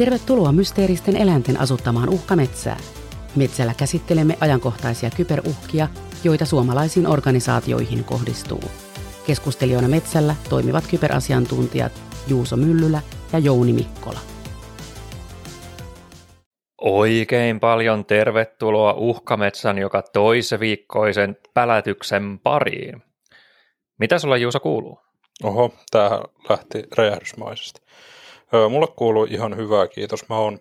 [0.00, 2.80] Tervetuloa mysteeristen eläinten asuttamaan uhkametsään.
[3.36, 5.88] Metsällä käsittelemme ajankohtaisia kyberuhkia,
[6.24, 8.64] joita suomalaisiin organisaatioihin kohdistuu.
[9.26, 11.92] Keskustelijoina Metsällä toimivat kyberasiantuntijat
[12.28, 13.00] Juuso Myllylä
[13.32, 14.18] ja Jouni Mikkola.
[16.80, 20.02] Oikein paljon tervetuloa Uhkametsän joka
[20.60, 23.02] viikkoisen pälätyksen pariin.
[23.98, 24.98] Mitä sulla Juuso kuuluu?
[25.44, 27.80] Oho, tämähän lähti räjähdysmaisesti.
[28.70, 30.28] Mulle kuuluu ihan hyvää, kiitos.
[30.28, 30.58] Mä oon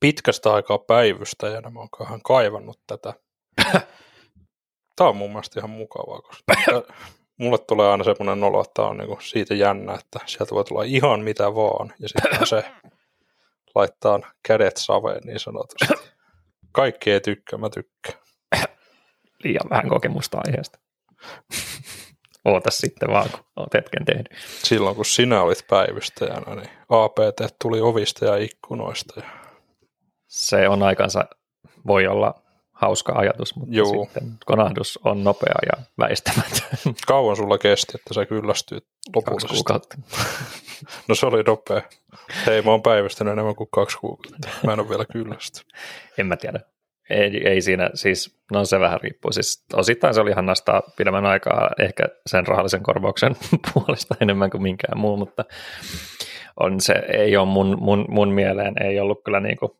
[0.00, 3.14] pitkästä aikaa päivystäjänä, mä oon vähän kaivannut tätä.
[4.96, 6.54] Tämä on mun mielestä ihan mukavaa, koska
[7.40, 11.20] mulle tulee aina semmoinen olo, että on niinku siitä jännä, että sieltä voi tulla ihan
[11.20, 12.64] mitä vaan, ja sitten se
[13.74, 16.10] laittaa kädet saveen niin sanotusti.
[16.72, 18.18] Kaikki ei tykkää, mä tykkään.
[19.44, 20.78] Liian vähän kokemusta aiheesta.
[22.46, 24.28] Oota sitten vaan, kun olet hetken tehnyt.
[24.62, 29.20] Silloin kun sinä olit päivystäjänä, niin APT tuli ovista ja ikkunoista.
[29.20, 29.26] Ja...
[30.26, 31.24] Se on aikansa,
[31.86, 32.34] voi olla
[32.72, 34.04] hauska ajatus, mutta Juu.
[34.04, 36.94] sitten konahdus on nopea ja väistämätön.
[37.06, 39.64] Kauan sulla kesti, että sä kyllästyit lopullisesti?
[39.64, 39.98] Kaksi
[41.08, 41.82] no se oli nopea.
[42.46, 44.48] Hei, mä oon päivystänyt enemmän kuin kaksi kuukautta.
[44.66, 45.60] Mä en ole vielä kyllästy.
[46.18, 46.60] en mä tiedä.
[47.10, 49.32] Ei, ei siinä, siis no se vähän riippuu.
[49.32, 53.36] Siis osittain se oli ihan nastaa pidemmän aikaa ehkä sen rahallisen korvauksen
[53.74, 55.44] puolesta enemmän kuin minkään muu, mutta
[56.60, 59.72] on se, ei ole mun, mun, mun mieleen, ei ollut kyllä niin kuin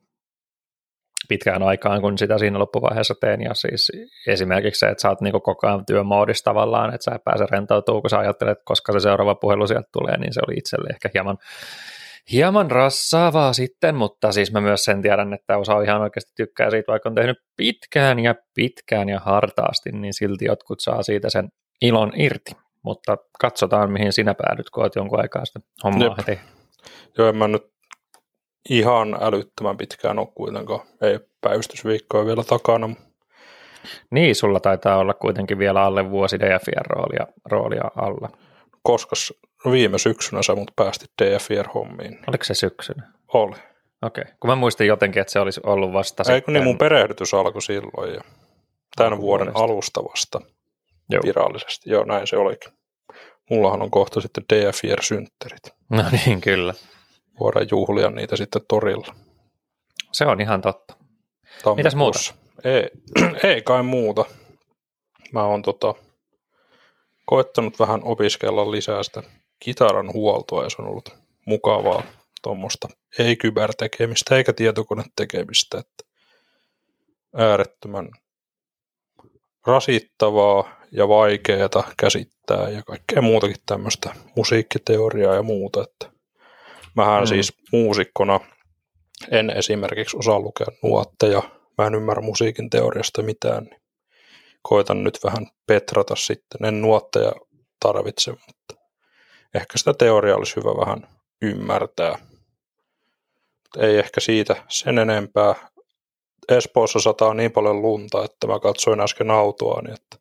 [1.29, 3.43] pitkään aikaan, kun sitä siinä loppuvaiheessa tein.
[3.43, 3.93] Ja siis
[4.27, 8.03] esimerkiksi se, että sä oot niin koko ajan työmoodissa tavallaan, että sä et pääse rentoutumaan,
[8.03, 11.39] kun sä ajattelet, koska se seuraava puhelu sieltä tulee, niin se oli itselle ehkä hieman,
[12.33, 16.93] hieman rassaavaa sitten, mutta siis mä myös sen tiedän, että osa ihan oikeasti tykkää siitä,
[16.93, 21.49] vaikka on tehnyt pitkään ja pitkään ja hartaasti, niin silti jotkut saa siitä sen
[21.81, 22.51] ilon irti.
[22.83, 26.41] Mutta katsotaan, mihin sinä päädyt, kun olet jonkun aikaa sitä hommaa heti.
[27.19, 27.63] Joo, en mä nyt
[28.71, 30.81] ihan älyttömän pitkään ole kuitenkaan.
[31.03, 32.91] Ei päivystysviikkoa vielä takana.
[34.11, 38.31] Niin, sulla taitaa olla kuitenkin vielä alle vuosi DFR-roolia roolia alla.
[38.83, 39.17] Koska
[39.71, 42.19] viime syksynä sä mut päästit DFR-hommiin.
[42.29, 43.13] Oliko se syksynä?
[43.29, 43.57] Oli.
[44.03, 44.35] Okei, okay.
[44.41, 47.63] kun mä muistin jotenkin, että se olisi ollut vasta Ei kun niin mun perehdytys alkoi
[47.63, 48.21] silloin ja
[48.97, 50.41] tämän vuoden alusta vasta
[51.11, 51.23] Joo.
[51.25, 51.91] virallisesti.
[51.91, 52.73] Joo, näin se olikin.
[53.51, 55.75] Mullahan on kohta sitten DFR-syntterit.
[55.91, 56.75] No niin, kyllä
[57.41, 59.15] voidaan juhlia niitä sitten torilla.
[60.13, 60.95] Se on ihan totta.
[61.77, 62.19] Mitäs muuta?
[62.65, 62.91] Ei,
[63.51, 64.25] ei kai muuta.
[65.33, 65.95] Mä oon tota,
[67.27, 69.23] koettanut vähän opiskella lisää sitä
[69.59, 72.03] kitaran huoltoa ja se on ollut mukavaa
[72.43, 76.05] tuommoista ei kybertekemistä eikä tietokonetekemistä, että
[77.37, 78.09] äärettömän
[79.67, 86.17] rasittavaa ja vaikeaa käsittää ja kaikkea muutakin tämmöistä musiikkiteoriaa ja muuta, että
[86.97, 87.27] Mähän mm.
[87.27, 88.41] siis muusikkona
[89.31, 91.43] en esimerkiksi osaa lukea nuotteja,
[91.79, 93.81] mä en ymmärrä musiikin teoriasta mitään, niin
[94.63, 96.65] koitan nyt vähän petrata sitten.
[96.65, 97.33] En nuotteja
[97.81, 98.76] tarvitse, mutta
[99.57, 101.09] ehkä sitä teoriaa olisi hyvä vähän
[101.43, 102.19] ymmärtää.
[103.63, 105.55] Mutta ei ehkä siitä sen enempää.
[106.49, 110.17] Espoossa sataa niin paljon lunta, että mä katsoin äsken autoa, niin että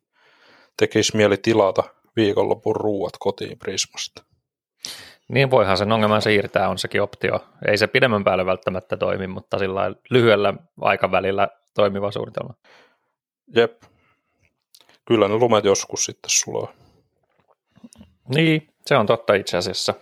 [0.76, 1.82] tekisi mieli tilata
[2.16, 4.24] viikonlopun ruuat kotiin Prismasta.
[5.28, 7.44] Niin voihan sen ongelman siirtää, on sekin optio.
[7.68, 12.54] Ei se pidemmän päälle välttämättä toimi, mutta sillä lyhyellä aikavälillä toimiva suunnitelma.
[13.54, 13.82] Jep.
[15.04, 16.72] Kyllä ne lumet joskus sitten sulaa.
[18.34, 19.94] Niin, se on totta itse asiassa.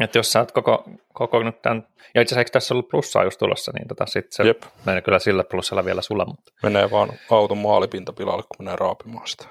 [0.00, 3.38] Että jos sä oot koko, koko nyt tämän, ja itse asiassa tässä ollut plussaa just
[3.38, 4.62] tulossa, niin tota sit se Jep.
[4.84, 6.24] menee kyllä sillä plussalla vielä sulla.
[6.24, 6.52] Mutta...
[6.62, 9.44] Menee vaan auton maalipinta pilalle, kun menee raapimaan sitä.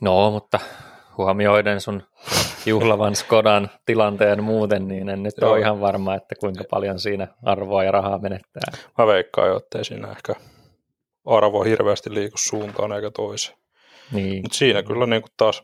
[0.00, 0.60] No, mutta
[1.18, 2.02] huomioiden sun
[2.66, 5.50] juhlavan Skodan tilanteen muuten, niin en nyt Joo.
[5.50, 8.72] ole ihan varma, että kuinka paljon siinä arvoa ja rahaa menettää.
[8.98, 10.34] Mä veikkaan jo, ettei siinä ehkä
[11.26, 13.58] arvo hirveästi liiku suuntaan eikä toiseen.
[14.12, 14.42] Niin.
[14.42, 15.62] Mutta siinä kyllä niin kuin taas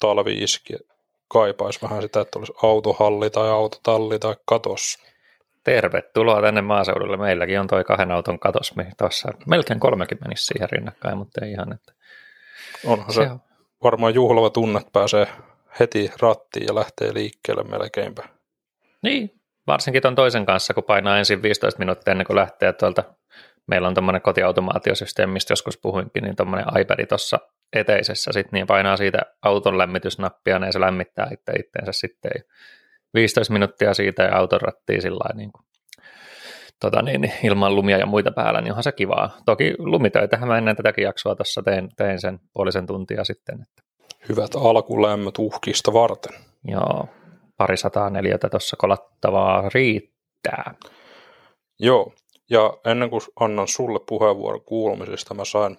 [0.00, 0.74] talvi iski,
[1.28, 4.98] kaipaisi vähän sitä, että olisi autohalli tai autotalli tai katos.
[5.64, 7.16] Tervetuloa tänne maaseudulle.
[7.16, 8.74] Meilläkin on toi kahden auton katos.
[8.98, 11.72] Tuossa melkein kolmekin menisi siihen rinnakkain, mutta ei ihan.
[11.72, 11.92] Että...
[12.86, 13.40] Onhan se, se on
[13.84, 15.26] varmaan juhlava tunne, että pääsee
[15.80, 18.22] heti rattiin ja lähtee liikkeelle melkeinpä.
[19.02, 23.04] Niin, varsinkin tuon toisen kanssa, kun painaa ensin 15 minuuttia ennen kuin lähtee tuolta.
[23.66, 27.38] Meillä on tuommoinen kotiautomaatiosysteemi, mistä joskus puhuinkin, niin tuommoinen iPad tuossa
[27.72, 32.30] eteisessä, sit, niin painaa siitä auton lämmitysnappia, niin se lämmittää itse itteensä sitten.
[33.14, 35.66] 15 minuuttia siitä ja auton rattiin sillä niin kuin,
[36.80, 39.36] tota niin, ilman lumia ja muita päällä, niin onhan se kivaa.
[39.44, 43.62] Toki lumitöitähän mä ennen tätäkin jaksoa tuossa tein, tein sen puolisen tuntia sitten.
[43.62, 43.82] Että.
[44.28, 46.34] Hyvät alkulämmöt uhkista varten.
[46.64, 47.08] Joo,
[47.56, 50.74] pari sataa neljätä tuossa kolattavaa riittää.
[51.78, 52.12] Joo,
[52.50, 55.76] ja ennen kuin annan sulle puheenvuoron kuulumisesta, mä sain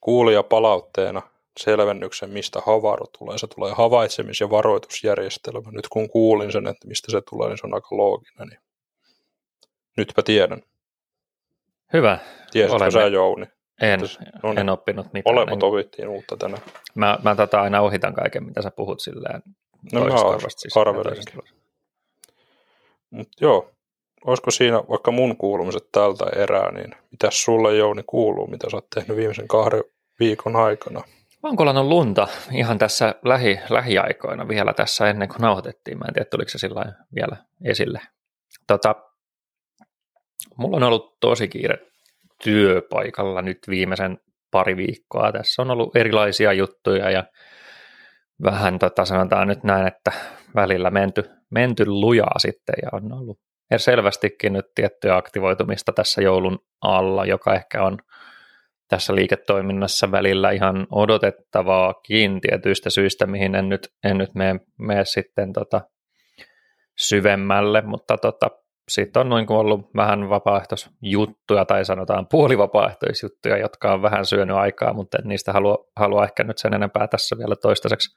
[0.00, 1.22] kuulia palautteena
[1.60, 3.38] selvennyksen, mistä havaru tulee.
[3.38, 5.70] Se tulee havaitsemis- ja varoitusjärjestelmä.
[5.70, 8.48] Nyt kun kuulin sen, että mistä se tulee, niin se on aika looginen.
[8.48, 8.60] Niin
[9.96, 10.62] nytpä tiedän.
[11.92, 12.18] Hyvä.
[12.50, 12.90] Tiesitkö Olemme.
[12.90, 13.46] sä Jouni?
[13.80, 14.00] En,
[14.42, 14.58] No niin.
[14.58, 15.34] en oppinut mitään.
[15.34, 16.62] Molemmat En- opittiin uutta tänään.
[16.94, 19.42] Mä, mä tota aina ohitan kaiken, mitä sä puhut silleen.
[19.92, 20.10] No mä
[20.48, 21.34] siis arvelinkin.
[21.34, 21.54] toisesta.
[23.10, 23.70] Mutta joo,
[24.24, 28.90] olisiko siinä vaikka mun kuulumiset tältä erää, niin mitäs sulle Jouni kuuluu, mitä sä oot
[28.94, 29.84] tehnyt viimeisen kahden
[30.20, 31.02] viikon aikana?
[31.42, 35.98] Mä oon lunta ihan tässä lähi, lähiaikoina vielä tässä ennen kuin nauhoitettiin.
[35.98, 38.00] Mä en tiedä, tuliko se sillä vielä esille.
[38.66, 38.94] Tota,
[40.56, 41.78] mulla on ollut tosi kiire
[42.42, 44.18] työpaikalla nyt viimeisen
[44.50, 45.32] pari viikkoa.
[45.32, 47.24] Tässä on ollut erilaisia juttuja ja
[48.42, 50.12] vähän tota, sanotaan nyt näin, että
[50.54, 53.38] välillä menty, menty lujaa sitten ja on ollut
[53.78, 57.98] selvästikin nyt tiettyä aktivoitumista tässä joulun alla, joka ehkä on
[58.88, 65.52] tässä liiketoiminnassa välillä ihan odotettavaakin tietyistä syistä, mihin en nyt, en nyt mene, mene sitten
[65.52, 65.80] tota
[66.98, 68.50] syvemmälle, mutta tota,
[68.88, 74.92] sitten on noin kuin ollut vähän vapaaehtoisjuttuja tai sanotaan puolivapaaehtoisjuttuja, jotka on vähän syönyt aikaa,
[74.92, 78.16] mutta en niistä halua, halua ehkä nyt sen enempää tässä vielä toistaiseksi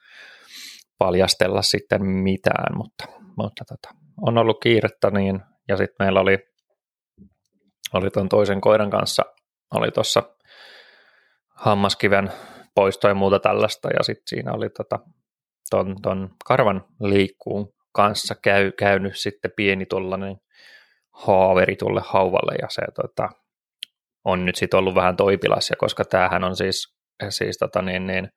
[0.97, 3.05] paljastella sitten mitään, mutta,
[3.38, 6.38] mutta tota, on ollut kiirettä niin, ja sitten meillä oli,
[7.94, 9.24] oli tuon toisen koiran kanssa,
[9.74, 10.24] oli tuossa
[11.56, 12.31] hammaskiven
[12.75, 15.00] poisto ja muuta tällaista, ja sitten siinä oli tota,
[15.69, 20.36] ton, ton karvan liikkuun kanssa käy, käynyt sitten pieni tuollainen
[21.12, 23.30] haaveri tuolle hauvalle, ja se tota,
[24.25, 26.95] on nyt sitten ollut vähän toipilas, ja koska tämähän on siis,
[27.30, 28.30] siis tota niin, niin,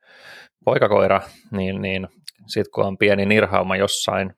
[0.65, 1.21] poikakoira,
[1.51, 2.09] niin, niin
[2.47, 4.35] sitten kun on pieni nirhauma jossain,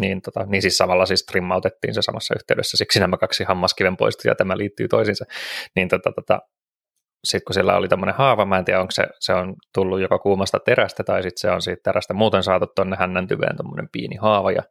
[0.00, 4.34] niin, tota, niin siis samalla siis trimmautettiin se samassa yhteydessä, siksi nämä kaksi hammaskiven poistoja,
[4.34, 5.24] tämä liittyy toisiinsa,
[5.76, 6.40] niin tota, tota,
[7.24, 10.18] sitten kun siellä oli tämmöinen haava, mä en tiedä, onko se, se on tullut joko
[10.18, 12.14] kuumasta terästä tai sitten se on siitä terästä.
[12.14, 14.52] Muuten saatu tuonne hännäntyveen tämmöinen pieni haava.
[14.52, 14.62] Ja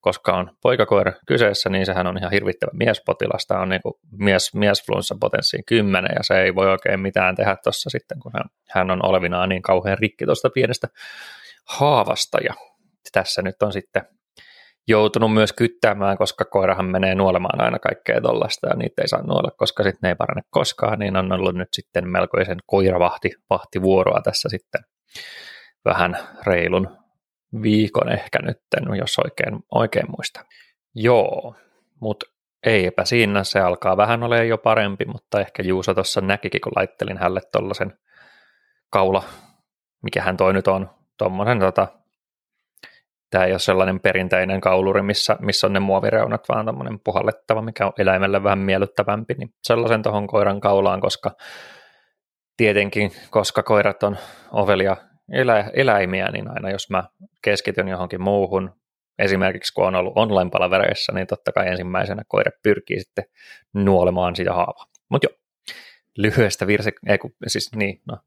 [0.00, 4.54] koska on poikakoira kyseessä, niin sehän on ihan hirvittävä miespotilas, tämä on niin kuin mies,
[4.54, 8.90] miesflunssa potenssiin kymmenen ja se ei voi oikein mitään tehdä tuossa sitten, kun hän, hän
[8.90, 10.88] on olevinaan niin kauhean rikki tuosta pienestä
[11.68, 12.38] haavasta.
[12.44, 12.54] Ja
[13.12, 14.02] tässä nyt on sitten
[14.88, 19.50] joutunut myös kyttämään, koska koirahan menee nuolemaan aina kaikkea tollasta ja niitä ei saa nuolla,
[19.56, 24.48] koska sitten ne ei parane koskaan, niin on ollut nyt sitten melkoisen koiravahti vahtivuoroa tässä
[24.48, 24.80] sitten
[25.84, 26.16] vähän
[26.46, 26.96] reilun
[27.62, 28.58] viikon ehkä nyt,
[28.98, 30.44] jos oikein, oikein muista.
[30.94, 31.54] Joo,
[32.00, 32.26] mutta
[32.66, 37.18] eipä siinä, se alkaa vähän olemaan jo parempi, mutta ehkä Juuso tuossa näkikin, kun laittelin
[37.18, 37.98] hälle tollasen
[38.90, 39.22] kaula,
[40.02, 41.88] mikä hän toi nyt on, tuommoisen tota,
[43.30, 47.86] tämä ei ole sellainen perinteinen kauluri, missä, missä on ne muovireunat, vaan tämmöinen puhallettava, mikä
[47.86, 51.30] on eläimelle vähän miellyttävämpi, niin sellaisen tuohon koiran kaulaan, koska
[52.56, 54.16] tietenkin, koska koirat on
[54.52, 54.96] ovelia
[55.32, 57.04] elä, eläimiä, niin aina jos mä
[57.42, 58.70] keskityn johonkin muuhun,
[59.18, 63.24] esimerkiksi kun on ollut online-palavereissa, niin totta kai ensimmäisenä koira pyrkii sitten
[63.74, 64.84] nuolemaan sitä haavaa.
[65.10, 65.38] Mutta joo,
[66.18, 68.18] lyhyestä virsi, ei kun, siis niin, no,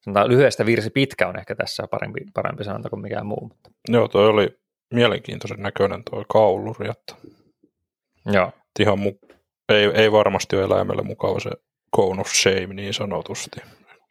[0.00, 3.40] sanotaan lyhyestä virsi pitkä on ehkä tässä parempi, parempi sanonta kuin mikään muu.
[3.40, 3.70] Mutta.
[3.88, 4.58] Joo, toi oli
[4.94, 7.14] mielenkiintoisen näköinen tuo kauluri, että
[8.26, 8.52] Joo.
[8.80, 9.36] ihan mu-
[9.68, 11.50] ei, ei varmasti ole eläimelle mukava se
[11.96, 13.60] cone of shame niin sanotusti,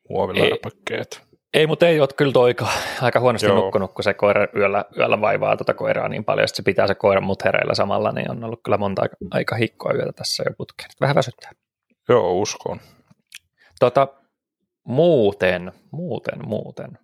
[0.09, 1.27] muovilärpäkkeet.
[1.53, 2.55] Ei, mutta ei ole kyllä toi
[3.01, 3.55] aika, huonosti Joo.
[3.55, 3.63] Joo.
[3.63, 6.95] nukkunut, kun se koira yöllä, yöllä vaivaa tuota koiraa niin paljon, että se pitää se
[6.95, 10.53] koira mut hereillä samalla, niin on ollut kyllä monta aika, aika hikkoa yötä tässä jo
[10.57, 10.89] putkeen.
[11.01, 11.51] Vähän väsyttää.
[12.09, 12.79] Joo, uskon.
[13.79, 14.07] Tota,
[14.87, 16.97] muuten, muuten, muuten.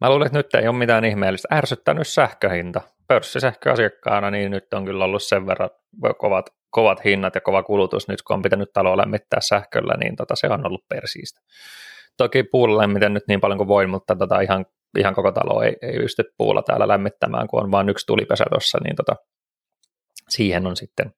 [0.00, 1.56] Mä luulen, että nyt ei ole mitään ihmeellistä.
[1.56, 2.80] Ärsyttänyt sähköhinta.
[3.08, 5.70] Pörssisähköasiakkaana, niin nyt on kyllä ollut sen verran
[6.18, 8.08] kovat, kovat hinnat ja kova kulutus.
[8.08, 11.40] Nyt kun on pitänyt taloa lämmittää sähköllä, niin tota, se on ollut persiistä.
[12.16, 14.66] Toki puulla lämmitän nyt niin paljon kuin voin, mutta tota, ihan,
[14.98, 18.78] ihan koko talo ei, ei pysty puulla täällä lämmittämään, kun on vain yksi tulipesä tuossa,
[18.84, 19.16] niin tota,
[20.28, 21.12] siihen on sitten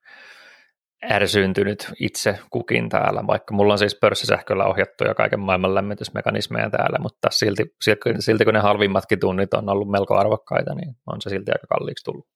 [1.10, 7.28] ärsyyntynyt itse kukin täällä, vaikka mulla on siis pörssisähköllä ohjattuja kaiken maailman lämmitysmekanismeja täällä, mutta
[7.30, 11.50] silti, silti, silti kun ne halvimmatkin tunnit on ollut melko arvokkaita, niin on se silti
[11.50, 12.26] aika kalliiksi tullut.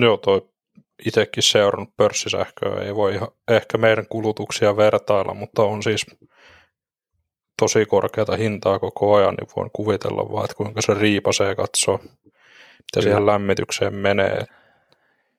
[0.00, 0.48] Joo, toi
[1.06, 6.06] itsekin seurannut pörssisähköä, ei voi ihan, ehkä meidän kulutuksia vertailla, mutta on siis
[7.62, 13.00] tosi korkeata hintaa koko ajan, niin voin kuvitella vaan, että kuinka se riipasee katsoo, mitä
[13.02, 14.46] siihen lämmitykseen menee.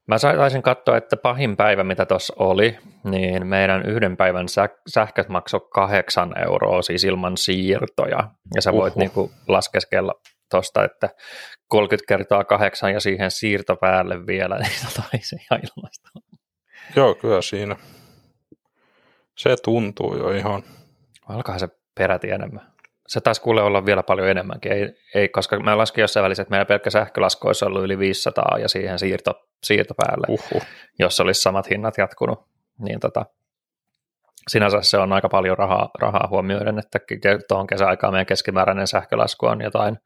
[0.08, 5.30] Mä taisin katsoa, että pahin päivä, mitä tuossa oli, niin meidän yhden päivän sä- sähköt
[5.30, 8.30] maksoi kahdeksan euroa, siis ilman siirtoja.
[8.56, 9.00] Ja sä voit Uhuh.
[9.02, 10.14] niinku laskeskella
[10.52, 11.10] tuosta, että
[11.68, 16.10] 30 kertaa kahdeksan ja siihen siirto päälle vielä, niin tota se ihan ilmaista.
[16.96, 17.76] Joo, kyllä siinä.
[19.38, 20.64] Se tuntuu jo ihan.
[21.30, 22.72] Alkaa se peräti enemmän.
[23.08, 26.52] Se taisi kuule olla vielä paljon enemmänkin, ei, ei, koska mä laskin jossain välissä, että
[26.52, 30.62] meidän pelkkä sähkölasku olisi ollut yli 500 ja siihen siirto, siirto päälle, Uhuh.
[31.00, 32.40] jos olisi samat hinnat jatkunut.
[32.80, 33.26] Niin tota,
[34.48, 37.00] sinänsä se on aika paljon rahaa, rahaa huomioiden, että
[37.48, 39.98] tuohon kesäaikaan meidän keskimääräinen sähkölasku on jotain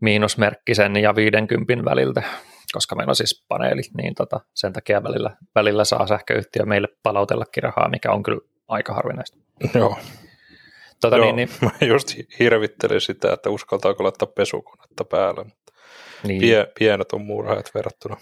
[0.00, 2.22] miinusmerkkisen ja 50 väliltä,
[2.72, 7.62] koska meillä on siis paneelit, niin tota, sen takia välillä, välillä saa sähköyhtiö meille palautellakin
[7.62, 9.38] rahaa, mikä on kyllä aika harvinaista.
[9.74, 9.98] Joo.
[11.00, 15.44] Tota, Joo, niin, niin, mä just hirvittelin sitä, että uskaltaako laittaa pesukonetta päälle.
[15.44, 15.72] mutta
[16.26, 18.16] niin, Pie, pienet on murheet verrattuna.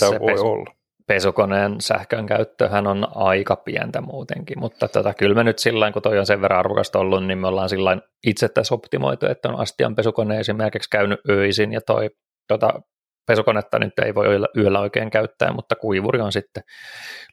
[0.00, 0.74] Tämä se voi pesu, olla.
[1.06, 6.18] pesukoneen sähkön käyttöhän on aika pientä muutenkin, mutta tota, kyllä me nyt sillä kun toi
[6.18, 9.94] on sen verran arvokasta ollut, niin me ollaan sillä itse tässä optimoitu, että on astian
[9.94, 12.10] pesukone esimerkiksi käynyt öisin ja toi
[12.48, 12.82] tota,
[13.26, 16.62] pesukonetta nyt ei voi yöllä, yöllä oikein käyttää, mutta kuivuri on sitten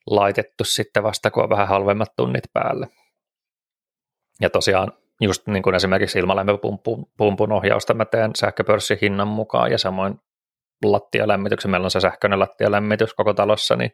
[0.08, 2.88] laitettu sitten vasta, kun on vähän halvemmat tunnit päälle.
[4.42, 10.20] Ja tosiaan just niin kuin esimerkiksi ilmalämpöpumpun ohjausta mä teen sähköpörssin hinnan mukaan ja samoin
[10.84, 13.92] lattialämmityksen, meillä on se sähköinen lattialämmitys koko talossa, niin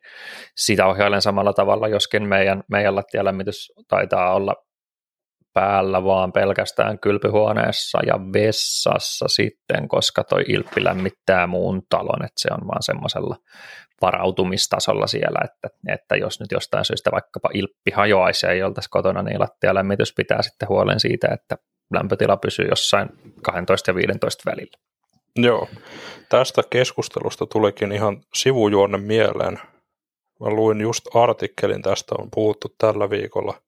[0.55, 4.55] sitä ohjailen samalla tavalla, joskin meidän, meidän lattialämmitys taitaa olla
[5.53, 12.49] päällä vaan pelkästään kylpyhuoneessa ja vessassa sitten, koska toi Ilppi lämmittää muun talon, että se
[12.51, 13.35] on vaan semmoisella
[14.01, 19.21] varautumistasolla siellä, että, että jos nyt jostain syystä vaikkapa Ilppi hajoaisi ja ei oltaisi kotona,
[19.21, 21.55] niin lattialämmitys pitää sitten huolen siitä, että
[21.93, 23.09] lämpötila pysyy jossain
[23.43, 24.77] 12 ja 15 välillä.
[25.37, 25.67] Joo,
[26.29, 29.59] tästä keskustelusta tulikin ihan sivujuonne mieleen.
[30.39, 33.61] Mä luin just artikkelin, tästä on puhuttu tällä viikolla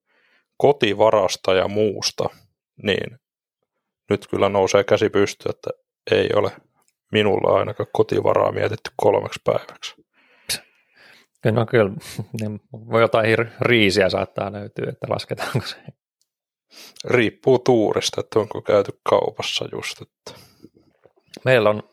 [0.58, 2.30] kotivarasta ja muusta,
[2.84, 3.20] niin
[4.10, 5.70] nyt kyllä nousee käsi pystyyn, että
[6.12, 6.52] ei ole
[7.12, 9.96] minulla ainakaan kotivaraa mietitty kolmeksi päiväksi.
[11.46, 11.92] No kyllä,
[12.42, 15.76] niin voi jotain riisiä saattaa löytyä, että lasketaanko se.
[17.06, 20.02] Riippuu tuurista, että onko käyty kaupassa just.
[20.02, 20.49] Että.
[21.46, 21.84] Meillä on,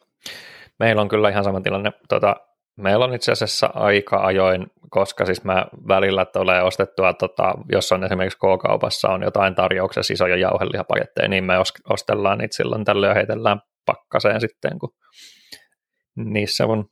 [0.79, 1.93] meillä on kyllä ihan sama tilanne.
[2.09, 2.37] Tota,
[2.77, 8.05] meillä on itse asiassa aika ajoin, koska siis mä välillä tulee ostettua, tota, jos on
[8.05, 11.55] esimerkiksi K-kaupassa on jotain tarjouksessa isoja jauhelihapaketteja, niin me
[11.91, 14.91] ostellaan niitä silloin tällöin ja heitellään pakkaseen sitten, kun
[16.17, 16.85] niissä on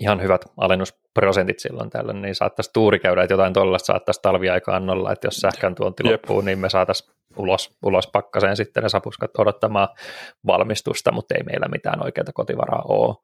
[0.00, 5.12] ihan hyvät alennusprosentit silloin tällöin, niin saattaisi tuuri käydä, että jotain tuollaista saattaisi talviaikaan olla,
[5.12, 6.12] että jos sähkön tuonti Jep.
[6.12, 9.88] loppuu, niin me saataisiin ulos, ulos pakkaseen sitten ne sapuskat odottamaan
[10.46, 13.16] valmistusta, mutta ei meillä mitään oikeaa kotivaraa ole.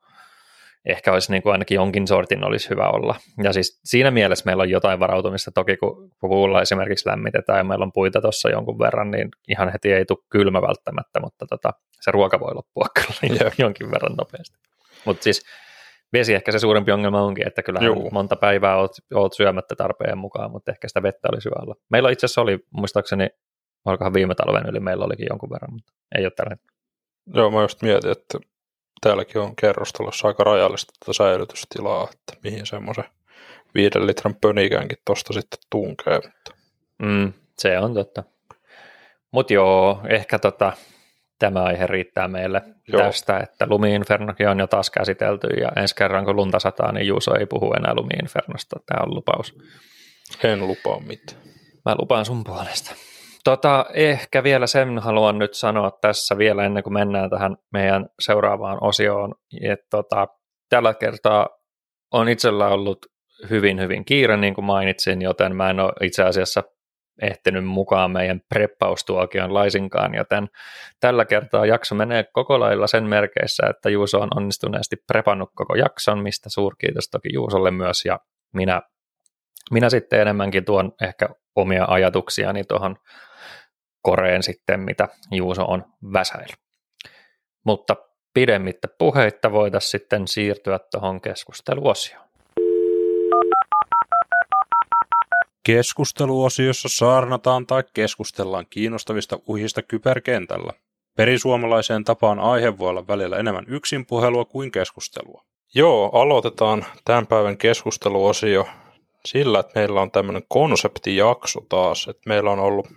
[0.87, 3.16] Ehkä olisi niin kuin ainakin jonkin sortin olisi hyvä olla.
[3.43, 7.83] Ja siis siinä mielessä meillä on jotain varautumista, toki kun puulla esimerkiksi lämmitetään ja meillä
[7.83, 12.11] on puita tuossa jonkun verran, niin ihan heti ei tule kylmä välttämättä, mutta tota, se
[12.11, 14.59] ruoka voi loppua kyllä jonkin verran nopeasti.
[15.04, 15.45] Mutta siis
[16.14, 17.80] vesi ehkä se suurempi ongelma onkin, että kyllä
[18.12, 21.75] monta päivää olet, olet syömättä tarpeen mukaan, mutta ehkä sitä vettä olisi hyvä olla.
[21.90, 23.28] Meillä itse asiassa oli, muistaakseni,
[23.85, 26.75] olikohan viime talven yli meillä olikin jonkun verran, mutta ei ole tällä hetkellä.
[27.35, 28.38] Joo, mä just mietin, että
[29.00, 33.04] täälläkin on kerrostalossa aika rajallista tätä säilytystilaa, että mihin semmoisen
[33.75, 36.14] viiden litran pönikänkin tuosta sitten tunkee.
[36.14, 36.54] Mutta.
[37.02, 38.25] Mm, se on totta.
[39.30, 40.73] Mutta joo, ehkä tota,
[41.38, 43.03] tämä aihe riittää meille Joo.
[43.03, 47.35] tästä, että Lumi-Infernokin on jo taas käsitelty ja ensi kerran kun lunta sataa, niin Juuso
[47.35, 48.81] ei puhu enää Lumi-Infernosta.
[48.87, 49.59] Tämä on lupaus.
[50.45, 51.43] En lupaa mitään.
[51.85, 52.95] Mä lupaan sun puolesta.
[53.45, 58.79] Tota, ehkä vielä sen haluan nyt sanoa tässä vielä ennen kuin mennään tähän meidän seuraavaan
[58.81, 59.35] osioon.
[59.62, 60.29] Että tota,
[60.69, 61.49] tällä kertaa
[62.12, 62.99] on itsellä ollut
[63.50, 66.62] hyvin, hyvin kiire, niin kuin mainitsin, joten mä en ole itse asiassa
[67.23, 70.49] ehtinyt mukaan meidän preppaustuokion laisinkaan, joten
[71.00, 76.18] tällä kertaa jakso menee koko lailla sen merkeissä, että Juuso on onnistuneesti prepannut koko jakson,
[76.18, 78.21] mistä suurkiitos toki Juusolle myös, ja
[78.54, 78.83] minä,
[79.71, 82.97] minä sitten enemmänkin tuon ehkä omia ajatuksiani tuohon
[84.02, 86.64] koreen sitten, mitä Juuso on väsäillyt.
[87.64, 87.97] Mutta
[88.35, 92.24] pidemmittä puheitta voitaisiin sitten siirtyä tuohon keskusteluosioon.
[95.64, 100.73] Keskusteluosiossa saarnataan tai keskustellaan kiinnostavista uhista kyberkentällä.
[101.16, 105.44] Perisuomalaiseen tapaan aihe voi olla välillä enemmän yksin puhelua kuin keskustelua.
[105.75, 108.66] Joo, aloitetaan tämän päivän keskusteluosio
[109.25, 112.88] sillä, että meillä on tämmöinen konseptijakso taas, että meillä on ollut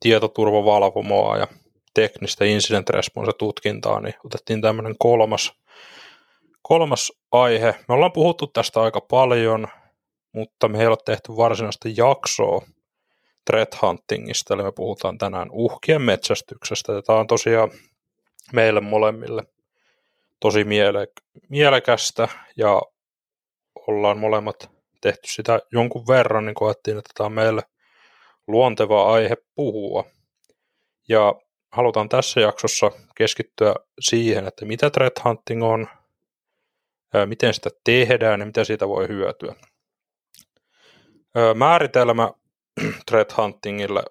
[0.00, 1.46] tietoturvavalvomoa ja
[1.94, 5.52] teknistä incident response tutkintaa, niin otettiin tämmöinen kolmas,
[6.62, 7.74] kolmas aihe.
[7.88, 9.68] Me ollaan puhuttu tästä aika paljon,
[10.34, 12.66] mutta me ei ole tehty varsinaista jaksoa
[13.44, 17.02] threat huntingista, eli me puhutaan tänään uhkien metsästyksestä.
[17.02, 17.70] Tämä on tosiaan
[18.52, 19.42] meille molemmille
[20.40, 22.82] tosi miele- mielekästä ja
[23.88, 27.62] ollaan molemmat tehty sitä jonkun verran, niin koettiin, että tämä on meille
[28.46, 30.04] luonteva aihe puhua.
[31.08, 31.34] Ja
[31.72, 35.88] halutaan tässä jaksossa keskittyä siihen, että mitä threat hunting on,
[37.26, 39.54] miten sitä tehdään ja mitä siitä voi hyötyä.
[41.54, 42.30] Määritelmä
[43.10, 44.02] threat huntingille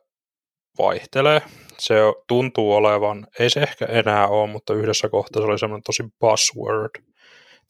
[0.78, 1.42] vaihtelee.
[1.80, 1.96] Se
[2.28, 7.04] tuntuu olevan, ei se ehkä enää ole, mutta yhdessä kohtaa se oli semmoinen tosi buzzword.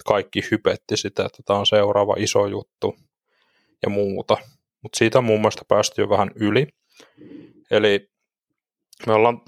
[0.06, 2.96] Kaikki hypetti sitä, että tämä on seuraava iso juttu
[3.84, 4.38] ja muuta.
[4.84, 6.68] Mutta siitä on muun muassa päästy jo vähän yli.
[7.72, 8.10] Eli
[9.08, 9.42] me ollaan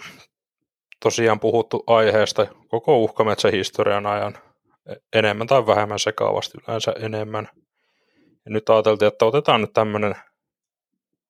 [1.03, 4.38] tosiaan puhuttu aiheesta koko uhkametsähistorian ajan
[5.13, 7.50] enemmän tai vähemmän sekaavasti, yleensä enemmän.
[8.45, 10.15] Ja nyt ajateltiin, että otetaan nyt tämmöinen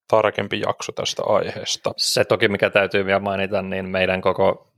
[0.07, 1.91] tarkempi jakso tästä aiheesta.
[1.97, 4.71] Se toki, mikä täytyy vielä mainita, niin meidän koko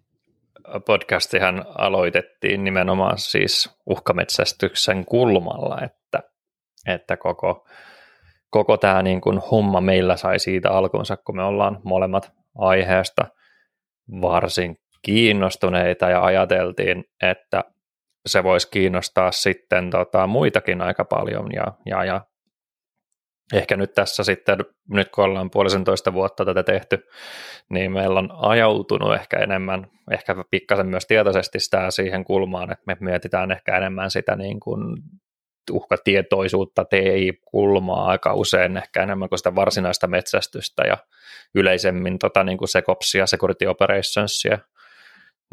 [0.86, 6.24] podcastihan aloitettiin nimenomaan siis uhkametsästyksen kulmalla, että,
[6.88, 7.68] että koko,
[8.50, 13.26] koko tämä niin kuin homma meillä sai siitä alkunsa, kun me ollaan molemmat aiheesta
[14.22, 17.64] varsin kiinnostuneita ja ajateltiin, että
[18.28, 21.50] se voisi kiinnostaa sitten tota, muitakin aika paljon.
[21.54, 22.22] Ja, ja, ja
[23.54, 24.58] ehkä nyt tässä sitten,
[24.90, 27.08] nyt kun ollaan puolisentoista vuotta tätä tehty,
[27.70, 32.98] niin meillä on ajautunut ehkä enemmän, ehkä pikkasen myös tietoisesti sitä siihen kulmaan, että me
[33.00, 34.98] mietitään ehkä enemmän sitä niin kuin
[35.72, 40.98] uhkatietoisuutta, TI-kulmaa aika usein ehkä enemmän kuin sitä varsinaista metsästystä ja
[41.56, 44.60] yleisemmin tota, niin kuin sekopsia, security operationsia,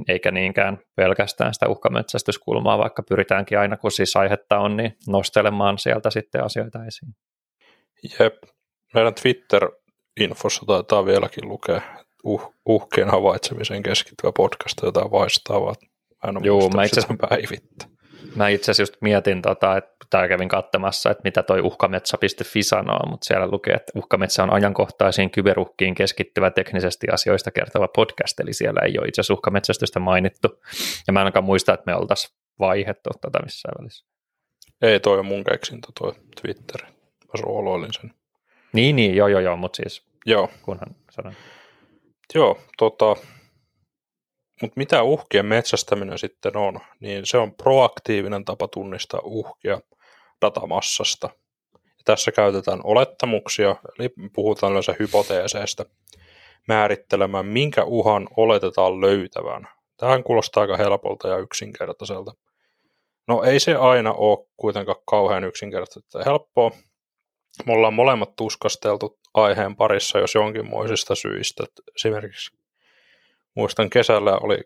[0.09, 6.11] eikä niinkään pelkästään sitä uhkametsästyskulmaa, vaikka pyritäänkin aina, kun siis aihetta on, niin nostelemaan sieltä
[6.11, 7.15] sitten asioita esiin.
[8.21, 8.35] Jep.
[8.95, 11.81] Meidän Twitter-infossa taitaa vieläkin lukea
[12.25, 15.75] uh, uhkien havaitsemiseen keskittyvä podcast jotain vastaavaa.
[16.25, 17.94] Mä en ole Joo, mä itse päivittää.
[18.37, 23.25] Mä itse asiassa just mietin, tota, että kävin katsomassa, että mitä toi uhkametsä.fi sanoo, mutta
[23.25, 28.99] siellä lukee, että uhkametsä on ajankohtaisiin kyberuhkiin keskittyvä teknisesti asioista kertova podcast, eli siellä ei
[28.99, 30.49] ole itse asiassa uhkametsästystä mainittu,
[31.07, 34.07] ja mä en ainakaan muista, että me oltaisiin vaihettu tätä missään välissä.
[34.83, 36.83] Ei, toi on mun keksintö, toi Twitter.
[36.85, 38.15] Mä sooloilin sen.
[38.73, 40.51] Niin, niin, joo, joo, joo, mutta siis joo.
[40.63, 41.35] kunhan sanon.
[42.35, 43.17] Joo, tota,
[44.65, 49.81] mutta mitä uhkien metsästäminen sitten on, niin se on proaktiivinen tapa tunnistaa uhkia
[50.41, 51.31] datamassasta.
[51.75, 55.85] Ja tässä käytetään olettamuksia, eli puhutaan yleensä hypoteeseista,
[56.69, 59.69] määrittelemään, minkä uhan oletetaan löytävän.
[59.97, 62.35] Tähän kuulostaa aika helpolta ja yksinkertaiselta.
[63.29, 66.71] No ei se aina ole kuitenkaan kauhean yksinkertaista ja helppoa.
[67.67, 71.65] Me ollaan molemmat tuskasteltu aiheen parissa jos jonkinmoisista syistä.
[71.97, 72.64] Esimerkiksi
[73.55, 74.59] muistan kesällä oli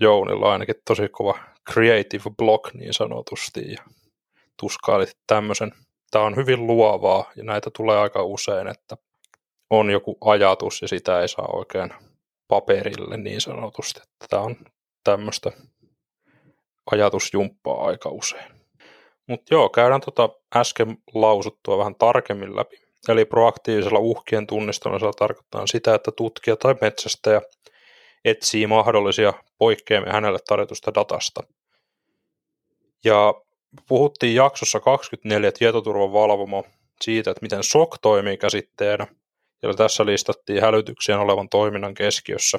[0.00, 1.38] Jounilla ainakin tosi kova
[1.72, 3.82] creative block niin sanotusti ja
[4.60, 5.72] tuskailit tämmöisen.
[6.10, 8.96] Tämä on hyvin luovaa ja näitä tulee aika usein, että
[9.70, 11.90] on joku ajatus ja sitä ei saa oikein
[12.48, 14.00] paperille niin sanotusti.
[14.28, 14.56] Tämä on
[15.04, 15.52] tämmöistä
[16.90, 18.56] ajatusjumppaa aika usein.
[19.28, 22.76] Mutta joo, käydään tuota äsken lausuttua vähän tarkemmin läpi.
[23.08, 27.40] Eli proaktiivisella uhkien tunnistamisella tarkoittaa sitä, että tutkija tai metsästäjä
[28.26, 31.42] etsii mahdollisia poikkeamia hänelle tarjotusta datasta.
[33.04, 33.34] Ja
[33.88, 36.64] puhuttiin jaksossa 24 tietoturvan valvomo
[37.00, 39.06] siitä, että miten SOC toimii käsitteenä,
[39.62, 42.58] ja tässä listattiin hälytyksien olevan toiminnan keskiössä.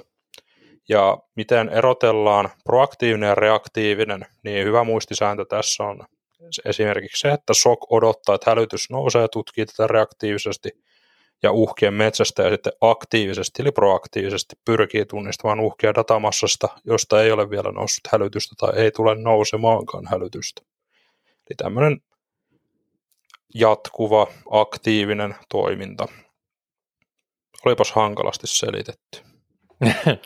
[0.90, 6.00] Ja miten erotellaan proaktiivinen ja reaktiivinen, niin hyvä muistisääntö tässä on
[6.66, 10.70] esimerkiksi se, että SOC odottaa, että hälytys nousee ja tutkii tätä reaktiivisesti,
[11.44, 17.50] ja uhkien metsästä ja sitten aktiivisesti eli proaktiivisesti pyrkii tunnistamaan uhkia datamassasta, josta ei ole
[17.50, 20.62] vielä noussut hälytystä tai ei tule nousemaankaan hälytystä.
[21.28, 22.02] Eli tämmöinen
[23.56, 26.08] jatkuva, aktiivinen toiminta.
[27.66, 29.22] Olipas hankalasti selitetty.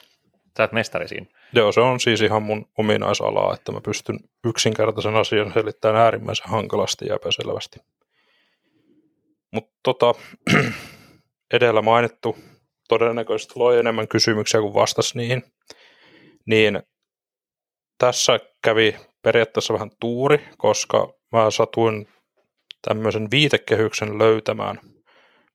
[0.57, 1.25] Sä oot mestari siinä.
[1.53, 7.05] Joo, se on siis ihan mun ominaisalaa, että mä pystyn yksinkertaisen asian selittämään äärimmäisen hankalasti
[7.05, 7.79] ja epäselvästi.
[9.51, 10.13] Mutta tota,
[11.53, 12.37] edellä mainittu
[12.89, 15.43] todennäköisesti loi enemmän kysymyksiä kuin vastasi niihin,
[16.45, 16.83] niin
[17.97, 22.07] tässä kävi periaatteessa vähän tuuri, koska mä satuin
[22.87, 24.79] tämmöisen viitekehyksen löytämään,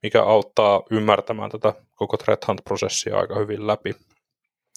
[0.02, 3.94] mikä auttaa ymmärtämään tätä koko threat hunt-prosessia aika hyvin läpi.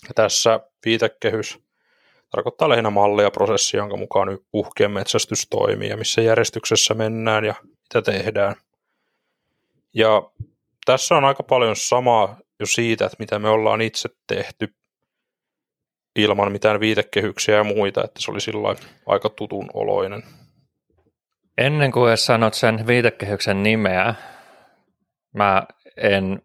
[0.08, 1.60] Ja tässä viitekehys
[2.32, 8.02] tarkoittaa lähinnä mallia prosessia, jonka mukaan uhkien metsästys toimii ja missä järjestyksessä mennään ja mitä
[8.12, 8.56] tehdään.
[9.94, 10.32] Ja
[10.90, 14.68] tässä on aika paljon samaa jo siitä, että mitä me ollaan itse tehty
[16.16, 18.76] ilman mitään viitekehyksiä ja muita, että se oli sillä
[19.06, 20.24] aika tutun oloinen.
[21.58, 24.16] Ennen kuin sanot sen viitekehyksen nimeä,
[25.36, 25.64] mä
[25.98, 26.42] en,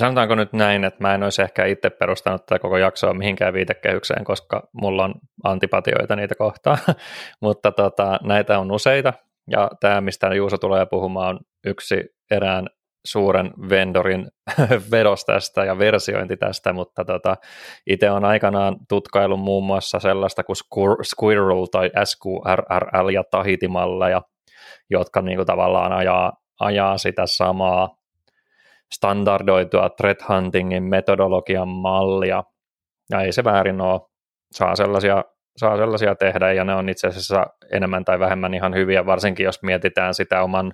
[0.00, 4.24] sanotaanko nyt näin, että mä en olisi ehkä itse perustanut tätä koko jaksoa mihinkään viitekehykseen,
[4.24, 6.78] koska mulla on antipatioita niitä kohtaan,
[7.42, 9.12] mutta tota, näitä on useita,
[9.50, 11.96] ja tämä, mistä Juuso tulee puhumaan, on yksi
[12.30, 12.66] erään
[13.04, 14.28] suuren vendorin
[14.90, 17.36] vedos tästä ja versiointi tästä, mutta tota,
[17.86, 20.56] itse on aikanaan tutkailu muun muassa sellaista kuin
[21.04, 24.22] Squirrel tai SQRRL ja Tahitimalleja,
[24.90, 27.96] jotka niin kuin tavallaan ajaa, ajaa sitä samaa
[28.92, 32.44] standardoitua threat huntingin metodologian mallia,
[33.10, 34.00] ja ei se väärin ole,
[34.52, 35.24] saa sellaisia,
[35.56, 39.62] saa sellaisia tehdä, ja ne on itse asiassa enemmän tai vähemmän ihan hyviä, varsinkin jos
[39.62, 40.72] mietitään sitä oman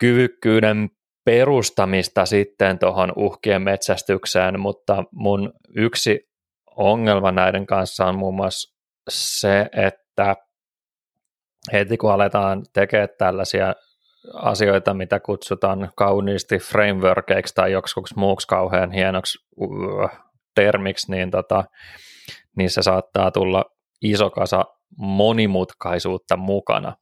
[0.00, 0.90] kyvykkyyden
[1.24, 6.30] perustamista sitten tuohon uhkien metsästykseen, mutta mun yksi
[6.76, 8.76] ongelma näiden kanssa on muun muassa
[9.10, 10.36] se, että
[11.72, 13.74] heti kun aletaan tekemään tällaisia
[14.34, 20.10] asioita, mitä kutsutaan kauniisti frameworkeiksi tai joksikuksi muuksi kauhean hienoksi uh,
[20.54, 21.64] termiksi, niin, tota,
[22.68, 23.64] se saattaa tulla
[24.02, 24.64] iso kasa
[24.96, 26.96] monimutkaisuutta mukana.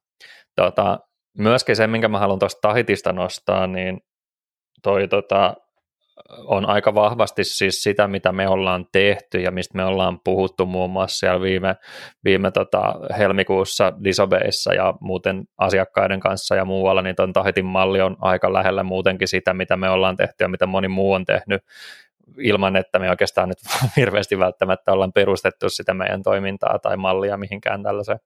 [0.56, 0.98] Tota,
[1.38, 4.00] myöskin se, minkä mä haluan tuosta Tahitista nostaa, niin
[4.82, 5.54] toi tota,
[6.28, 10.90] on aika vahvasti siis sitä, mitä me ollaan tehty ja mistä me ollaan puhuttu muun
[10.90, 11.76] muassa siellä viime,
[12.24, 18.16] viime tota, helmikuussa Disobeissa ja muuten asiakkaiden kanssa ja muualla, niin tuon Tahitin malli on
[18.20, 21.62] aika lähellä muutenkin sitä, mitä me ollaan tehty ja mitä moni muu on tehnyt
[22.38, 23.58] ilman, että me oikeastaan nyt
[23.96, 28.18] hirveästi välttämättä ollaan perustettu sitä meidän toimintaa tai mallia mihinkään tällaiseen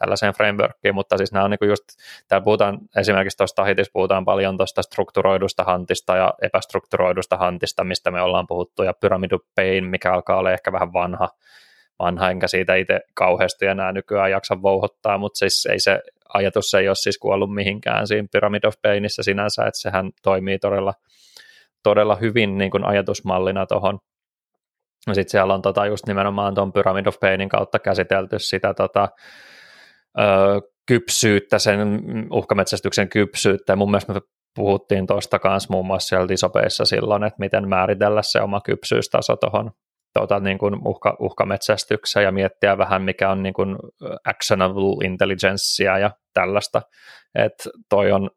[0.00, 1.84] tällaiseen frameworkiin, mutta siis nämä on niin just,
[2.28, 8.22] täällä puhutaan esimerkiksi tuosta Tahitissa puhutaan paljon tuosta strukturoidusta hantista ja epästrukturoidusta hantista, mistä me
[8.22, 11.28] ollaan puhuttu, ja Pyramid of Pain, mikä alkaa olla ehkä vähän vanha,
[11.98, 16.00] vanha, enkä siitä itse kauheasti enää nykyään jaksa vouhottaa, mutta siis ei se
[16.34, 20.94] ajatus ei ole siis kuollut mihinkään siinä Pyramid of Painissa sinänsä, että sehän toimii todella,
[21.82, 23.98] todella hyvin niin kuin ajatusmallina tuohon
[25.12, 29.08] sitten siellä on tota just nimenomaan tuon Pyramid of Painin kautta käsitelty sitä tota,
[30.86, 33.72] kypsyyttä, sen uhkametsästyksen kypsyyttä.
[33.72, 34.20] Ja mun mielestä me
[34.54, 39.70] puhuttiin tuosta kanssa muun muassa siellä disopeissa silloin, että miten määritellä se oma kypsyystaso tuohon
[40.18, 43.76] tuota, niin uhka, uhkametsästykseen ja miettiä vähän, mikä on niin kuin
[44.24, 46.82] actionable intelligencea ja tällaista.
[47.34, 48.30] Että toi on,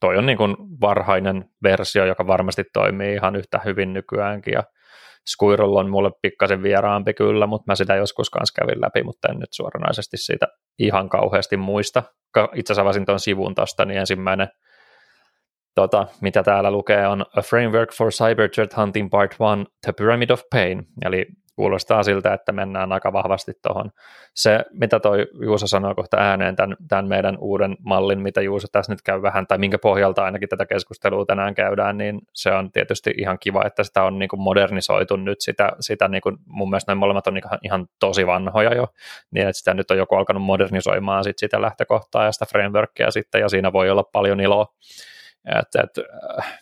[0.00, 4.62] toi on niin kuin varhainen versio, joka varmasti toimii ihan yhtä hyvin nykyäänkin ja
[5.28, 9.38] Squirrel on mulle pikkasen vieraampi kyllä, mutta mä sitä joskus kanssa kävin läpi, mutta en
[9.38, 10.46] nyt suoranaisesti siitä
[10.78, 12.02] ihan kauheasti muista.
[12.54, 14.48] Itse asiassa avasin tuon sivun tuosta, niin ensimmäinen,
[15.74, 19.40] tota, mitä täällä lukee, on A Framework for Cyber Threat Hunting Part 1,
[19.86, 21.26] The Pyramid of Pain, eli
[21.60, 23.90] kuulostaa siltä, että mennään aika vahvasti tuohon.
[24.34, 28.92] Se, mitä toi Juuso sanoi kohta ääneen, tämän, tämän meidän uuden mallin, mitä Juuso tässä
[28.92, 33.14] nyt käy vähän, tai minkä pohjalta ainakin tätä keskustelua tänään käydään, niin se on tietysti
[33.18, 36.92] ihan kiva, että sitä on niin kuin modernisoitu nyt, sitä, sitä niin kuin, mun mielestä
[36.92, 38.86] noin molemmat on ihan, ihan tosi vanhoja jo,
[39.30, 43.40] niin että sitä nyt on joku alkanut modernisoimaan sit sitä lähtökohtaa ja sitä frameworkia sitten,
[43.40, 44.66] ja siinä voi olla paljon iloa.
[45.58, 46.04] Et, et,
[46.38, 46.59] äh,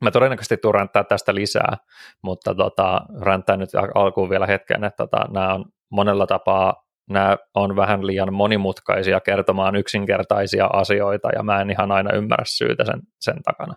[0.00, 1.76] Mä todennäköisesti tuun ränttää tästä lisää,
[2.22, 7.76] mutta tota, ränttää nyt alkuun vielä hetken, että tota, nämä on monella tapaa nämä on
[7.76, 13.42] vähän liian monimutkaisia kertomaan yksinkertaisia asioita, ja mä en ihan aina ymmärrä syytä sen, sen
[13.42, 13.74] takana.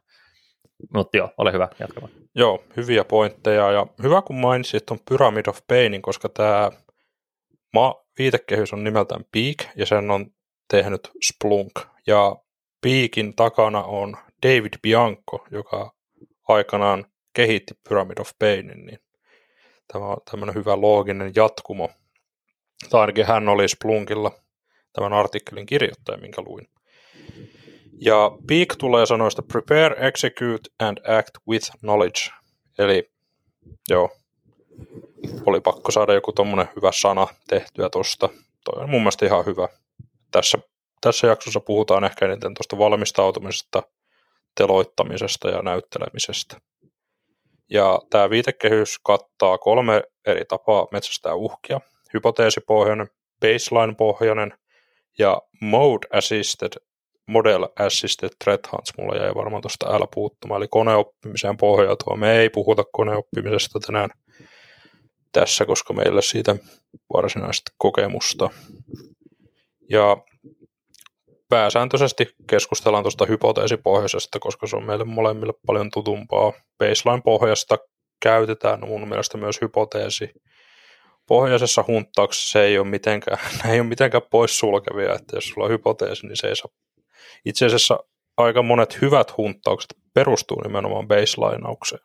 [0.94, 2.14] Mutta joo, ole hyvä, jatkamaan.
[2.36, 6.72] Joo, hyviä pointteja, ja hyvä kun mainitsit tuon Pyramid of Painin, koska tämä
[7.74, 10.26] ma- viitekehys on nimeltään Peak, ja sen on
[10.72, 11.72] tehnyt Splunk,
[12.08, 12.36] ja
[12.82, 15.92] Peakin takana on David Bianco, joka
[16.50, 19.00] aikanaan kehitti Pyramid of Painin, niin
[19.94, 21.90] tämä on tämmöinen hyvä looginen jatkumo.
[22.90, 24.32] Tai ainakin hän oli Splunkilla
[24.94, 26.68] tämän artikkelin kirjoittaja, minkä luin.
[28.02, 32.20] Ja Peak tulee sanoista prepare, execute and act with knowledge.
[32.78, 33.12] Eli
[33.90, 34.10] joo,
[35.46, 38.30] oli pakko saada joku tommonen hyvä sana tehtyä tosta.
[38.64, 39.68] Toi on mun mielestä ihan hyvä.
[40.32, 40.58] Tässä,
[41.02, 43.84] tässä jaksossa puhutaan ehkä eniten tuosta valmistautumisesta
[44.56, 46.58] teloittamisesta ja näyttelemisestä.
[47.70, 51.82] Ja tämä viitekehys kattaa kolme eri tapaa metsästää uhkia.
[52.14, 53.08] Hypoteesipohjainen,
[53.40, 54.54] baseline-pohjainen
[55.18, 56.72] ja mode assisted,
[57.28, 58.94] model assisted threat hunts.
[58.98, 62.18] Mulla jäi varmaan tuosta L puuttumaan, eli koneoppimiseen pohjautua.
[62.18, 64.10] Me ei puhuta koneoppimisesta tänään
[65.32, 66.56] tässä, koska meillä siitä
[67.14, 68.50] varsinaista kokemusta.
[69.90, 70.18] Ja
[71.50, 76.54] pääsääntöisesti keskustellaan tuosta hypoteesipohjaisesta, koska se on meille molemmille paljon tutumpaa.
[76.78, 77.78] Baseline-pohjasta
[78.22, 80.30] käytetään mun mielestä myös hypoteesi
[81.30, 85.72] pohjoisessa hunttauksessa se ei ole mitenkään, ne ei ole mitenkään poissulkevia, että jos sulla on
[85.72, 86.72] hypoteesi, niin se ei saa.
[87.46, 88.00] Itse asiassa
[88.38, 92.02] aika monet hyvät hunttaukset perustuu nimenomaan baselinaukseen.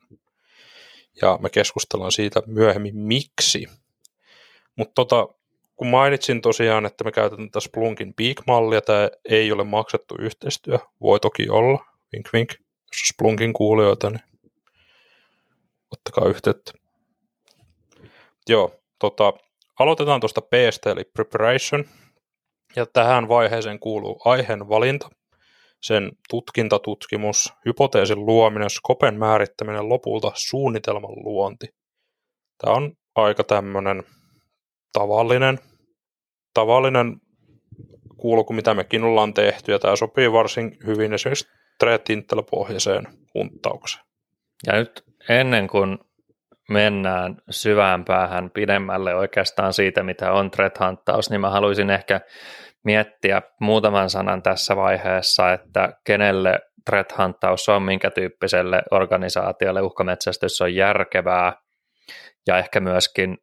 [1.22, 3.66] Ja me keskustellaan siitä myöhemmin, miksi.
[4.76, 5.28] Mutta tota,
[5.76, 11.20] kun mainitsin tosiaan, että me käytetään tässä Splunkin Peak-mallia, tämä ei ole maksettu yhteistyö, voi
[11.20, 12.60] toki olla, vink vink, jos
[13.02, 14.22] on Splunkin kuulijoita, niin
[15.90, 16.72] ottakaa yhteyttä.
[18.48, 19.32] Joo, tota,
[19.78, 20.54] aloitetaan tuosta p
[20.86, 21.84] eli Preparation,
[22.76, 25.10] ja tähän vaiheeseen kuuluu aiheen valinta,
[25.82, 31.66] sen tutkintatutkimus, hypoteesin luominen, skopen määrittäminen, lopulta suunnitelman luonti.
[32.58, 34.02] Tämä on aika tämmöinen
[34.94, 35.58] tavallinen,
[36.54, 37.20] tavallinen
[38.16, 42.02] kulku, mitä mekin ollaan tehty, ja tämä sopii varsin hyvin esimerkiksi threat
[42.50, 44.04] pohjaiseen hunttaukseen.
[44.66, 45.98] Ja nyt ennen kuin
[46.68, 52.20] mennään syvään päähän pidemmälle oikeastaan siitä, mitä on threat hunttaus, niin mä haluaisin ehkä
[52.84, 60.74] miettiä muutaman sanan tässä vaiheessa, että kenelle threat hunttaus on, minkä tyyppiselle organisaatiolle uhkametsästys on
[60.74, 61.52] järkevää,
[62.46, 63.38] ja ehkä myöskin,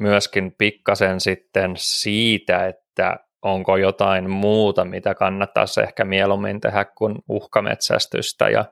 [0.00, 8.48] myöskin pikkasen sitten siitä, että onko jotain muuta, mitä kannattaisi ehkä mieluummin tehdä kuin uhkametsästystä,
[8.48, 8.64] ja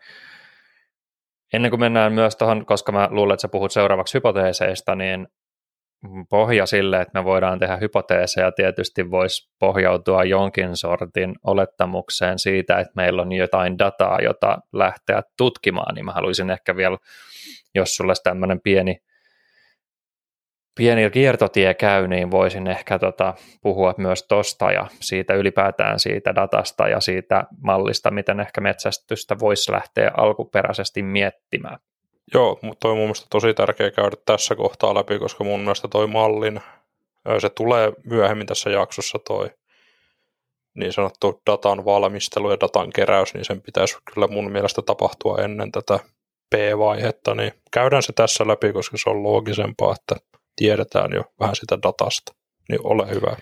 [1.52, 5.28] ennen kuin mennään myös tuohon, koska mä luulen, että sä puhut seuraavaksi hypoteeseista, niin
[6.30, 12.92] pohja sille, että me voidaan tehdä hypoteeseja, tietysti voisi pohjautua jonkin sortin olettamukseen siitä, että
[12.96, 16.98] meillä on jotain dataa, jota lähteä tutkimaan, niin mä haluaisin ehkä vielä,
[17.74, 18.96] jos sulla olisi tämmöinen pieni,
[20.78, 26.88] pieni kiertotie käy, niin voisin ehkä tota, puhua myös tosta ja siitä ylipäätään siitä datasta
[26.88, 31.78] ja siitä mallista, miten ehkä metsästystä voisi lähteä alkuperäisesti miettimään.
[32.34, 35.88] Joo, mutta toi on mun mielestä tosi tärkeä käydä tässä kohtaa läpi, koska mun mielestä
[35.88, 36.60] toi mallin,
[37.38, 39.50] se tulee myöhemmin tässä jaksossa toi
[40.74, 45.72] niin sanottu datan valmistelu ja datan keräys, niin sen pitäisi kyllä mun mielestä tapahtua ennen
[45.72, 45.98] tätä
[46.54, 51.78] P-vaihetta, niin käydään se tässä läpi, koska se on loogisempaa, että tiedetään jo vähän sitä
[51.82, 52.32] datasta,
[52.68, 53.36] niin ole hyvä.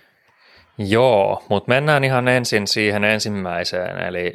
[0.78, 4.32] Joo, mutta mennään ihan ensin siihen ensimmäiseen, eli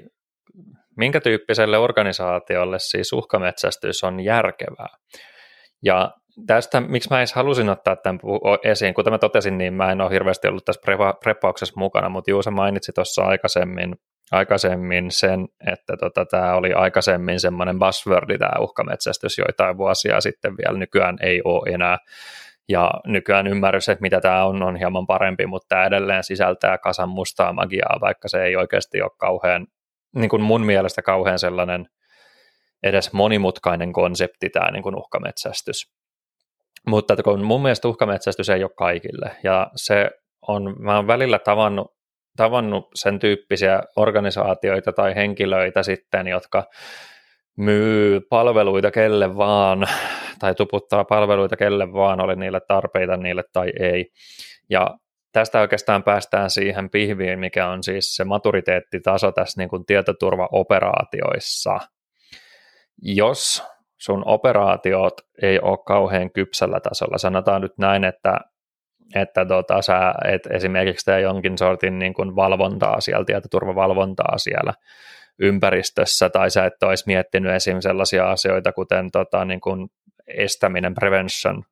[0.97, 4.95] minkä tyyppiselle organisaatiolle siis uhkametsästys on järkevää.
[5.83, 6.11] Ja
[6.47, 8.19] tästä, miksi mä edes halusin ottaa tämän
[8.63, 10.81] esiin, kuten mä totesin, niin mä en ole hirveästi ollut tässä
[11.23, 13.95] preppauksessa mukana, mutta Juusa mainitsi tuossa aikaisemmin,
[14.31, 20.77] aikaisemmin sen, että tota, tämä oli aikaisemmin semmoinen buzzwordi, tämä uhkametsästys joitain vuosia sitten vielä,
[20.77, 21.97] nykyään ei ole enää,
[22.69, 27.09] ja nykyään ymmärrys, että mitä tämä on, on hieman parempi, mutta tämä edelleen sisältää kasan
[27.09, 29.67] mustaa magiaa, vaikka se ei oikeasti ole kauhean
[30.15, 31.85] niin kuin mun mielestä kauhean sellainen
[32.83, 35.93] edes monimutkainen konsepti tämä niin kuin uhkametsästys.
[36.87, 40.11] Mutta kun mun mielestä uhkametsästys ei ole kaikille, ja se
[40.47, 41.87] on, mä oon välillä tavannut,
[42.37, 46.63] tavannut sen tyyppisiä organisaatioita tai henkilöitä sitten, jotka
[47.57, 49.87] myy palveluita kelle vaan,
[50.39, 54.11] tai tuputtaa palveluita kelle vaan, oli niille tarpeita niille tai ei.
[54.69, 54.97] Ja
[55.31, 61.79] tästä oikeastaan päästään siihen pihviin, mikä on siis se maturiteettitaso tässä niin kuin tietoturvaoperaatioissa.
[63.01, 63.63] Jos
[63.97, 68.39] sun operaatiot ei ole kauhean kypsällä tasolla, sanotaan nyt näin, että
[69.15, 74.73] että tota, sä et esimerkiksi tee jonkin sortin niin kuin valvontaa siellä, tietoturvavalvontaa siellä
[75.41, 77.79] ympäristössä, tai sä et olisi miettinyt esim.
[77.79, 79.87] sellaisia asioita, kuten tota, niin kuin
[80.27, 81.63] estäminen, prevention,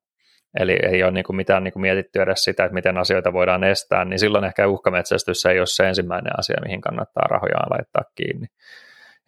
[0.60, 3.64] eli ei ole niin kuin mitään niin kuin mietitty edes sitä, että miten asioita voidaan
[3.64, 8.48] estää, niin silloin ehkä uhkametsästys ei ole se ensimmäinen asia, mihin kannattaa rahojaan laittaa kiinni.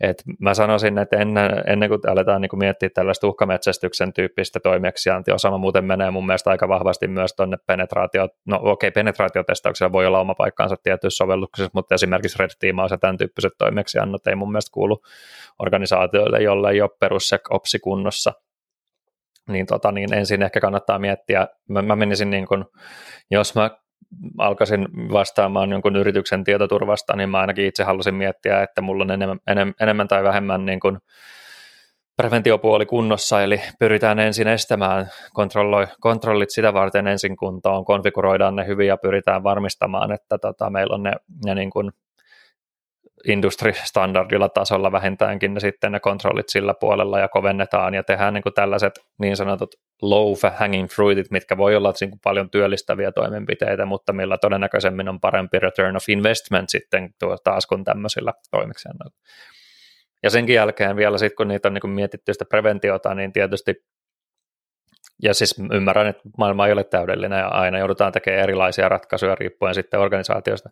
[0.02, 5.36] Et mä sanoisin, että ennen, ennen kuin aletaan niin kuin miettiä tällaista uhkametsästyksen tyyppistä toimeksiantia,
[5.36, 10.06] Osama muuten menee mun mielestä aika vahvasti myös tuonne penetraatio, no okei, okay, penetraatiotestauksella voi
[10.06, 14.52] olla oma paikkaansa tietyissä sovelluksissa, mutta esimerkiksi Red Teamaus ja tämän tyyppiset toimeksiannot ei mun
[14.52, 15.02] mielestä kuulu
[15.60, 18.34] organisaatioille, jolle ei ole perussec-opsi kunnossa,
[19.50, 22.66] niin, tota, niin ensin ehkä kannattaa miettiä, mä, mä menisin niin kuin,
[23.32, 23.70] jos mä
[24.38, 29.40] alkaisin vastaamaan jonkun yrityksen tietoturvasta, niin mä ainakin itse halusin miettiä, että mulla on enemmän,
[29.80, 30.98] enemmän tai vähemmän niin kuin
[32.18, 35.10] preventiopuoli kunnossa, eli pyritään ensin estämään
[36.00, 41.04] kontrollit sitä varten ensin kuntoon, konfiguroidaan ne hyvin ja pyritään varmistamaan, että tota, meillä on
[41.04, 41.12] ne,
[41.46, 41.92] ne niin kuin
[43.28, 48.54] industristandardilla tasolla vähintäänkin ne sitten ne kontrollit sillä puolella ja kovennetaan ja tehdään niin kuin
[48.54, 54.14] tällaiset niin sanotut low hanging fruitit, mitkä voi olla niin kuin paljon työllistäviä toimenpiteitä, mutta
[54.14, 57.10] millä todennäköisemmin on parempi return of investment sitten
[57.44, 59.16] taas kuin tämmöisillä toimeksiannoilla.
[60.24, 63.76] Ja senkin jälkeen vielä sitten, kun niitä on niin kuin mietitty sitä preventiota, niin tietysti
[65.22, 69.76] ja siis ymmärrän, että maailma ei ole täydellinen ja aina joudutaan tekemään erilaisia ratkaisuja riippuen
[69.76, 70.70] sitten organisaatiosta,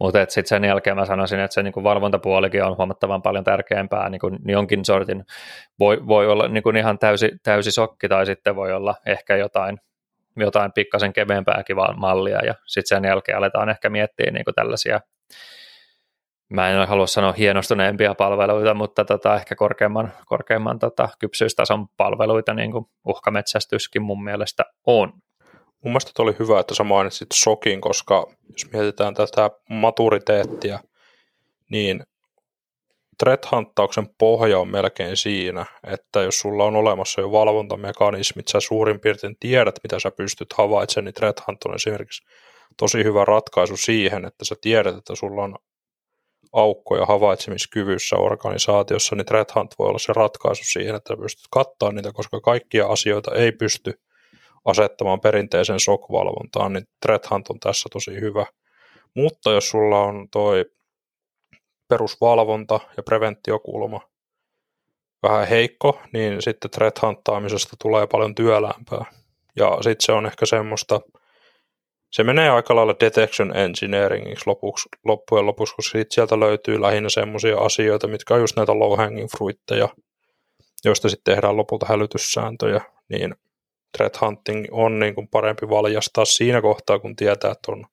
[0.00, 4.08] mutta sitten sen jälkeen mä sanoisin, että se niin kuin valvontapuolikin on huomattavan paljon tärkeämpää.
[4.08, 5.24] Niin kuin jonkin sortin,
[5.78, 9.80] voi, voi olla niin kuin ihan täysi, täysi sokki tai sitten voi olla ehkä jotain,
[10.36, 12.44] jotain pikkasen keveämpääkin mallia.
[12.44, 15.00] Ja sitten sen jälkeen aletaan ehkä miettiä niin kuin tällaisia
[16.48, 22.72] mä en halua sanoa hienostuneempia palveluita, mutta tota, ehkä korkeamman, korkeamman tota, kypsyystason palveluita, niin
[22.72, 25.12] kuin uhkametsästyskin mun mielestä on.
[25.84, 30.78] Mun mielestä oli hyvä, että sä mainitsit sokin, koska jos mietitään tätä maturiteettia,
[31.70, 32.02] niin
[33.18, 39.36] threat-hanttauksen pohja on melkein siinä, että jos sulla on olemassa jo valvontamekanismit, sä suurin piirtein
[39.40, 42.22] tiedät, mitä sä pystyt havaitsemaan, niin threat on esimerkiksi
[42.78, 45.56] tosi hyvä ratkaisu siihen, että sä tiedät, että sulla on
[46.54, 52.12] aukkoja havaitsemiskyvyssä organisaatiossa, niin Threat Hunt voi olla se ratkaisu siihen, että pystyt kattaa niitä,
[52.12, 54.00] koska kaikkia asioita ei pysty
[54.64, 58.46] asettamaan perinteisen SOC-valvontaan, niin Threat Hunt on tässä tosi hyvä.
[59.14, 60.64] Mutta jos sulla on toi
[61.88, 64.00] perusvalvonta ja preventiokulma
[65.22, 69.04] vähän heikko, niin sitten threat huntaamisesta tulee paljon työlämpää.
[69.56, 71.00] Ja sitten se on ehkä semmoista,
[72.14, 77.58] se menee aika lailla detection engineeringiksi lopuksi, loppujen lopuksi, koska siitä sieltä löytyy lähinnä semmoisia
[77.58, 79.88] asioita, mitkä on just näitä low hanging fruitteja,
[80.84, 83.34] joista sitten tehdään lopulta hälytyssääntöjä, niin
[83.96, 87.86] threat hunting on niin kuin parempi valjastaa siinä kohtaa, kun tietää, että on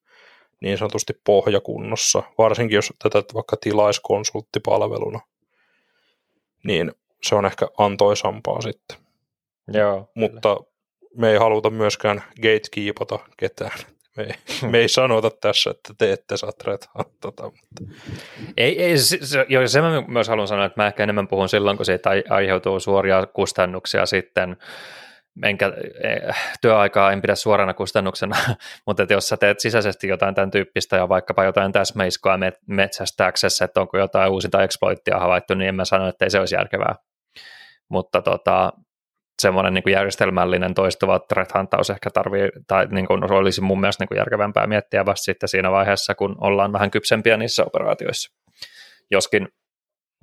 [0.61, 5.19] niin sanotusti pohjakunnossa, varsinkin jos tätä vaikka tilaiskonsulttipalveluna,
[6.63, 6.91] niin
[7.23, 8.97] se on ehkä antoisampaa sitten.
[9.73, 10.71] Joo, Mutta kyllä.
[11.17, 13.79] me ei haluta myöskään gatekeepata ketään.
[14.17, 14.33] Me ei,
[14.71, 16.51] me ei sanota tässä, että te ette saa
[17.21, 17.95] tota, mutta...
[18.57, 21.49] Ei, ei se, se, joo, se mä myös haluan sanoa, että mä ehkä enemmän puhun
[21.49, 24.57] silloin, kun siitä aiheutuu suoria kustannuksia sitten,
[25.43, 25.71] enkä,
[26.03, 28.35] eh, työaikaa en pidä suorana kustannuksena,
[28.87, 33.81] mutta että jos sä teet sisäisesti jotain tämän tyyppistä ja vaikkapa jotain täsmäiskoa metsästääksessä, että
[33.81, 36.95] onko jotain uusinta exploittia havaittu, niin en mä sano, että ei se olisi järkevää.
[37.89, 38.73] Mutta tota,
[39.41, 44.07] semmoinen niin järjestelmällinen toistuva threat huntaus ehkä tarvii, tai niin kuin olisi mun mielestä niin
[44.07, 48.35] kuin järkevämpää miettiä vasta sitten siinä vaiheessa, kun ollaan vähän kypsempiä niissä operaatioissa.
[49.11, 49.47] Joskin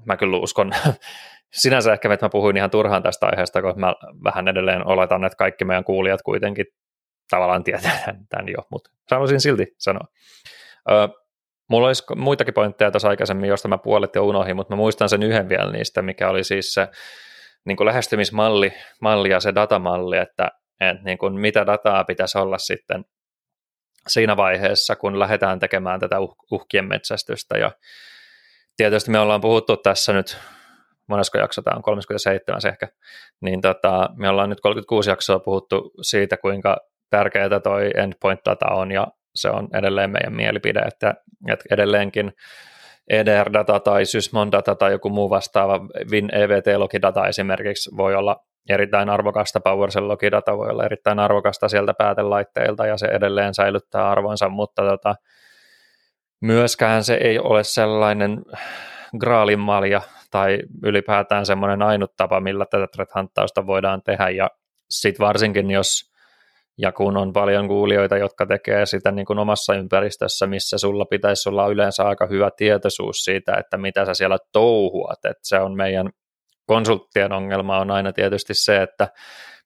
[0.07, 0.73] mä kyllä uskon,
[1.63, 5.37] sinänsä ehkä että mä puhuin ihan turhaan tästä aiheesta, koska mä vähän edelleen oletan, että
[5.37, 6.67] kaikki meidän kuulijat kuitenkin
[7.31, 7.99] tavallaan tietää
[8.31, 10.07] tämän jo, mutta sanoisin silti sanoa.
[10.91, 11.09] Ö,
[11.71, 15.23] mulla olisi muitakin pointteja tuossa aikaisemmin, josta mä puolet jo unohdin, mutta mä muistan sen
[15.23, 16.89] yhden vielä niistä, mikä oli siis se
[17.65, 20.49] niin kuin lähestymismalli malli ja se datamalli, että,
[20.81, 23.05] että niin kuin mitä dataa pitäisi olla sitten
[24.09, 27.59] siinä vaiheessa, kun lähdetään tekemään tätä uh, uhkien metsästystä.
[27.59, 27.73] Ja
[28.77, 30.39] tietysti me ollaan puhuttu tässä nyt,
[31.09, 32.89] monesko jakso tämä on, 37 ehkä,
[33.41, 36.77] niin tota, me ollaan nyt 36 jaksoa puhuttu siitä, kuinka
[37.11, 41.15] tärkeää toi endpoint data on, ja se on edelleen meidän mielipide, että,
[41.53, 42.33] että edelleenkin
[43.11, 48.37] EDR-data tai Sysmon-data tai joku muu vastaava Win EVT-logidata esimerkiksi voi olla
[48.69, 54.49] erittäin arvokasta, PowerShell logidata voi olla erittäin arvokasta sieltä päätelaitteilta ja se edelleen säilyttää arvonsa,
[54.49, 55.15] mutta tota,
[56.41, 58.45] myöskään se ei ole sellainen
[59.21, 64.31] graalinmalja tai ylipäätään semmoinen ainut tapa, millä tätä threat voidaan tehdä.
[64.31, 64.51] Ja
[64.91, 66.08] sitten varsinkin, jos
[66.79, 71.49] ja kun on paljon kuulijoita, jotka tekee sitä niin kuin omassa ympäristössä, missä sulla pitäisi
[71.49, 76.11] olla yleensä aika hyvä tietoisuus siitä, että mitä sä siellä touhuat, että se on meidän
[76.67, 79.09] konsulttien ongelma on aina tietysti se, että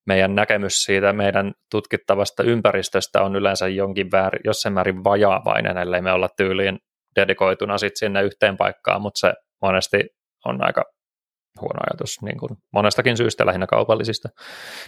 [0.07, 6.13] meidän näkemys siitä meidän tutkittavasta ympäristöstä on yleensä jonkin väärin, jossain määrin vajaavainen, ellei me
[6.13, 6.79] olla tyyliin
[7.17, 10.07] dedikoituna sitten sinne yhteen paikkaan, mutta se monesti
[10.45, 10.85] on aika
[11.63, 14.29] huono ajatus niin kuin monestakin syystä, lähinnä kaupallisista.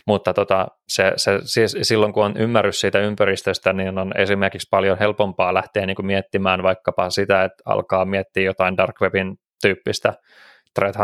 [0.06, 4.98] Mutta tota, se, se, siis silloin kun on ymmärrys siitä ympäristöstä, niin on esimerkiksi paljon
[4.98, 10.14] helpompaa lähteä niin kuin miettimään vaikkapa sitä, että alkaa miettiä jotain dark webin tyyppistä
[10.74, 10.96] threat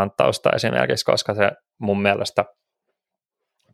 [0.57, 2.45] esimerkiksi, koska se mun mielestä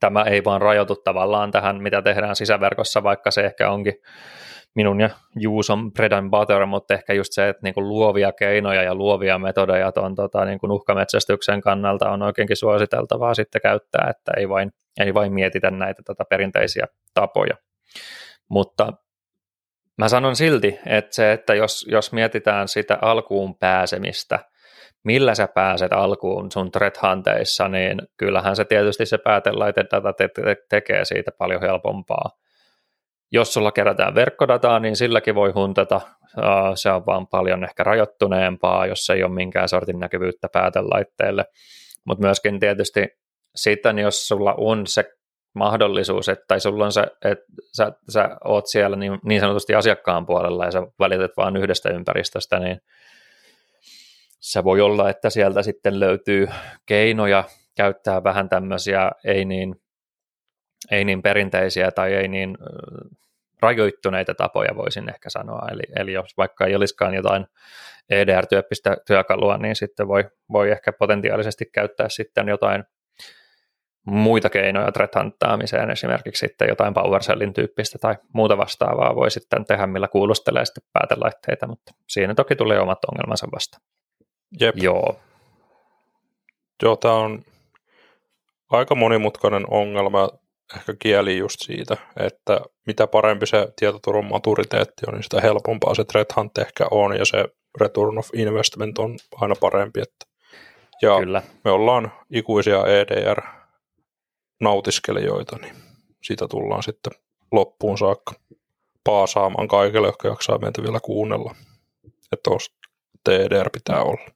[0.01, 3.95] tämä ei vaan rajoitu tavallaan tähän, mitä tehdään sisäverkossa, vaikka se ehkä onkin
[4.77, 5.11] minun ja
[5.41, 9.93] Juuson bread and butter, mutta ehkä just se, että niinku luovia keinoja ja luovia metodeja
[9.93, 15.33] tuon tota, niinku uhkametsästyksen kannalta on oikeinkin suositeltavaa sitten käyttää, että ei vain, ei vain
[15.33, 17.57] mietitä näitä tota, perinteisiä tapoja.
[18.49, 18.93] Mutta
[19.99, 24.39] mä sanon silti, että se, että jos, jos mietitään sitä alkuun pääsemistä,
[25.05, 26.99] millä sä pääset alkuun sun threat
[27.69, 32.31] niin kyllähän se tietysti se päätelaite data te- te- tekee siitä paljon helpompaa
[33.33, 36.01] jos sulla kerätään verkkodataa, niin silläkin voi huntata.
[36.75, 41.45] Se on vaan paljon ehkä rajoittuneempaa, jos ei ole minkään sortin näkyvyyttä päätelaitteelle.
[42.05, 43.09] Mutta myöskin tietysti
[43.55, 45.05] sitten, jos sulla on se
[45.55, 47.45] mahdollisuus, että tai sulla on se, että
[47.77, 52.59] sä, sä oot siellä niin, niin sanotusti asiakkaan puolella ja sä välität vain yhdestä ympäristöstä,
[52.59, 52.81] niin
[54.41, 56.49] se voi olla, että sieltä sitten löytyy
[56.87, 57.45] keinoja
[57.77, 59.75] käyttää vähän tämmöisiä ei niin,
[60.91, 62.59] ei niin perinteisiä tai ei niin
[63.63, 65.69] rajoittuneita tapoja voisin ehkä sanoa.
[65.73, 67.47] Eli, eli jos vaikka ei olisikaan jotain
[68.11, 72.85] EDR-tyyppistä työkalua, niin sitten voi, voi ehkä potentiaalisesti käyttää sitten jotain
[74.07, 75.13] muita keinoja threat
[75.93, 81.67] esimerkiksi sitten jotain PowerShellin tyyppistä tai muuta vastaavaa voi sitten tehdä, millä kuulustelee sitten päätelaitteita,
[81.67, 83.79] mutta siinä toki tulee omat ongelmansa vasta.
[84.61, 84.75] Jep.
[84.77, 85.21] Joo.
[86.83, 87.43] Joo, tämä on
[88.71, 90.29] aika monimutkainen ongelma,
[90.77, 96.05] ehkä kieli just siitä, että mitä parempi se tietoturvan maturiteetti on, niin sitä helpompaa se
[96.05, 97.45] threat hunt ehkä on, ja se
[97.81, 100.01] return of investment on aina parempi.
[100.01, 100.27] Että.
[101.03, 101.43] Ja Kyllä.
[101.65, 103.43] me ollaan ikuisia EDR
[104.61, 105.77] nautiskelijoita, niin
[106.23, 107.13] siitä tullaan sitten
[107.53, 108.35] loppuun saakka
[109.05, 111.55] paasaamaan kaikille, jotka jaksaa meitä vielä kuunnella.
[112.33, 112.51] Että
[113.25, 114.36] TDR pitää olla.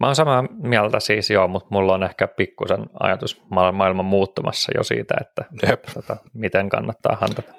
[0.00, 4.84] Mä oon samaa mieltä siis joo, mutta mulla on ehkä pikkusen ajatus maailman muuttumassa jo
[4.84, 5.84] siitä, että Jep.
[5.94, 7.52] Tota, miten kannattaa hantata.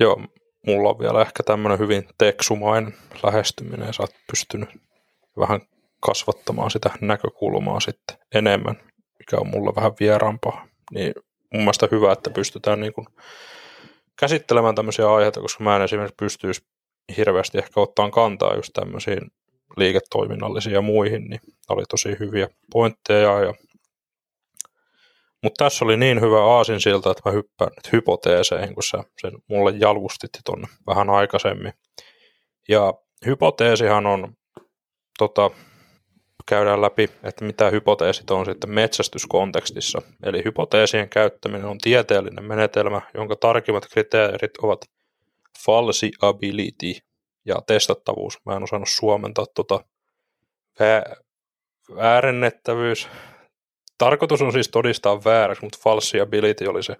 [0.00, 0.22] Joo,
[0.66, 4.68] mulla on vielä ehkä tämmöinen hyvin teksumainen lähestyminen ja sä oot pystynyt
[5.38, 5.60] vähän
[6.00, 8.76] kasvattamaan sitä näkökulmaa sitten enemmän,
[9.18, 10.66] mikä on mulle vähän vieraampaa.
[10.94, 11.12] Niin
[11.52, 13.06] mun mielestä hyvä, että pystytään niin kuin
[14.20, 16.66] käsittelemään tämmöisiä aiheita, koska mä en esimerkiksi pystyisi
[17.16, 19.20] hirveästi ehkä ottaa kantaa just tämmöisiin
[19.76, 23.40] liiketoiminnallisiin ja muihin, niin oli tosi hyviä pointteja.
[23.40, 23.54] Ja...
[25.42, 29.32] Mutta tässä oli niin hyvä aasin siltä, että mä hyppään nyt hypoteeseihin, kun sä sen
[29.48, 31.72] mulle jalkustit tuonne vähän aikaisemmin.
[32.68, 32.94] Ja
[33.26, 34.34] hypoteesihan on,
[35.18, 35.50] tota,
[36.48, 40.02] käydään läpi, että mitä hypoteesit on sitten metsästyskontekstissa.
[40.22, 44.84] Eli hypoteesien käyttäminen on tieteellinen menetelmä, jonka tarkimmat kriteerit ovat
[45.64, 47.05] falsiability,
[47.46, 48.38] ja testattavuus.
[48.46, 49.44] Mä en osannut suomentaa
[50.80, 51.16] vä-
[51.96, 53.08] väärennettävyys.
[53.98, 56.96] Tarkoitus on siis todistaa vääräksi, mutta falsiability oli se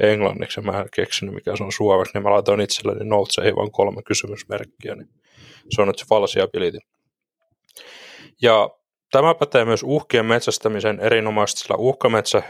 [0.00, 4.02] englanniksi, mä en keksinyt mikä se on suomeksi, niin mä laitoin itselleni noteseihin vain kolme
[4.02, 5.08] kysymysmerkkiä, niin
[5.70, 6.78] se on nyt se falsiability.
[8.42, 8.70] Ja
[9.10, 12.42] tämä pätee myös uhkien metsästämisen erinomaisesti, sillä uhkametsä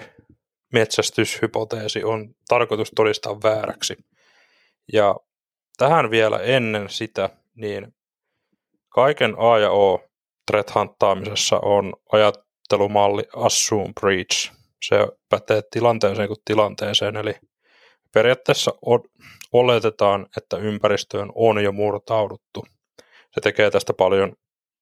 [0.72, 3.96] metsästyshypoteesi on tarkoitus todistaa vääräksi.
[4.92, 5.16] Ja
[5.76, 7.94] tähän vielä ennen sitä, niin
[8.88, 10.04] kaiken A ja O
[10.46, 14.52] threat hunttaamisessa on ajattelumalli assume breach.
[14.82, 14.96] Se
[15.28, 17.34] pätee tilanteeseen kuin tilanteeseen, eli
[18.14, 18.72] periaatteessa
[19.52, 22.66] oletetaan, että ympäristöön on jo murtauduttu.
[23.34, 24.32] Se tekee tästä paljon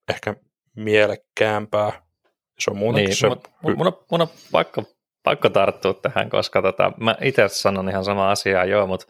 [0.09, 0.35] ehkä
[0.77, 2.03] mielekkäämpää.
[2.59, 3.29] Se on muutenkin niin, se...
[3.29, 4.83] Mun, mun, on, mun on pakko,
[5.23, 9.07] pakko tarttua tähän, koska tota, mä itse sanon ihan sama asiaa, joo, mutta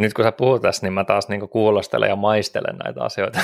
[0.00, 3.38] nyt kun sä puhut tässä, niin mä taas niin kuulostelen ja maistelen näitä asioita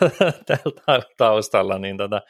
[0.86, 2.22] täällä taustalla, niin tota,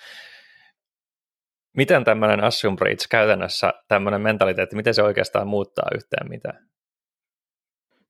[1.77, 6.69] miten tämmöinen assume breach käytännössä, tämmöinen mentaliteetti, miten se oikeastaan muuttaa yhtään mitään?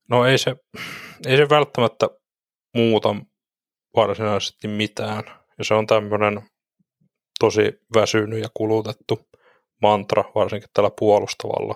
[0.09, 0.57] No ei se,
[1.27, 2.09] ei se välttämättä
[2.75, 3.17] muuta
[3.97, 5.25] varsinaisesti mitään.
[5.59, 6.43] Ja se on tämmöinen
[7.39, 9.21] tosi väsynyt ja kulutettu
[9.83, 11.75] mantra, varsinkin tällä puolustavalla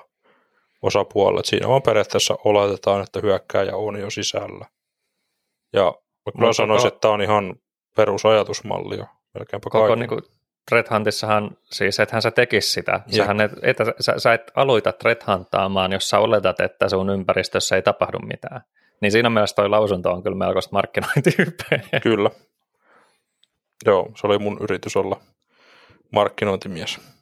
[0.83, 1.41] osapuolelle.
[1.45, 4.67] Siinä vaan periaatteessa oletetaan, että hyökkääjä on jo sisällä.
[5.73, 5.95] Ja
[6.39, 7.55] kyllä sanoisin, että tämä on ihan
[7.97, 10.23] perusajatusmalli jo melkeinpä koko niin kuin
[10.69, 13.01] Threat Huntissahan, siis ethän sä tekisi sitä.
[13.17, 17.77] Sähän et, et, sä, sä et aloita Threat Huntaamaan, jos sä oletat, että sun ympäristössä
[17.77, 18.61] ei tapahdu mitään.
[19.01, 21.81] Niin siinä mielessä toi lausunto on kyllä melkoista markkinointiyppeä.
[22.03, 22.31] Kyllä.
[23.85, 25.21] Joo, se oli mun yritys olla
[26.13, 27.16] markkinointimies.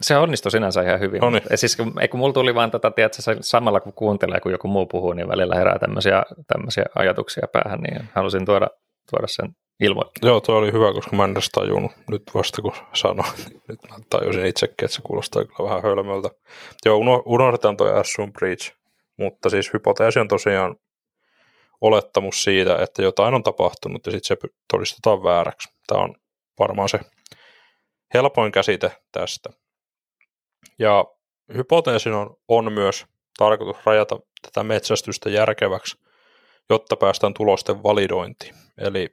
[0.00, 1.20] Se onnistui sinänsä ihan hyvin.
[1.20, 1.42] No niin.
[1.54, 5.12] Siis, kun, kun mulla tuli vaan tätä, tiedätkö, samalla kun kuuntelee, kun joku muu puhuu,
[5.12, 8.66] niin välillä herää tämmöisiä, tämmöisiä ajatuksia päähän, niin halusin tuoda,
[9.10, 10.28] tuoda sen ilmoittaa.
[10.28, 13.32] Joo, tuo oli hyvä, koska mä en edes tajunnut nyt vasta kun sanoin.
[13.68, 16.30] Nyt mä tajusin itsekin, että se kuulostaa kyllä vähän hölmöltä.
[16.86, 18.72] Joo, unohdetaan tuo Assume Breach,
[19.18, 20.76] mutta siis hypoteesi on tosiaan
[21.80, 25.68] olettamus siitä, että jotain on tapahtunut ja sitten se todistetaan vääräksi.
[25.86, 26.14] Tämä on
[26.58, 27.00] varmaan se
[28.14, 29.50] helpoin käsite tästä.
[30.78, 31.04] Ja
[31.54, 33.06] hypoteesin on, on myös
[33.38, 35.98] tarkoitus rajata tätä metsästystä järkeväksi,
[36.70, 38.54] jotta päästään tulosten validointiin.
[38.78, 39.12] Eli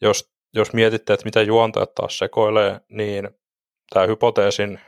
[0.00, 3.30] jos, jos mietitte, että mitä juontajat taas sekoilee, niin
[3.90, 4.80] tämä hypoteesin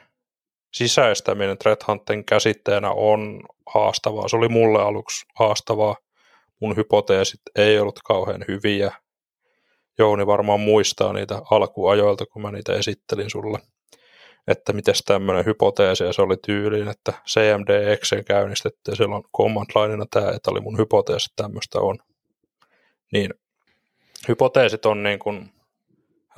[0.75, 3.41] sisäistäminen Threat Huntin käsitteenä on
[3.75, 4.29] haastavaa.
[4.29, 5.97] Se oli mulle aluksi haastavaa.
[6.61, 8.93] Mun hypoteesit ei ollut kauhean hyviä.
[9.99, 13.59] Jouni varmaan muistaa niitä alkuajoilta, kun mä niitä esittelin sulle.
[14.49, 20.07] Että miten tämmöinen hypoteesi, ja se oli tyyliin, että CMD käynnistettiin, siellä on command lineina
[20.11, 21.99] tämä, että oli mun hypoteesi, että tämmöistä on.
[23.13, 23.35] Niin
[24.29, 25.51] hypoteesit on niin kuin,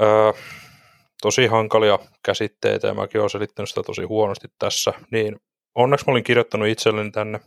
[0.00, 0.32] öö,
[1.22, 5.36] tosi hankalia käsitteitä, ja mäkin olen selittänyt sitä tosi huonosti tässä, niin
[5.74, 7.40] onneksi mä olin kirjoittanut itselleni tänne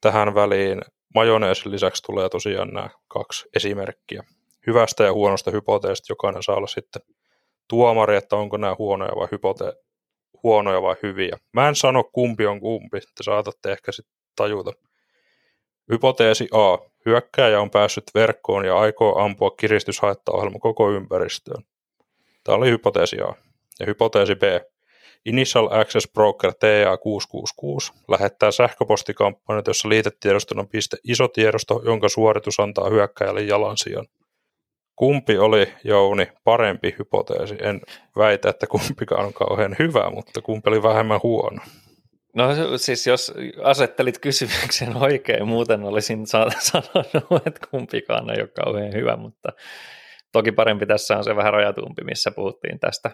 [0.00, 0.80] tähän väliin.
[1.14, 4.22] Majoneesin lisäksi tulee tosiaan nämä kaksi esimerkkiä.
[4.66, 7.02] Hyvästä ja huonosta hypoteesista jokainen saa olla sitten
[7.68, 9.84] tuomari, että onko nämä huonoja vai, hypote-
[10.42, 11.38] huonoja vai hyviä.
[11.52, 14.72] Mä en sano kumpi on kumpi, te saatatte ehkä sitten tajuta.
[15.92, 16.78] Hypoteesi A.
[17.06, 21.64] Hyökkääjä on päässyt verkkoon ja aikoo ampua kiristyshaittaohjelma koko ympäristöön.
[22.44, 23.34] Tämä oli hypoteesi A.
[23.80, 24.42] Ja hypoteesi B.
[25.26, 33.42] Initial Access Broker TA666 lähettää sähköpostikampanjat, jossa liitetiedoston piste iso tiedosto, jonka suoritus antaa hyökkäjälle
[33.42, 34.06] jalansijan.
[34.96, 37.56] Kumpi oli, Jouni, parempi hypoteesi?
[37.60, 37.80] En
[38.16, 41.62] väitä, että kumpikaan on kauhean hyvä, mutta kumpi oli vähemmän huono?
[42.34, 43.32] No siis jos
[43.62, 49.48] asettelit kysymyksen oikein, muuten olisin sanonut, että kumpikaan ei ole kauhean hyvä, mutta
[50.32, 53.10] toki parempi tässä on se vähän rajatumpi, missä puhuttiin tästä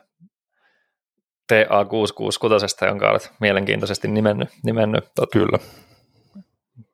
[1.52, 4.48] TA666, jonka olet mielenkiintoisesti nimennyt.
[4.64, 5.04] nimennyt.
[5.32, 5.58] Kyllä.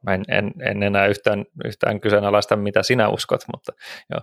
[0.07, 3.73] Mä en, en, en enää yhtään, yhtään kyseenalaista, mitä sinä uskot, mutta
[4.11, 4.21] joo.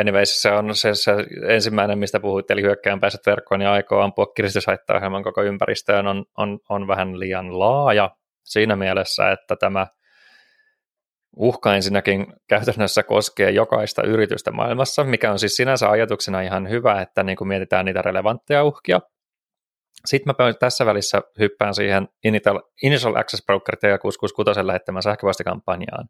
[0.00, 1.12] Anyways, se on se, se
[1.48, 6.58] ensimmäinen, mistä puhuit, eli hyökkäjän pääset verkkoon ja aikoo ampua kiristyshaittaohjelman koko ympäristöön, on, on,
[6.68, 8.10] on vähän liian laaja
[8.44, 9.86] siinä mielessä, että tämä
[11.36, 17.22] uhka ensinnäkin käytännössä koskee jokaista yritystä maailmassa, mikä on siis sinänsä ajatuksena ihan hyvä, että
[17.22, 19.00] niin kuin mietitään niitä relevantteja uhkia,
[20.06, 26.08] sitten mä tässä välissä hyppään siihen Initial, Initial Access Broker T666 lähettämään sähköpostikampanjaan.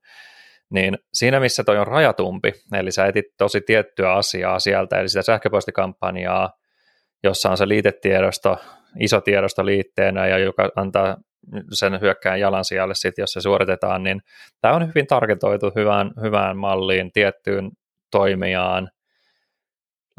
[0.70, 5.22] Niin siinä, missä toi on rajatumpi, eli sä etit tosi tiettyä asiaa sieltä, eli sitä
[5.22, 6.51] sähköpostikampanjaa,
[7.24, 8.57] jossa on se liitetiedosto,
[9.01, 11.16] iso tiedosto liitteenä, ja joka antaa
[11.72, 14.20] sen hyökkään jalansijalle sitten, jos se suoritetaan, niin
[14.61, 17.70] tämä on hyvin tarketoitu hyvään, hyvään malliin, tiettyyn
[18.11, 18.90] toimijaan.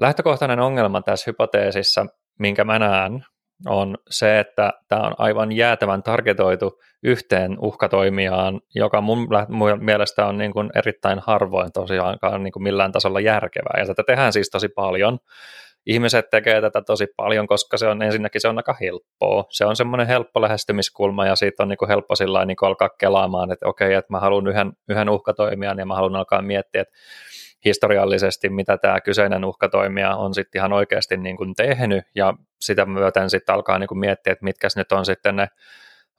[0.01, 2.05] Lähtökohtainen ongelma tässä hypoteesissa,
[2.39, 3.25] minkä mä näen,
[3.65, 10.37] on se, että tämä on aivan jäätävän targetoitu yhteen uhkatoimijaan, joka mun, mun mielestä on
[10.37, 13.79] niin kuin erittäin harvoin tosiaankaan niin kuin millään tasolla järkevää.
[13.79, 15.19] Ja tätä tehdään siis tosi paljon.
[15.85, 19.45] Ihmiset tekee tätä tosi paljon, koska se on ensinnäkin se on aika helppoa.
[19.49, 22.89] Se on semmoinen helppo lähestymiskulma ja siitä on niin kuin helppo sillä niin kuin alkaa
[22.89, 26.93] kelaamaan, että okei, että mä haluan yhden, yhden uhkatoimijan ja mä haluan alkaa miettiä, että
[27.65, 33.29] historiallisesti, mitä tämä kyseinen uhkatoimija on sitten ihan oikeasti niin kuin tehnyt, ja sitä myöten
[33.29, 35.47] sitten alkaa niin kuin miettiä, että mitkä nyt on sitten ne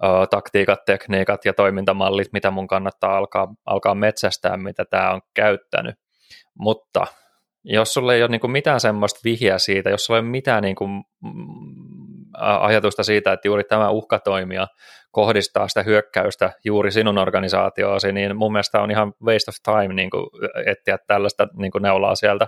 [0.04, 5.94] ö, taktiikat, tekniikat ja toimintamallit, mitä mun kannattaa alkaa, alkaa metsästää, mitä tämä on käyttänyt.
[6.58, 7.06] Mutta
[7.64, 10.62] jos sulla ei ole niin kuin mitään semmoista vihjeä siitä, jos sulla ei ole mitään
[10.62, 11.04] niin kuin,
[12.60, 14.66] ajatusta siitä, että juuri tämä uhkatoimija
[15.10, 20.10] kohdistaa sitä hyökkäystä juuri sinun organisaatioosi, niin mun mielestä on ihan waste of time niin
[20.10, 20.26] kuin
[20.66, 22.46] etsiä tällaista niin kuin neulaa sieltä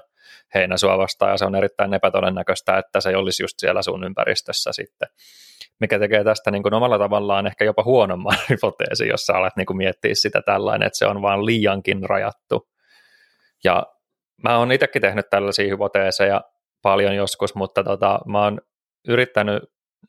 [0.55, 5.09] heinäsuovasta, ja se on erittäin epätodennäköistä, että se olisi just siellä sun ympäristössä sitten
[5.81, 9.66] mikä tekee tästä niin kuin omalla tavallaan ehkä jopa huonomman hypoteesi, jos sä alet niin
[9.66, 12.68] kuin miettiä sitä tällainen, että se on vaan liiankin rajattu.
[13.64, 13.87] Ja
[14.45, 16.41] mä oon itsekin tehnyt tällaisia hypoteeseja
[16.83, 18.61] paljon joskus, mutta tota, mä oon
[19.09, 19.62] yrittänyt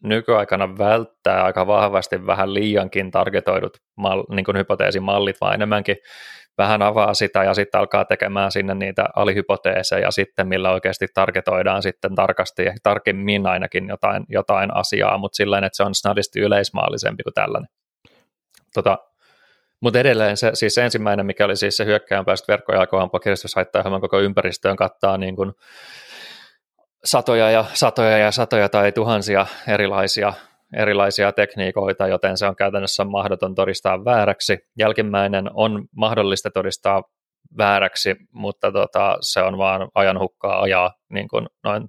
[0.04, 5.98] nykyaikana välttää aika vahvasti vähän liiankin targetoidut mal, niin kuin hypoteesimallit, vaan enemmänkin
[6.58, 12.16] vähän avaa sitä ja sitten alkaa tekemään sinne niitä alihypoteeseja sitten, millä oikeasti targetoidaan sitten
[12.16, 17.34] tarkasti ja tarkemmin ainakin jotain, jotain asiaa, mutta sillä että se on snadisti yleismaallisempi kuin
[17.34, 17.70] tällainen.
[18.74, 18.98] Tota,
[19.82, 24.20] mutta edelleen se, siis ensimmäinen, mikä oli siis se hyökkäjän päästä verkkoja ampua kiristyshaittaa koko
[24.20, 25.54] ympäristöön, kattaa niin kuin
[27.06, 30.34] satoja ja satoja ja satoja tai tuhansia erilaisia,
[30.78, 34.58] erilaisia tekniikoita, joten se on käytännössä mahdoton todistaa vääräksi.
[34.80, 37.04] Jälkimmäinen on mahdollista todistaa
[37.58, 41.88] vääräksi, mutta tota, se on vaan ajan hukkaa ajaa niin kuin noin,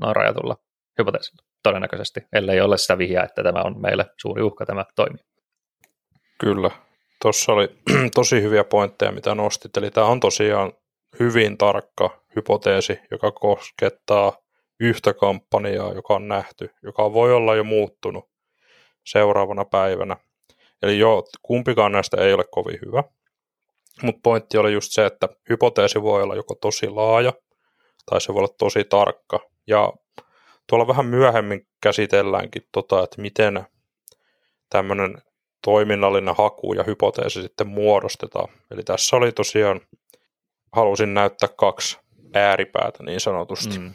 [0.00, 0.56] noin rajatulla
[0.98, 5.24] hypoteesilla todennäköisesti, ellei ole sitä vihjaa, että tämä on meille suuri uhka, tämä toimii.
[6.38, 6.70] Kyllä,
[7.24, 7.68] Tuossa oli
[8.14, 9.76] tosi hyviä pointteja, mitä nostit.
[9.76, 10.72] Eli tämä on tosiaan
[11.20, 14.36] hyvin tarkka hypoteesi, joka koskettaa
[14.80, 18.28] yhtä kampanjaa, joka on nähty, joka voi olla jo muuttunut
[19.06, 20.16] seuraavana päivänä.
[20.82, 23.04] Eli joo, kumpikaan näistä ei ole kovin hyvä.
[24.02, 27.32] Mutta pointti oli just se, että hypoteesi voi olla joko tosi laaja
[28.06, 29.40] tai se voi olla tosi tarkka.
[29.66, 29.92] Ja
[30.66, 33.64] tuolla vähän myöhemmin käsitelläänkin, tota, että miten
[34.70, 35.22] tämmöinen
[35.62, 38.48] toiminnallinen haku ja hypoteesi sitten muodostetaan.
[38.70, 39.80] Eli tässä oli tosiaan,
[40.72, 41.98] halusin näyttää kaksi
[42.34, 43.78] ääripäätä niin sanotusti.
[43.78, 43.92] Mm.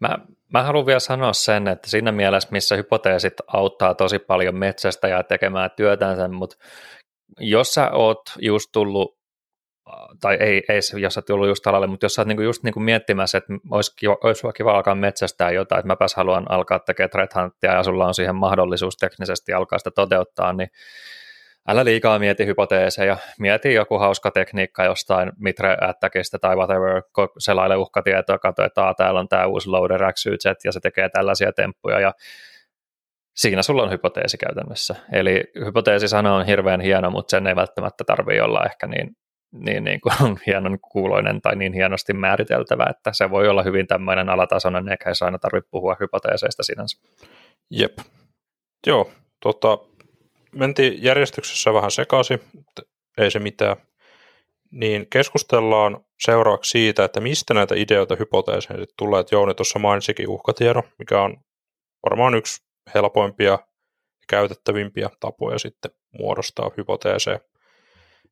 [0.00, 0.18] Mä,
[0.52, 5.22] mä haluan vielä sanoa sen, että siinä mielessä, missä hypoteesit auttaa tosi paljon metsästä ja
[5.22, 6.56] tekemään työtänsä, mutta
[7.40, 9.18] jos sä oot just tullut
[10.20, 12.80] tai ei, ei jos sä tullut just alalle, mutta jos sä oot niinku just niinku
[12.80, 17.34] miettimässä, että olisi kiva, olisi kiva alkaa metsästää jotain, että mäpäs haluan alkaa tekemään threat
[17.34, 20.68] huntia ja sulla on siihen mahdollisuus teknisesti alkaa sitä toteuttaa, niin
[21.68, 27.02] älä liikaa mieti hypoteeseja, mieti joku hauska tekniikka jostain mitre attacista tai whatever,
[27.38, 32.00] selaile uhkatietoa, katso, että täällä on tämä uusi loader XYZ ja se tekee tällaisia temppuja
[32.00, 32.12] ja
[33.36, 34.94] siinä sulla on hypoteesi käytännössä.
[35.12, 39.16] Eli hypoteesisana on hirveän hieno, mutta sen ei välttämättä tarvitse olla ehkä niin,
[39.52, 44.28] niin, niin kuin hienon kuuloinen tai niin hienosti määriteltävä, että se voi olla hyvin tämmöinen
[44.28, 46.98] alatasoinen, eikä se aina tarvitse puhua hypoteeseista sinänsä.
[47.70, 47.98] Jep.
[48.86, 49.10] Joo,
[49.42, 49.78] tota,
[50.54, 52.40] mentiin järjestyksessä vähän sekaisin,
[53.18, 53.76] ei se mitään.
[54.70, 59.20] Niin keskustellaan seuraavaksi siitä, että mistä näitä ideoita hypoteeseja tulee.
[59.20, 61.36] Että Jouni tuossa mainitsikin uhkatiedon, mikä on
[62.04, 62.62] varmaan yksi
[62.94, 63.58] helpoimpia ja
[64.28, 67.38] käytettävimpiä tapoja sitten muodostaa hypoteeseja.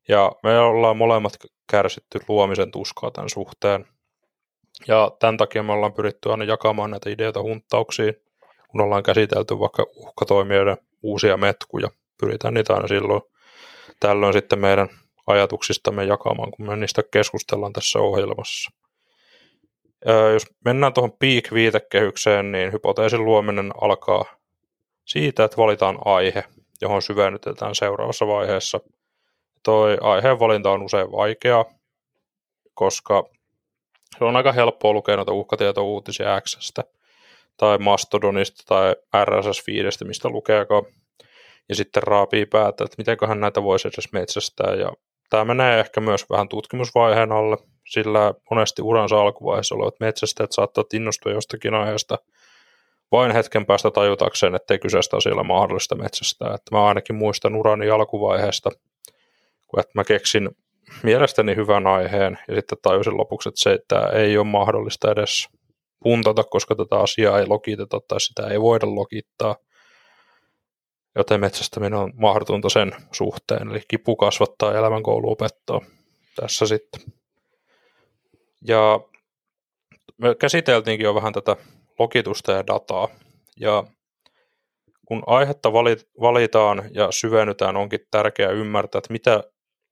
[0.07, 1.33] Ja me ollaan molemmat
[1.71, 3.85] kärsitty luomisen tuskaa tämän suhteen.
[4.87, 8.13] Ja tämän takia me ollaan pyritty aina jakamaan näitä ideoita hunttauksiin,
[8.67, 11.89] kun ollaan käsitelty vaikka uhkatoimijoiden uusia metkuja.
[12.19, 13.21] Pyritään niitä aina silloin
[13.99, 14.89] tällöin sitten meidän
[15.27, 18.71] ajatuksistamme jakamaan, kun me niistä keskustellaan tässä ohjelmassa.
[20.33, 24.25] Jos mennään tuohon peak-viitekehykseen, niin hypoteesin luominen alkaa
[25.05, 26.43] siitä, että valitaan aihe,
[26.81, 28.79] johon syvennytetään seuraavassa vaiheessa.
[29.63, 31.65] Toi aiheen valinta on usein vaikeaa,
[32.73, 33.23] koska
[34.17, 36.83] se on aika helppoa lukea noita uhkatietouutisia Xstä
[37.57, 38.95] tai Mastodonista tai
[39.25, 40.87] RSS-fiidestä, mistä lukeeko,
[41.69, 44.73] ja sitten raapii päätä, että mitenköhän näitä voisi edes metsästää.
[44.75, 44.91] Ja
[45.29, 47.57] tämä menee ehkä myös vähän tutkimusvaiheen alle,
[47.89, 52.17] sillä monesti uransa alkuvaiheessa olevat metsästäjät saattavat innostua jostakin aiheesta–
[53.11, 56.47] vain hetken päästä tajutakseen, ettei kyseistä asialla mahdollista metsästää.
[56.47, 58.69] Että mä ainakin muistan urani alkuvaiheesta,
[59.67, 60.49] kun että mä keksin
[61.03, 65.47] mielestäni hyvän aiheen ja sitten tajusin lopuksi, että se että ei ole mahdollista edes
[66.03, 69.55] puntata, koska tätä asiaa ei lokiteta tai sitä ei voida lokittaa.
[71.17, 75.81] Joten metsästäminen on mahdotonta sen suhteen, eli kipu kasvattaa elämän opettaa
[76.35, 77.01] tässä sitten.
[78.67, 78.99] Ja
[80.17, 81.55] me käsiteltiinkin jo vähän tätä
[81.99, 83.07] lokitusta ja dataa.
[83.59, 83.83] Ja
[85.05, 85.73] kun aihetta
[86.21, 89.43] valitaan ja syvennytään, onkin tärkeää ymmärtää, että mitä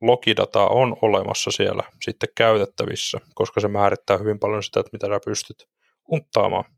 [0.02, 5.20] logidataa on olemassa siellä sitten käytettävissä, koska se määrittää hyvin paljon sitä, että mitä sä
[5.26, 5.68] pystyt
[6.12, 6.75] unttaamaan.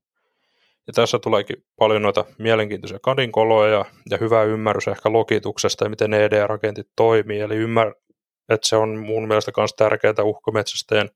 [0.88, 6.88] Ja tässä tuleekin paljon noita mielenkiintoisia kadinkoloja ja hyvä ymmärrys ehkä logituksesta ja miten ED-rakentit
[6.96, 7.40] toimii.
[7.40, 7.94] Eli ymmär,
[8.50, 11.10] että se on mun mielestä myös tärkeää uhkometsästäjän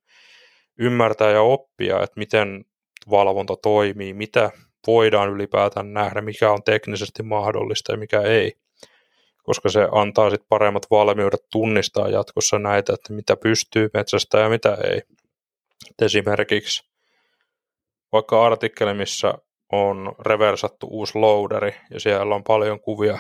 [0.79, 2.65] ymmärtää ja oppia, että miten
[3.09, 4.51] valvonta toimii, mitä
[4.87, 8.53] voidaan ylipäätään nähdä, mikä on teknisesti mahdollista ja mikä ei,
[9.43, 14.77] koska se antaa sitten paremmat valmiudet tunnistaa jatkossa näitä, että mitä pystyy metsästä ja mitä
[14.83, 14.97] ei.
[15.89, 16.91] Et esimerkiksi
[18.11, 19.33] vaikka artikkeli, missä
[19.71, 23.19] on reversattu uusi loaderi ja siellä on paljon kuvia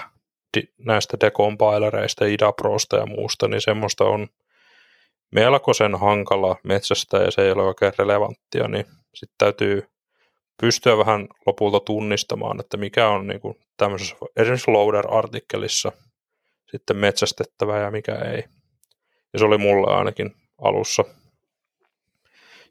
[0.77, 4.27] näistä decompilereista, IDAPROsta ja muusta, niin semmoista on
[5.31, 9.87] melkoisen hankala metsästä ja se ei ole oikein relevanttia, niin sitten täytyy
[10.61, 13.41] pystyä vähän lopulta tunnistamaan, että mikä on niin
[13.77, 15.91] tämmöisessä esimerkiksi Loader-artikkelissa
[16.71, 18.43] sitten metsästettävä ja mikä ei.
[19.33, 21.03] Ja se oli mulle ainakin alussa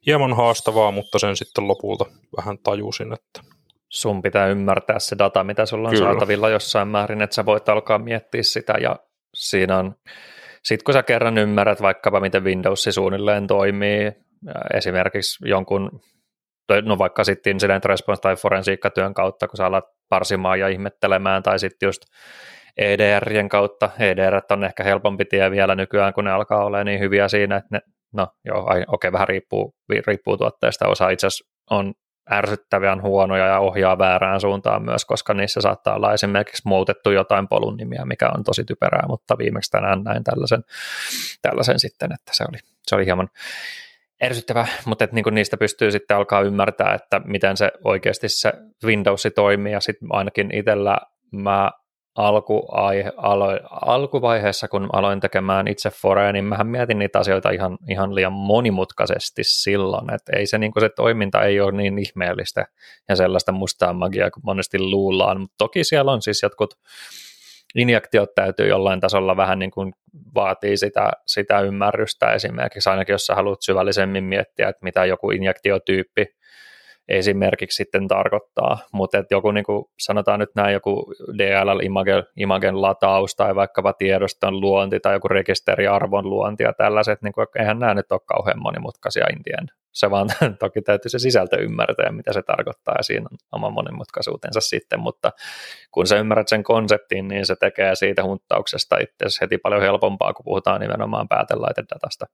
[0.07, 2.07] hieman haastavaa, mutta sen sitten lopulta
[2.37, 3.50] vähän tajusin, että
[3.91, 6.11] sun pitää ymmärtää se data, mitä sulla on Kyllä.
[6.11, 8.97] saatavilla jossain määrin, että sä voit alkaa miettiä sitä ja
[9.35, 9.95] siinä on,
[10.63, 14.13] sit kun sä kerran ymmärrät vaikkapa miten Windows suunnilleen toimii,
[14.75, 16.01] esimerkiksi jonkun
[16.83, 21.59] no vaikka sitten incident response tai forensiikkatyön kautta, kun sä alat parsimaan ja ihmettelemään, tai
[21.59, 22.03] sitten just
[22.77, 23.91] EDRien kautta.
[23.99, 27.69] EDR on ehkä helpompi tie vielä nykyään, kun ne alkaa olla niin hyviä siinä, että
[27.71, 27.81] ne,
[28.13, 29.75] no joo, okei, okay, vähän riippuu,
[30.07, 30.89] riippuu tuotteesta.
[30.89, 31.95] Osa itse asiassa on
[32.33, 37.77] ärsyttävän huonoja ja ohjaa väärään suuntaan myös, koska niissä saattaa olla esimerkiksi muutettu jotain polun
[37.77, 40.65] nimiä, mikä on tosi typerää, mutta viimeksi tänään näin tällaisen,
[41.43, 43.29] tällaisen sitten, että se oli, se oli hieman,
[44.25, 48.53] ärsyttävää, mutta että niinku niistä pystyy sitten alkaa ymmärtää, että miten se oikeasti se
[48.85, 50.99] Windows toimii, ja sitten ainakin itsellä
[51.33, 51.71] mä
[52.21, 58.15] alkuaihe, aloin, alkuvaiheessa, kun aloin tekemään itse Forea, niin mähän mietin niitä asioita ihan, ihan
[58.15, 62.67] liian monimutkaisesti silloin, että ei se, niin se toiminta ei ole niin ihmeellistä
[63.09, 66.75] ja sellaista mustaa magiaa kuin monesti luullaan, mutta toki siellä on siis jotkut
[67.75, 69.93] injektiot täytyy jollain tasolla vähän niin kuin
[70.35, 76.27] vaatii sitä, sitä ymmärrystä esimerkiksi, ainakin jos sä haluat syvällisemmin miettiä, että mitä joku injektiotyyppi
[77.11, 81.81] esimerkiksi sitten tarkoittaa, mutta että joku niin kuin, sanotaan nyt näin joku DLL
[82.37, 87.79] imagen, lataus tai vaikkapa tiedoston luonti tai joku rekisteriarvon luonti ja tällaiset, niin kuin, eihän
[87.79, 89.67] nämä nyt ole kauhean monimutkaisia Indien.
[89.93, 93.71] Se vaan toki täytyy se sisältö ymmärtää ja mitä se tarkoittaa ja siinä on oma
[93.71, 95.31] monimutkaisuutensa sitten, mutta
[95.91, 100.45] kun sä ymmärrät sen konseptin, niin se tekee siitä hunttauksesta itse heti paljon helpompaa, kun
[100.45, 102.27] puhutaan nimenomaan päätelaitedatasta.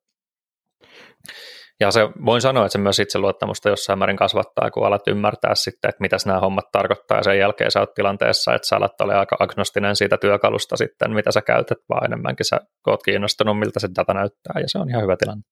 [1.80, 5.88] Ja se, voin sanoa, että se myös itseluottamusta jossain määrin kasvattaa, kun alat ymmärtää sitten,
[5.88, 9.18] että mitä nämä hommat tarkoittaa, ja sen jälkeen sä oot tilanteessa, että sä alat olla
[9.18, 13.88] aika agnostinen siitä työkalusta sitten, mitä sä käytät, vaan enemmänkin sä oot kiinnostunut, miltä se
[13.96, 15.42] data näyttää, ja se on ihan hyvä tilanne.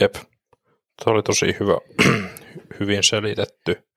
[0.00, 0.14] Jep,
[1.04, 1.78] se oli tosi hyvä,
[2.80, 3.88] hyvin selitetty.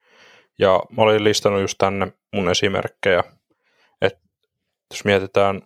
[0.60, 3.24] Ja mä olin listannut just tänne mun esimerkkejä,
[4.02, 4.20] että
[4.94, 5.62] jos mietitään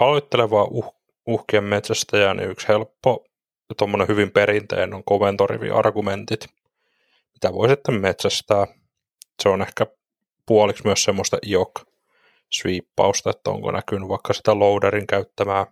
[0.00, 0.94] aloittelevaa uh,
[1.26, 3.24] uhkien metsästäjää, niin yksi helppo
[3.76, 6.46] tuommoinen hyvin perinteinen on koventorivi-argumentit,
[7.32, 8.66] mitä voi sitten metsästää.
[9.42, 9.86] Se on ehkä
[10.46, 11.72] puoliksi myös semmoista iok
[12.52, 15.66] sweeppausta, että onko näkynyt vaikka sitä loaderin käyttämää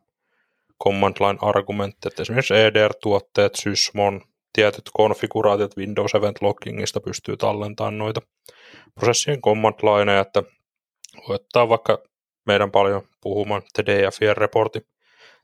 [0.84, 4.20] command line argumenttia, että esimerkiksi EDR-tuotteet, Sysmon,
[4.52, 8.22] tietyt konfiguraatiot Windows Event Loggingista pystyy tallentamaan noita
[8.94, 10.42] prosessien command lineja, että
[11.28, 11.98] ottaa vaikka
[12.46, 14.86] meidän paljon puhuman TDFR-reportin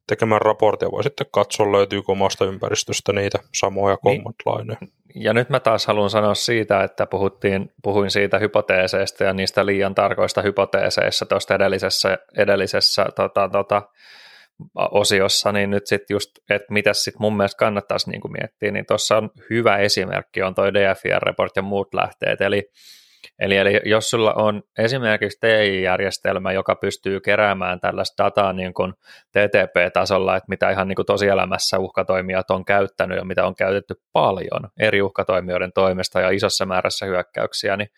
[0.07, 4.16] tekemään raportin ja voi sitten katsoa, löytyykö omasta ympäristöstä niitä samoja niin.
[4.16, 4.78] command lineja.
[5.14, 9.94] Ja nyt mä taas haluan sanoa siitä, että puhuttiin, puhuin siitä hypoteeseista ja niistä liian
[9.94, 13.82] tarkoista hypoteeseissa tuosta edellisessä, edellisessä tota, tota,
[14.74, 19.16] osiossa, niin nyt sitten just, että mitä sitten mun mielestä kannattaisi niin miettiä, niin tuossa
[19.16, 22.70] on hyvä esimerkki, on toi DFIR-report ja muut lähteet, eli
[23.39, 28.95] Eli, eli jos sulla on esimerkiksi TI-järjestelmä, joka pystyy keräämään tällaista dataa niin kuin
[29.33, 34.70] TTP-tasolla, että mitä ihan niin kuin tosielämässä uhkatoimijat on käyttänyt ja mitä on käytetty paljon
[34.81, 37.89] eri uhkatoimijoiden toimesta ja isossa määrässä hyökkäyksiä, niin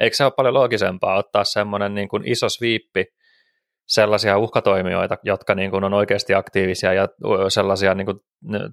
[0.00, 3.04] eikö se ole paljon loogisempaa ottaa semmoinen niin kuin iso sviippi
[3.88, 7.08] sellaisia uhkatoimijoita, jotka niin kuin on oikeasti aktiivisia ja
[7.48, 8.18] sellaisia niin kuin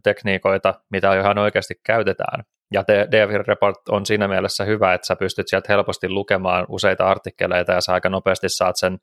[0.03, 2.43] tekniikoita, mitä ihan oikeasti käytetään,
[2.73, 7.71] ja DFIR Report on siinä mielessä hyvä, että sä pystyt sieltä helposti lukemaan useita artikkeleita
[7.71, 8.97] ja sä aika nopeasti saat sen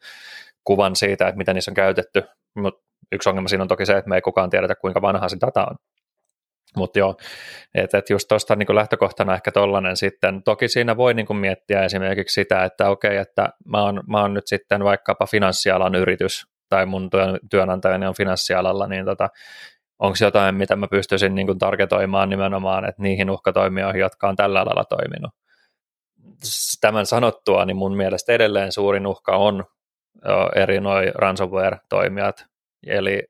[0.65, 2.23] kuvan siitä, että miten niissä on käytetty.
[2.55, 5.37] Mutta yksi ongelma siinä on toki se, että me ei kukaan tiedetä, kuinka vanha se
[5.41, 5.77] data on.
[6.77, 7.17] Mutta joo,
[7.75, 10.43] että et just tuosta niin lähtökohtana ehkä tollainen sitten.
[10.43, 14.47] Toki siinä voi niin miettiä esimerkiksi sitä, että okei, että mä oon, mä oon nyt
[14.47, 17.11] sitten vaikkapa finanssialan yritys, tai mun
[17.51, 19.29] työnantajani on finanssialalla, niin tota,
[19.99, 24.61] onko jotain, mitä mä pystyisin niin kuin targetoimaan nimenomaan, että niihin uhkatoimijoihin, jotka on tällä
[24.61, 25.31] alalla toiminut.
[26.81, 29.65] Tämän sanottua, niin mun mielestä edelleen suurin uhka on
[30.55, 32.45] eri noi ransomware-toimijat,
[32.87, 33.23] eli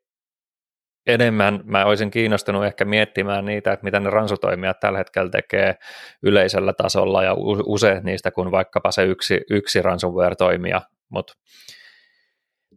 [1.07, 5.75] enemmän mä olisin kiinnostunut ehkä miettimään niitä, että mitä ne ransutoimijat tällä hetkellä tekee
[6.23, 7.35] yleisellä tasolla ja
[7.67, 11.33] usein niistä kuin vaikkapa se yksi, yksi ransomware-toimija, mutta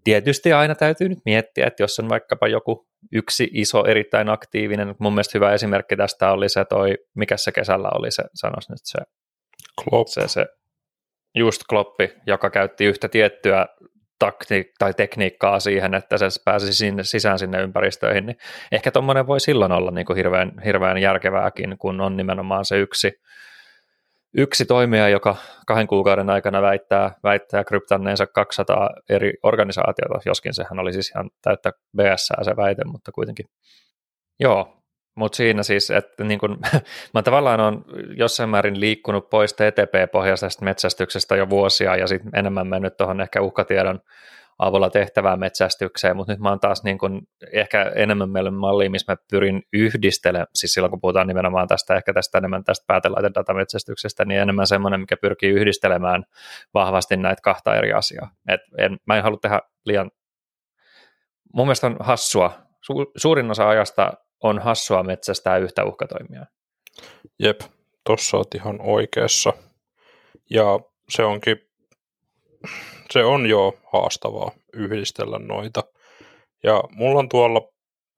[0.04, 5.14] tietysti aina täytyy nyt miettiä, että jos on vaikkapa joku yksi iso, erittäin aktiivinen, mun
[5.14, 9.00] mielestä hyvä esimerkki tästä oli se toi, mikä se kesällä oli se, sanos nyt se,
[9.84, 10.08] Klopp.
[10.08, 10.46] se, se
[11.36, 13.68] just Kloppi, joka käytti yhtä tiettyä
[14.20, 18.38] takti- tai tekniikkaa siihen, että se pääsisi sinne, sisään sinne ympäristöihin, niin
[18.72, 23.22] ehkä tuommoinen voi silloin olla niin kuin hirveän, hirveän järkevääkin, kun on nimenomaan se yksi,
[24.38, 25.36] yksi toimija, joka
[25.68, 31.72] kahden kuukauden aikana väittää, väittää kryptanneensa 200 eri organisaatiota, joskin sehän oli siis ihan täyttä
[31.98, 33.46] BS se väite, mutta kuitenkin.
[34.40, 34.84] Joo,
[35.16, 36.60] mutta siinä siis, että niin kun,
[37.14, 37.86] mä tavallaan on
[38.18, 44.00] jossain määrin liikkunut pois TTP-pohjaisesta metsästyksestä jo vuosia ja sitten enemmän mennyt tuohon ehkä uhkatiedon
[44.60, 47.22] avulla tehtävään metsästykseen, mutta nyt mä oon taas niin kuin
[47.54, 52.14] ehkä enemmän meille malliin, missä mä pyrin yhdistelemään, siis silloin kun puhutaan nimenomaan tästä, ehkä
[52.14, 56.24] tästä enemmän tästä päätelaitedatametsästyksestä, niin enemmän semmoinen, mikä pyrkii yhdistelemään
[56.74, 58.32] vahvasti näitä kahta eri asiaa.
[58.48, 60.12] Et en, mä en halua tehdä liian,
[61.54, 62.52] mun mielestä on hassua,
[62.82, 66.46] Su, suurin osa ajasta on hassua metsästää yhtä uhkatoimia.
[67.40, 67.62] Jep,
[68.04, 69.54] tossa oot ihan oikeassa.
[70.50, 70.80] Ja
[71.10, 71.67] se onkin
[73.12, 75.84] se on jo haastavaa yhdistellä noita.
[76.64, 77.62] Ja mulla on tuolla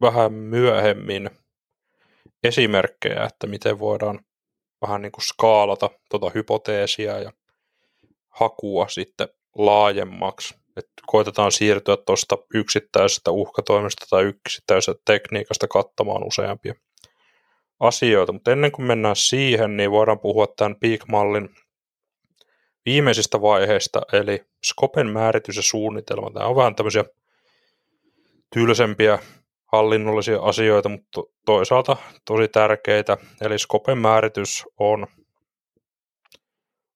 [0.02, 1.30] vähän myöhemmin
[2.44, 4.20] esimerkkejä, että miten voidaan
[4.82, 7.32] vähän niin kuin skaalata tuota hypoteesia ja
[8.30, 10.56] hakua sitten laajemmaksi.
[10.78, 16.74] Että koitetaan siirtyä tuosta yksittäisestä uhkatoimesta tai yksittäisestä tekniikasta kattamaan useampia
[17.80, 18.34] asioita.
[18.34, 21.50] Mutta ennen kuin mennään siihen, niin voidaan puhua tämän Peak-mallin
[22.86, 26.32] viimeisistä vaiheista, eli Skopen määritys ja suunnitelma.
[26.32, 27.04] Tämä on vähän tämmöisiä
[28.54, 29.20] tylsempiä
[29.66, 33.18] hallinnollisia asioita, mutta toisaalta tosi tärkeitä.
[33.42, 35.08] Eli Skopen määritys on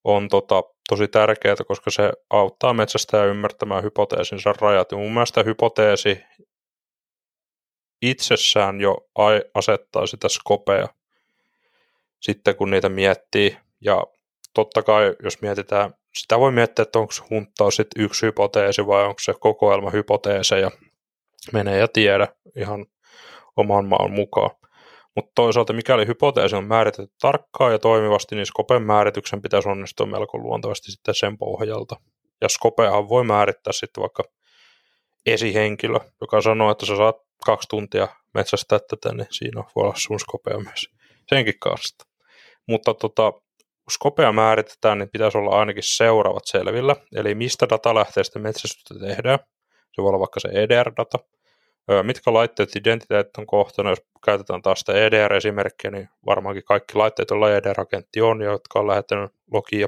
[0.04, 4.92] on tota, tosi tärkeää, koska se auttaa metsästä ymmärtämään hypoteesinsa rajat.
[4.92, 6.20] Ja mun mielestä hypoteesi
[8.02, 8.98] itsessään jo
[9.54, 10.88] asettaa sitä skopea
[12.24, 13.58] sitten kun niitä miettii.
[13.82, 14.04] Ja
[14.54, 19.20] totta kai, jos mietitään, sitä voi miettiä, että onko hunttaus sitten yksi hypoteesi vai onko
[19.22, 20.72] se kokoelma hypoteeseja.
[21.54, 22.86] Menee ja tiedä ihan
[23.58, 24.52] oman maan mukaan.
[25.16, 30.38] Mutta toisaalta mikäli hypoteesi on määritetty tarkkaan ja toimivasti, niin skopen määrityksen pitäisi onnistua melko
[30.38, 31.96] luontevasti sitten sen pohjalta.
[32.42, 34.24] Ja skopeahan voi määrittää sitten vaikka
[35.26, 40.20] esihenkilö, joka sanoo, että sä saat kaksi tuntia metsästää tätä, niin siinä voi olla sun
[40.20, 40.90] skopea myös
[41.30, 42.06] senkin kanssa.
[42.68, 43.34] Mutta tota,
[43.84, 46.96] kun skopea määritetään, niin pitäisi olla ainakin seuraavat selvillä.
[47.16, 49.40] Eli mistä datalähteestä metsästystä tehdään.
[49.94, 51.18] Se voi olla vaikka se EDR-data.
[52.04, 57.52] Mitkä laitteet identiteetit on kohtana, jos käytetään taas sitä EDR-esimerkkiä, niin varmaankin kaikki laitteet, joilla
[57.52, 59.88] EDR-agentti on, jotka on lähettänyt logia.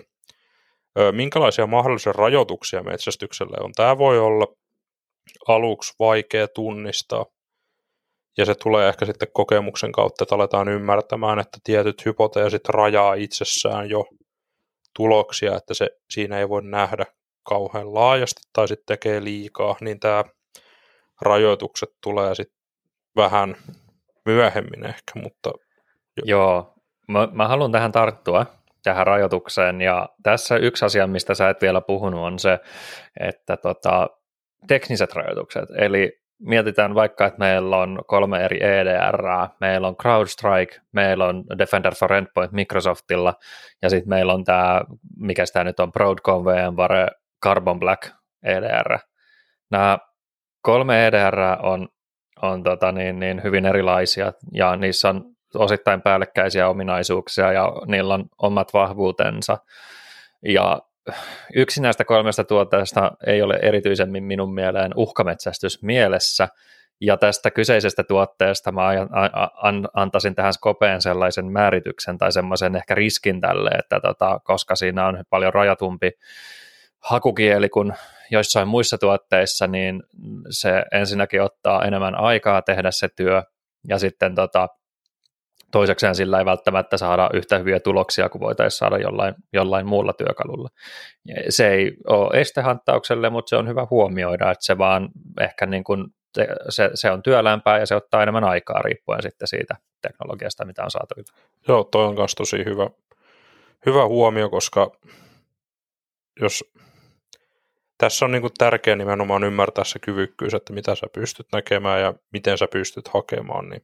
[1.12, 3.72] Minkälaisia mahdollisia rajoituksia metsästykselle on?
[3.72, 4.48] Tämä voi olla
[5.48, 7.26] aluksi vaikea tunnistaa,
[8.38, 13.90] ja se tulee ehkä sitten kokemuksen kautta, että aletaan ymmärtämään, että tietyt hypoteesit rajaa itsessään
[13.90, 14.06] jo
[14.96, 17.06] tuloksia, että se siinä ei voi nähdä
[17.44, 20.24] kauhean laajasti tai sitten tekee liikaa, niin tämä
[21.22, 22.58] rajoitukset tulee sitten
[23.16, 23.56] vähän
[24.26, 25.52] myöhemmin ehkä, mutta...
[26.18, 26.24] Jo.
[26.26, 26.74] Joo,
[27.08, 28.46] mä, mä haluan tähän tarttua,
[28.84, 32.60] tähän rajoitukseen, ja tässä yksi asia, mistä sä et vielä puhunut, on se,
[33.20, 34.10] että tota,
[34.68, 39.24] tekniset rajoitukset, eli mietitään vaikka, että meillä on kolme eri EDR,
[39.62, 43.34] meillä on CrowdStrike, meillä on Defender for Endpoint Microsoftilla,
[43.82, 44.82] ja sitten meillä on tämä,
[45.18, 47.08] mikä tämä nyt on, Broadcom, VMware,
[47.44, 48.12] Carbon Black
[48.44, 49.00] EDR.
[49.72, 49.98] Nämä
[50.62, 51.88] kolme EDR on,
[52.42, 58.26] on tota niin, niin hyvin erilaisia, ja niissä on osittain päällekkäisiä ominaisuuksia, ja niillä on
[58.42, 59.58] omat vahvuutensa,
[60.44, 60.82] ja
[61.56, 66.48] yksi näistä kolmesta tuotteesta ei ole erityisemmin minun mieleen uhkametsästys mielessä,
[67.02, 68.82] ja tästä kyseisestä tuotteesta mä
[69.94, 75.24] antaisin tähän skopeen sellaisen määrityksen tai semmoisen ehkä riskin tälle, että tota, koska siinä on
[75.30, 76.12] paljon rajatumpi
[77.00, 77.94] hakukieli kuin
[78.32, 80.04] joissain muissa tuotteissa, niin
[80.50, 83.44] se ensinnäkin ottaa enemmän aikaa tehdä se työ,
[83.88, 84.68] ja sitten tota,
[85.72, 90.70] toisekseen sillä ei välttämättä saada yhtä hyviä tuloksia kuin voitaisiin saada jollain, jollain muulla työkalulla.
[91.50, 95.10] Se ei ole estehanttaukselle, mutta se on hyvä huomioida, että se vaan
[95.42, 96.06] ehkä niin kuin
[96.70, 100.92] se, se on työlämpää ja se ottaa enemmän aikaa riippuen sitten siitä teknologiasta, mitä on
[100.92, 101.16] saatu.
[101.68, 102.90] Joo, toi on myös tosi hyvä,
[103.86, 104.92] hyvä huomio, koska
[106.42, 106.64] jos
[107.98, 112.14] tässä on niin kuin tärkeä nimenomaan ymmärtää se kyvykkyys, että mitä sä pystyt näkemään ja
[112.34, 113.82] miten sä pystyt hakemaan, niin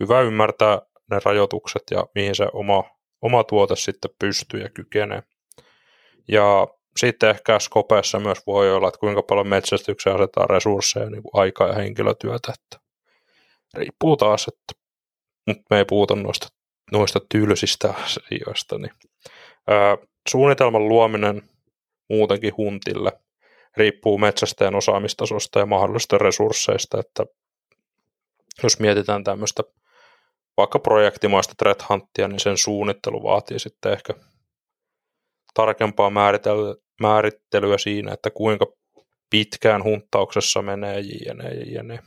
[0.00, 0.78] hyvä ymmärtää
[1.10, 2.84] ne rajoitukset ja mihin se oma,
[3.22, 5.22] oma tuote sitten pystyy ja kykenee.
[6.28, 11.42] Ja sitten ehkä Skopeessa myös voi olla, että kuinka paljon metsästykseen asetetaan resursseja, niin kuin
[11.42, 12.52] aikaa ja henkilötyötä.
[12.52, 12.86] Että
[13.74, 14.80] riippuu taas, että
[15.46, 16.48] mutta me ei puhuta noista,
[16.92, 18.78] noista tylsistä asioista.
[18.78, 18.92] Niin.
[19.68, 19.96] Ää,
[20.28, 21.42] suunnitelman luominen
[22.10, 23.12] muutenkin huntille
[23.76, 27.24] riippuu metsästäjän osaamistasosta ja mahdollisista resursseista, että
[28.62, 29.62] jos mietitään tämmöistä
[30.56, 34.14] vaikka projektimaista threat hunttia, niin sen suunnittelu vaatii sitten ehkä
[35.54, 36.12] tarkempaa
[37.00, 38.66] määrittelyä siinä, että kuinka
[39.30, 41.50] pitkään hunttauksessa menee jne.
[41.50, 41.98] jne.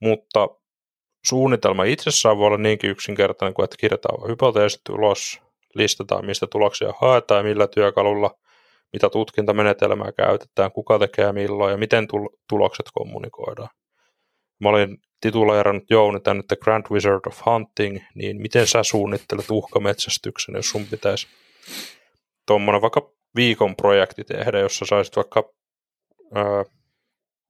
[0.00, 0.48] Mutta
[1.28, 5.40] suunnitelma itsessään voi olla niinkin yksinkertainen kuin, että kirjataan hypoteesit ulos,
[5.74, 8.30] listataan mistä tuloksia haetaan ja millä työkalulla,
[8.92, 12.08] mitä tutkintamenetelmää käytetään, kuka tekee milloin ja miten
[12.48, 13.68] tulokset kommunikoidaan.
[14.60, 20.54] Mä olin tituleerannut Jouni tänne The Grand Wizard of Hunting, niin miten sä suunnittelet uhkametsästyksen,
[20.54, 21.26] jos sun pitäisi
[22.46, 25.44] tuommoinen vaikka viikon projekti tehdä, jossa saisit vaikka
[26.34, 26.64] ää,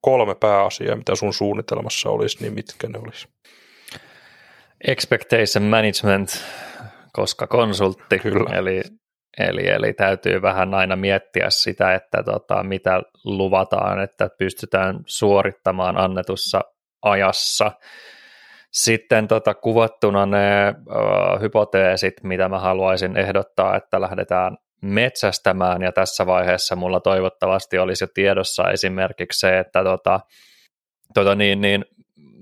[0.00, 3.28] kolme pääasiaa, mitä sun suunnitelmassa olisi, niin mitkä ne olisi?
[4.88, 6.44] Expectation management,
[7.12, 8.56] koska konsultti, Kyllä.
[8.56, 8.82] Eli,
[9.38, 16.60] eli, eli täytyy vähän aina miettiä sitä, että tota, mitä luvataan, että pystytään suorittamaan annetussa
[17.03, 17.72] ajassa.
[18.70, 20.72] Sitten tota, kuvattuna ne ö,
[21.40, 28.09] hypoteesit, mitä mä haluaisin ehdottaa, että lähdetään metsästämään, ja tässä vaiheessa mulla toivottavasti olisi jo
[28.14, 30.20] tiedossa esimerkiksi se, että tota,
[31.14, 31.84] tota niin, niin,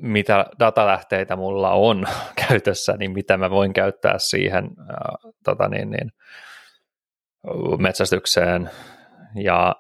[0.02, 2.06] mitä datalähteitä mulla on
[2.48, 6.12] käytössä, niin mitä mä voin käyttää siihen äh, tota niin, niin,
[7.78, 8.70] metsästykseen.
[9.34, 9.76] Ja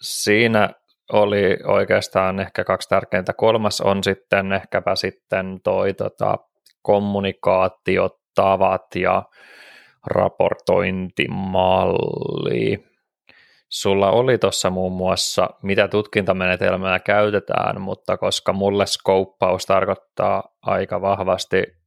[0.00, 0.70] siinä
[1.12, 3.32] oli oikeastaan ehkä kaksi tärkeintä.
[3.32, 6.38] Kolmas on sitten ehkäpä sitten toi tota,
[6.82, 9.22] kommunikaatiotavat ja
[10.06, 12.88] raportointimalli.
[13.68, 21.77] Sulla oli tuossa muun muassa, mitä tutkintamenetelmää käytetään, mutta koska mulle skouppaus tarkoittaa aika vahvasti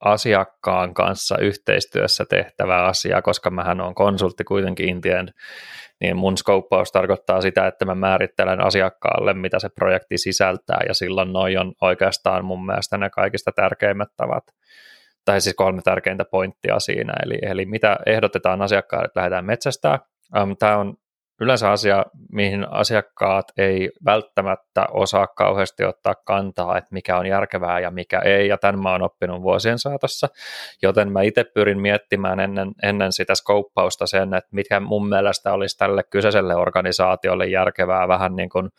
[0.00, 5.28] asiakkaan kanssa yhteistyössä tehtävä asia, koska mähän on konsultti kuitenkin Intien,
[6.00, 11.32] niin mun skouppaus tarkoittaa sitä, että mä määrittelen asiakkaalle, mitä se projekti sisältää, ja silloin
[11.32, 14.44] noin on oikeastaan mun mielestä ne kaikista tärkeimmät tavat,
[15.24, 19.98] tai siis kolme tärkeintä pointtia siinä, eli, eli mitä ehdotetaan asiakkaalle, että lähdetään metsästää.
[20.58, 20.94] Tämä on
[21.40, 27.90] yleensä asia, mihin asiakkaat ei välttämättä osaa kauheasti ottaa kantaa, että mikä on järkevää ja
[27.90, 30.28] mikä ei, ja tämän mä oon oppinut vuosien saatossa,
[30.82, 35.78] joten mä itse pyrin miettimään ennen, ennen sitä skouppausta sen, että mikä mun mielestä olisi
[35.78, 38.70] tälle kyseiselle organisaatiolle järkevää vähän niin kuin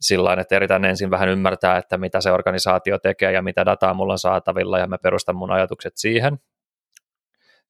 [0.00, 4.12] sillä että eritän ensin vähän ymmärtää, että mitä se organisaatio tekee ja mitä dataa mulla
[4.12, 6.38] on saatavilla, ja mä perustan mun ajatukset siihen,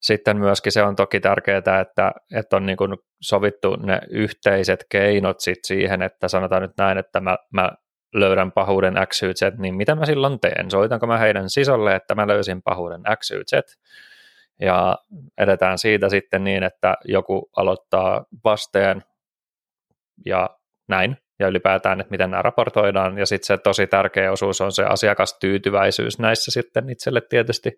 [0.01, 5.39] sitten myöskin se on toki tärkeää, että, että on niin kuin sovittu ne yhteiset keinot
[5.39, 7.71] sit siihen, että sanotaan nyt näin, että mä, mä
[8.13, 10.71] löydän pahuuden X, Y, Z, niin mitä mä silloin teen?
[10.71, 13.77] Soitanko mä heidän sisälle, että mä löysin pahuuden X, Y, Z?
[14.61, 14.97] Ja
[15.37, 19.03] edetään siitä sitten niin, että joku aloittaa vasteen
[20.25, 20.49] ja
[20.87, 24.83] näin, ja ylipäätään, että miten nämä raportoidaan, ja sitten se tosi tärkeä osuus on se
[24.83, 27.77] asiakastyytyväisyys näissä sitten itselle tietysti,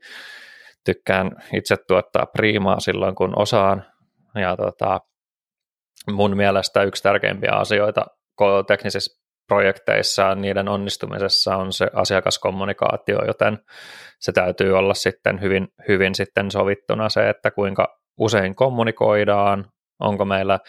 [0.85, 3.85] tykkään itse tuottaa priimaa silloin, kun osaan.
[4.35, 4.99] Ja tota,
[6.11, 8.05] mun mielestä yksi tärkeimpiä asioita
[8.67, 13.57] teknisissä projekteissa niiden onnistumisessa on se asiakaskommunikaatio, joten
[14.19, 19.65] se täytyy olla sitten hyvin, hyvin sitten sovittuna se, että kuinka usein kommunikoidaan,
[19.99, 20.59] onko meillä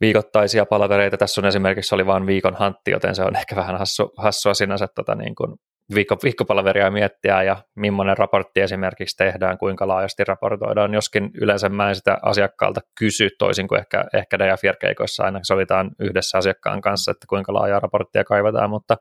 [0.00, 1.16] viikoittaisia palavereita.
[1.16, 4.86] Tässä on esimerkiksi oli vain viikon hantti, joten se on ehkä vähän hassu, hassua sinänsä
[4.94, 5.56] tota niin kuin
[5.94, 11.94] viikko, viikkopalveria miettiä ja millainen raportti esimerkiksi tehdään, kuinka laajasti raportoidaan, joskin yleensä mä en
[11.94, 17.54] sitä asiakkaalta kysy toisin kuin ehkä, ehkä DFIR-keikoissa aina sovitaan yhdessä asiakkaan kanssa, että kuinka
[17.54, 18.96] laajaa raporttia kaivataan, mutta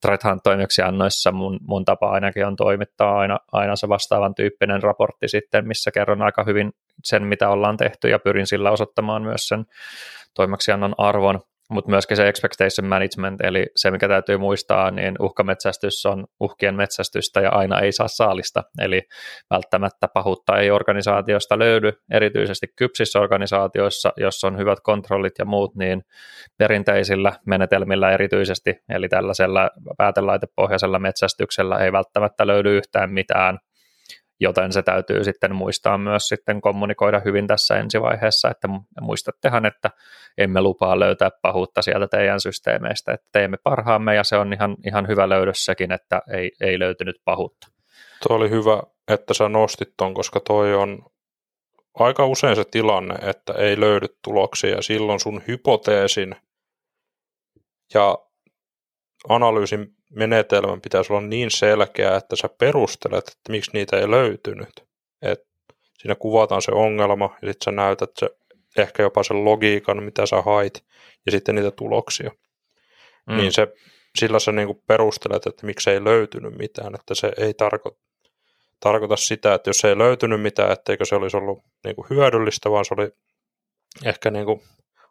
[0.00, 5.68] Threat toimeksiannoissa mun, mun tapa ainakin on toimittaa aina, aina se vastaavan tyyppinen raportti sitten,
[5.68, 6.72] missä kerron aika hyvin
[7.04, 9.64] sen, mitä ollaan tehty ja pyrin sillä osoittamaan myös sen.
[10.34, 11.40] Toimeksiannon arvon,
[11.70, 17.40] mutta myöskin se expectation management, eli se mikä täytyy muistaa, niin uhkametsästys on uhkien metsästystä
[17.40, 19.02] ja aina ei saa saalista, eli
[19.50, 26.02] välttämättä pahuutta ei organisaatiosta löydy, erityisesti kypsissä organisaatioissa, jos on hyvät kontrollit ja muut, niin
[26.58, 33.58] perinteisillä menetelmillä erityisesti, eli tällaisella päätelaitepohjaisella metsästyksellä ei välttämättä löydy yhtään mitään
[34.40, 38.68] joten se täytyy sitten muistaa myös sitten kommunikoida hyvin tässä ensivaiheessa, että
[39.00, 39.90] muistattehan, että
[40.38, 45.08] emme lupaa löytää pahuutta sieltä teidän systeemeistä, että teemme parhaamme ja se on ihan, ihan
[45.08, 47.66] hyvä löydössäkin, että ei, ei löytynyt pahuutta.
[48.28, 51.06] Tuo oli hyvä, että sä nostit ton, koska toi on
[51.94, 56.36] aika usein se tilanne, että ei löydy tuloksia ja silloin sun hypoteesin
[57.94, 58.18] ja
[59.28, 64.84] analyysin menetelmän pitäisi olla niin selkeä, että sä perustelet, että miksi niitä ei löytynyt.
[65.22, 65.40] Et
[65.98, 68.30] siinä kuvataan se ongelma ja sitten sä näytät se,
[68.78, 70.84] ehkä jopa sen logiikan, mitä sä hait,
[71.26, 72.30] ja sitten niitä tuloksia.
[73.26, 73.36] Mm.
[73.36, 73.68] Niin se,
[74.18, 78.04] sillä sä niinku perustelet, että miksi ei löytynyt mitään, että se ei tarkoita
[78.80, 82.94] tarkoita sitä, että jos ei löytynyt mitään, etteikö se olisi ollut niinku hyödyllistä, vaan se
[82.94, 83.10] oli
[84.04, 84.62] ehkä niinku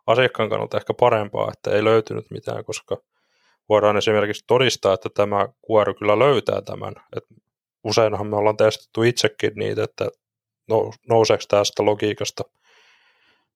[0.07, 2.97] asiakkaan kannalta ehkä parempaa, että ei löytynyt mitään, koska
[3.69, 6.93] voidaan esimerkiksi todistaa, että tämä kuoru kyllä löytää tämän.
[7.17, 7.23] Et
[7.83, 10.09] useinhan me ollaan testattu itsekin niitä, että
[11.09, 12.43] nouseeko tästä logiikasta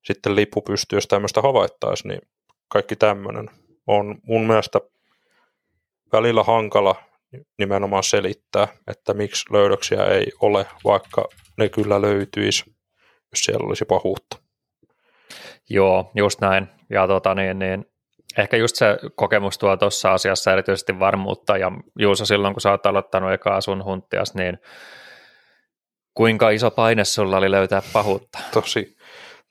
[0.03, 2.22] sitten lippu pystyy, jos tämmöistä havaittaisi, niin
[2.68, 3.49] kaikki tämmöinen
[3.88, 4.80] on mun mielestä
[6.14, 6.95] välillä hankala
[7.58, 11.28] nimenomaan selittää, että miksi löydöksiä ei ole, vaikka
[11.58, 12.64] ne kyllä löytyisi,
[13.32, 14.38] jos siellä olisi pahuutta.
[15.70, 16.68] Joo, just näin.
[16.89, 17.86] Ja tota, niin, niin,
[18.38, 22.85] Ehkä just se kokemus tuo tuossa asiassa erityisesti varmuutta, ja Juuso silloin, kun sä oot
[22.85, 24.59] aloittanut ekaa sun hunttias, niin
[26.13, 28.39] kuinka iso paine sulla oli löytää pahuutta?
[28.53, 28.97] Tosi,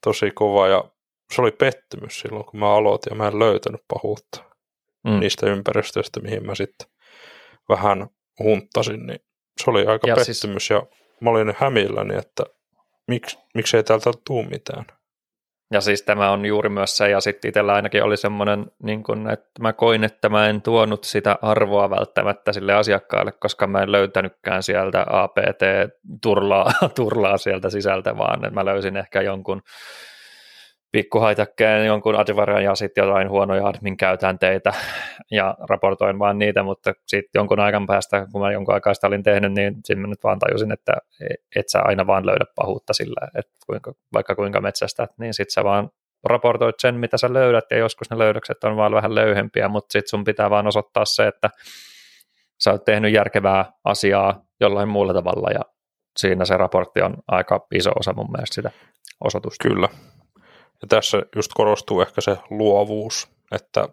[0.05, 0.85] tosi kova, ja
[1.35, 4.45] se oli pettymys silloin, kun mä aloitin, ja mä en löytänyt pahuutta
[5.05, 5.21] mm.
[5.21, 6.89] niistä ympäristöistä, mihin mä sitten
[7.69, 8.07] vähän
[8.39, 9.21] hunttasin, niin
[9.65, 10.81] se oli aika ja siis pettymys, siis...
[10.81, 10.87] ja
[11.21, 12.45] mä olin hämilläni, että
[13.09, 14.85] miksi, miksi ei täältä tule mitään.
[15.71, 19.31] Ja siis tämä on juuri myös se, ja sitten itsellä ainakin oli semmoinen, niin kun,
[19.31, 23.93] että mä koin, että mä en tuonut sitä arvoa välttämättä sille asiakkaalle, koska mä en
[23.93, 29.63] löytänytkään sieltä APT-turlaa turlaa sieltä sisältä, vaan että mä löysin ehkä jonkun
[30.93, 34.73] pikkuhaitakkeen jonkun advarian ja sitten jotain huonoja admin käytänteitä
[35.31, 39.23] ja raportoin vaan niitä, mutta sitten jonkun aikan päästä, kun mä jonkun aikaa sitä olin
[39.23, 40.93] tehnyt, niin mä nyt vaan tajusin, että
[41.57, 45.65] et sä aina vaan löydä pahuutta sillä, että kuinka, vaikka kuinka metsästät, niin sitten sä
[45.65, 45.91] vaan
[46.25, 50.09] raportoit sen, mitä sä löydät, ja joskus ne löydökset on vaan vähän löyhempiä, mutta sitten
[50.09, 51.51] sun pitää vaan osoittaa se, että
[52.65, 55.61] sä oot tehnyt järkevää asiaa jollain muulla tavalla, ja
[56.17, 58.71] siinä se raportti on aika iso osa mun mielestä sitä
[59.25, 59.69] osoitusta.
[59.69, 59.89] Kyllä.
[60.83, 63.89] Ja tässä just korostuu ehkä se luovuus, että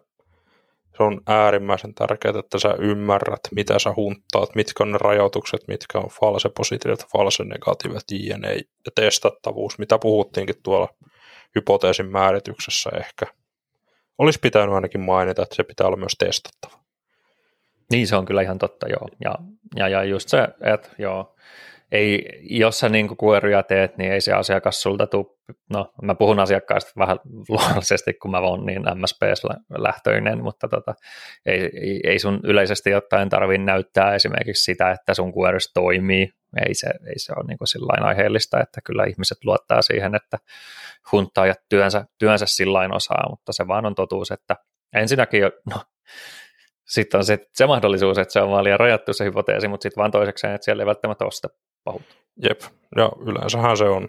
[0.96, 5.98] se on äärimmäisen tärkeää, että sä ymmärrät, mitä sä hunttaat, mitkä on ne rajoitukset, mitkä
[5.98, 8.54] on false positiiviset, false negatiivet, jne.
[8.54, 10.88] Ja testattavuus, mitä puhuttiinkin tuolla
[11.54, 13.26] hypoteesin määrityksessä ehkä.
[14.18, 16.84] Olisi pitänyt ainakin mainita, että se pitää olla myös testattava.
[17.90, 19.08] Niin, se on kyllä ihan totta, joo.
[19.24, 19.34] Ja,
[19.76, 21.34] ja, ja just se, että joo,
[21.92, 25.33] ei, jos sä niin kuoria teet, niin ei se asiakas sulta tuu,
[25.70, 27.18] no mä puhun asiakkaista vähän
[27.48, 30.94] luonnollisesti, kun mä oon niin MSP-lähtöinen, mutta tota,
[31.46, 31.70] ei,
[32.04, 36.28] ei, sun yleisesti ottaen tarvitse näyttää esimerkiksi sitä, että sun queries toimii,
[36.66, 40.38] ei se, ei se ole niin sillain aiheellista, että kyllä ihmiset luottaa siihen, että
[41.12, 44.56] hunttaajat työnsä, työnsä sillain osaa, mutta se vaan on totuus, että
[44.92, 45.80] ensinnäkin no,
[46.84, 50.00] sitten on se, se mahdollisuus, että se on vaan liian rajattu se hypoteesi, mutta sitten
[50.00, 51.48] vaan toisekseen, että siellä ei välttämättä ole sitä
[51.84, 52.14] pahuutta.
[52.42, 52.60] Jep,
[52.96, 54.08] ja yleensähän se on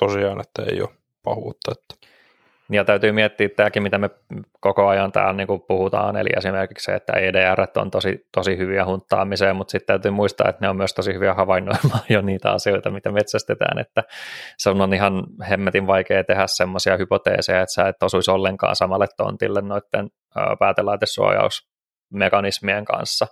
[0.00, 0.90] tosiaan, että ei ole
[1.22, 1.72] pahuutta.
[1.72, 2.06] Että.
[2.70, 4.10] Ja täytyy miettiä tämäkin, mitä me
[4.60, 9.56] koko ajan täällä niin puhutaan, eli esimerkiksi se, että EDR on tosi, tosi hyviä hunttaamiseen,
[9.56, 13.12] mutta sitten täytyy muistaa, että ne on myös tosi hyviä havainnoimaan jo niitä asioita, mitä
[13.12, 14.02] metsästetään, että
[14.58, 19.62] se on ihan hemmetin vaikea tehdä semmoisia hypoteeseja, että sä et osuisi ollenkaan samalle tontille
[19.62, 20.10] noiden
[20.58, 23.26] päätelaitesuojausmekanismien kanssa.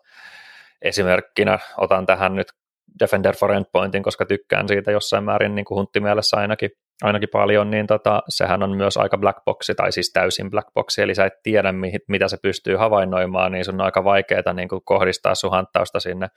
[0.82, 2.52] Esimerkkinä otan tähän nyt
[3.00, 6.70] Defender for Endpointin, koska tykkään siitä jossain määrin niin kuin hunttimielessä ainakin,
[7.02, 11.02] ainakin paljon, niin tota, sehän on myös aika black boxi, tai siis täysin black boxi,
[11.02, 11.72] eli sä et tiedä,
[12.08, 16.28] mitä se pystyy havainnoimaan, niin sun on aika vaikeaa niin kuin kohdistaa sun hanttausta sinne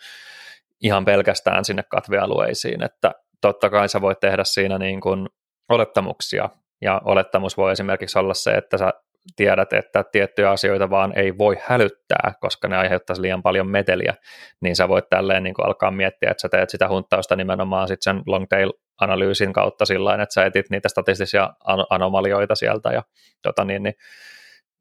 [0.81, 5.29] ihan pelkästään sinne katvealueisiin, että totta kai sä voit tehdä siinä niin kuin
[5.69, 6.49] olettamuksia,
[6.81, 8.93] ja olettamus voi esimerkiksi olla se, että sä
[9.35, 14.15] tiedät, että tiettyjä asioita vaan ei voi hälyttää, koska ne aiheuttaisi liian paljon meteliä,
[14.61, 18.01] niin sä voit tälleen niin kuin alkaa miettiä, että sä teet sitä hunttausta nimenomaan sit
[18.01, 21.49] sen long tail analyysin kautta sillä että sä etit niitä statistisia
[21.89, 23.03] anomalioita sieltä ja
[23.41, 23.95] tota niin, niin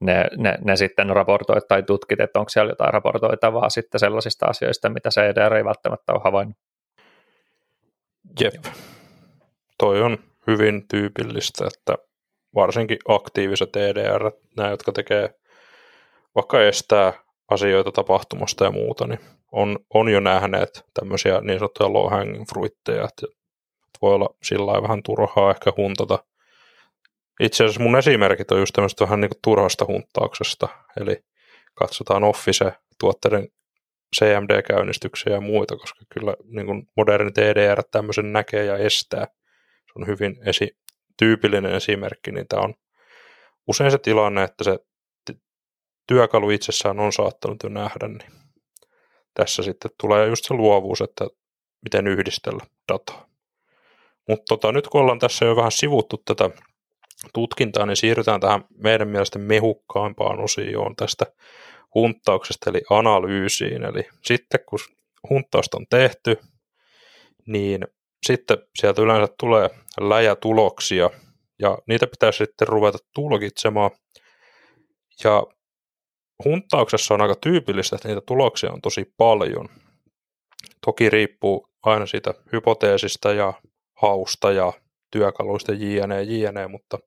[0.01, 4.89] ne, ne, ne, sitten raportoit tai tutkit, että onko siellä jotain raportoitavaa sitten sellaisista asioista,
[4.89, 6.57] mitä se EDR ei välttämättä ole havainnut.
[8.41, 8.65] Jep,
[9.79, 11.95] toi on hyvin tyypillistä, että
[12.55, 15.35] varsinkin aktiiviset EDR, nämä, jotka tekee
[16.35, 17.13] vaikka estää
[17.51, 19.21] asioita tapahtumasta ja muuta, niin
[19.53, 23.27] on, on jo nähneet tämmöisiä niin sanottuja low hanging fruitteja, että
[24.03, 26.19] voi olla sillä vähän turhaa ehkä huntata.
[27.41, 30.69] Itse asiassa mun esimerkit on just tämmöistä vähän niin kuin turhasta hunttauksesta,
[31.01, 31.25] eli
[31.75, 33.49] katsotaan Office-tuotteiden
[34.17, 39.27] CMD-käynnistyksiä ja muita, koska kyllä niin kuin modernit EDR tämmöisen näkee ja estää.
[39.87, 40.77] Se on hyvin esi-
[41.19, 42.75] tyypillinen esimerkki, niin tämä on
[43.69, 44.79] usein se tilanne, että se
[46.07, 48.33] työkalu itsessään on saattanut jo nähdä, niin
[49.35, 51.27] tässä sitten tulee just se luovuus, että
[51.83, 53.27] miten yhdistellä dataa.
[54.29, 56.51] Mutta tota, nyt kun ollaan tässä jo vähän sivuttu tätä
[57.35, 61.27] tutkintaa, niin siirrytään tähän meidän mielestä mehukkaampaan osioon tästä
[61.95, 63.85] hunttauksesta, eli analyysiin.
[63.85, 64.79] Eli sitten kun
[65.31, 66.39] hunttausta on tehty,
[67.47, 67.87] niin
[68.27, 69.71] sitten sieltä yleensä tulee
[70.01, 71.11] läjätuloksia,
[71.59, 73.91] ja niitä pitäisi sitten ruveta tulkitsemaan.
[75.25, 75.43] Ja
[76.45, 79.69] hunttauksessa on aika tyypillistä, että niitä tuloksia on tosi paljon.
[80.85, 83.53] Toki riippuu aina siitä hypoteesista ja
[84.03, 84.73] hausta ja
[85.11, 86.99] työkaluista jne, jne, mutta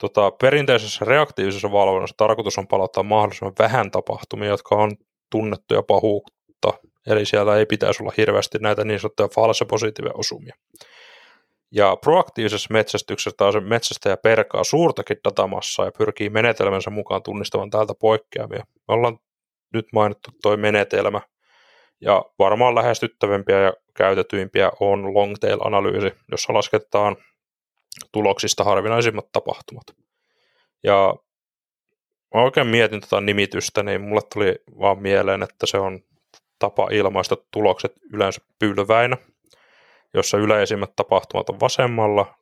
[0.00, 4.96] tota, perinteisessä reaktiivisessa valvonnassa tarkoitus on palauttaa mahdollisimman vähän tapahtumia, jotka on
[5.30, 6.72] tunnettuja pahuutta
[7.08, 10.54] Eli siellä ei pitäisi olla hirveästi näitä niin sanottuja false positiivisia osumia.
[11.70, 18.64] Ja proaktiivisessa metsästyksessä taas metsästäjä perkaa suurtakin datamassaa ja pyrkii menetelmänsä mukaan tunnistamaan täältä poikkeamia.
[18.88, 19.18] Me ollaan
[19.74, 21.20] nyt mainittu tuo menetelmä,
[22.00, 27.16] ja varmaan lähestyttävimpiä ja käytetyimpiä on long tail analyysi, jossa lasketaan
[28.12, 29.84] tuloksista harvinaisimmat tapahtumat.
[30.82, 31.14] Ja
[32.34, 36.00] mä oikein mietin tätä nimitystä, niin mulle tuli vaan mieleen, että se on
[36.58, 39.16] tapa ilmaista tulokset yleensä pylväinä,
[40.14, 42.34] jossa yleisimmät tapahtumat on vasemmalla,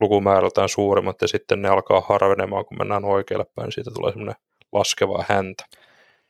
[0.00, 4.36] lukumäärältään suurimmat, ja sitten ne alkaa harvenemaan, kun mennään oikealle päin, siitä tulee semmoinen
[4.72, 5.64] laskeva häntä.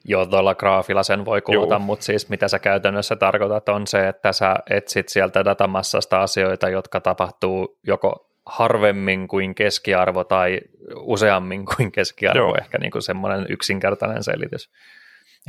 [0.04, 1.78] Joo, tuolla graafilla sen voi kuvata, Joo.
[1.78, 7.00] mutta siis mitä sä käytännössä tarkoitat on se, että sä etsit sieltä datamassasta asioita, jotka
[7.00, 10.60] tapahtuu joko harvemmin kuin keskiarvo tai
[10.96, 12.56] useammin kuin keskiarvo, Joo.
[12.60, 14.70] ehkä niin kuin semmoinen yksinkertainen selitys.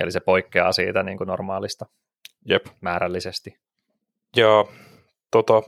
[0.03, 1.85] Eli se poikkeaa siitä niin kuin normaalista
[2.45, 2.65] Jep.
[2.81, 3.59] määrällisesti.
[4.35, 4.65] Ja
[5.31, 5.61] tota,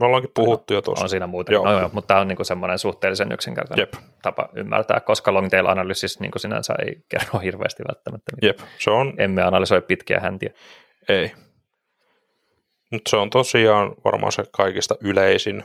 [0.00, 1.08] me ollaankin puhuttu jo On tuossa.
[1.08, 1.64] siinä muuten, Joo.
[1.64, 5.48] no, joo, mutta tämä on niin kuin semmoinen suhteellisen yksinkertainen Jep, tapa ymmärtää, koska long
[5.50, 8.32] tail analysis niin kuin sinänsä ei kerro hirveästi välttämättä.
[8.36, 8.48] mitään.
[8.48, 10.50] jep, se on, Emme analysoi pitkiä häntiä.
[11.08, 11.32] ei.
[12.92, 15.64] Mutta se on tosiaan varmaan se kaikista yleisin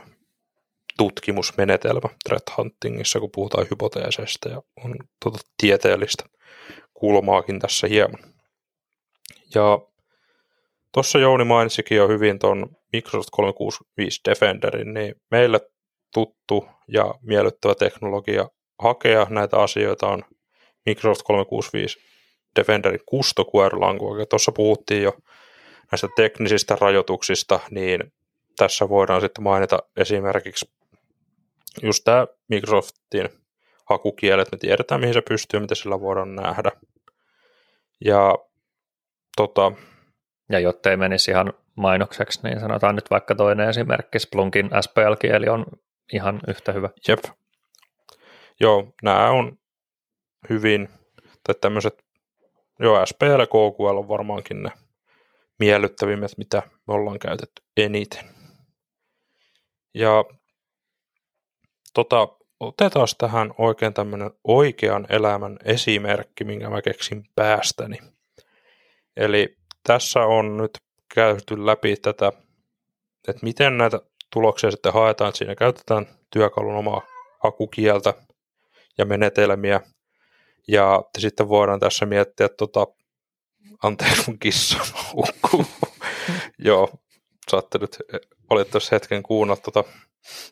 [0.98, 4.94] tutkimusmenetelmä threat huntingissa, kun puhutaan hypoteeseista ja on
[5.24, 6.24] tota tieteellistä
[7.02, 8.20] kulmaakin tässä hieman.
[9.54, 9.78] Ja
[10.94, 15.60] tuossa Jouni mainitsikin jo hyvin tuon Microsoft 365 Defenderin, niin meille
[16.14, 18.48] tuttu ja miellyttävä teknologia
[18.78, 20.24] hakea näitä asioita on
[20.86, 21.98] Microsoft 365
[22.56, 23.00] Defenderin
[23.80, 24.26] Language.
[24.26, 25.12] Tuossa puhuttiin jo
[25.92, 28.12] näistä teknisistä rajoituksista, niin
[28.56, 30.70] tässä voidaan sitten mainita esimerkiksi
[31.82, 33.41] just tämä Microsoftin
[33.92, 36.70] hakukielet, me tiedetään mihin se pystyy, mitä sillä voidaan nähdä.
[38.04, 38.34] Ja
[39.36, 39.72] tota,
[40.50, 44.18] Ja jotta ei menisi ihan mainokseksi, niin sanotaan nyt vaikka toinen esimerkki.
[44.18, 45.66] Splunkin SPL-kieli on
[46.12, 46.88] ihan yhtä hyvä.
[47.08, 47.18] jep.
[48.60, 49.58] Joo, nämä on
[50.50, 50.88] hyvin,
[51.46, 52.04] tai tämmöiset,
[52.80, 54.70] joo, SPL ja KQL on varmaankin ne
[55.58, 58.24] miellyttävimmät, mitä me ollaan käytetty eniten.
[59.94, 60.24] Ja
[61.94, 62.28] tota,
[62.62, 67.98] otetaan tähän oikein tämmöinen oikean elämän esimerkki, minkä mä keksin päästäni.
[69.16, 69.56] Eli
[69.86, 70.78] tässä on nyt
[71.14, 72.32] käyty läpi tätä,
[73.28, 74.00] että miten näitä
[74.32, 77.02] tuloksia sitten haetaan, että siinä käytetään työkalun omaa
[77.42, 78.14] hakukieltä
[78.98, 79.80] ja menetelmiä,
[80.68, 82.86] ja sitten voidaan tässä miettiä, tota,
[83.82, 84.78] anteeksi mun kissa.
[86.58, 86.88] Joo,
[87.50, 87.96] saatte nyt
[88.50, 89.60] valitettavasti hetken kuunnella.
[89.60, 89.84] Tota.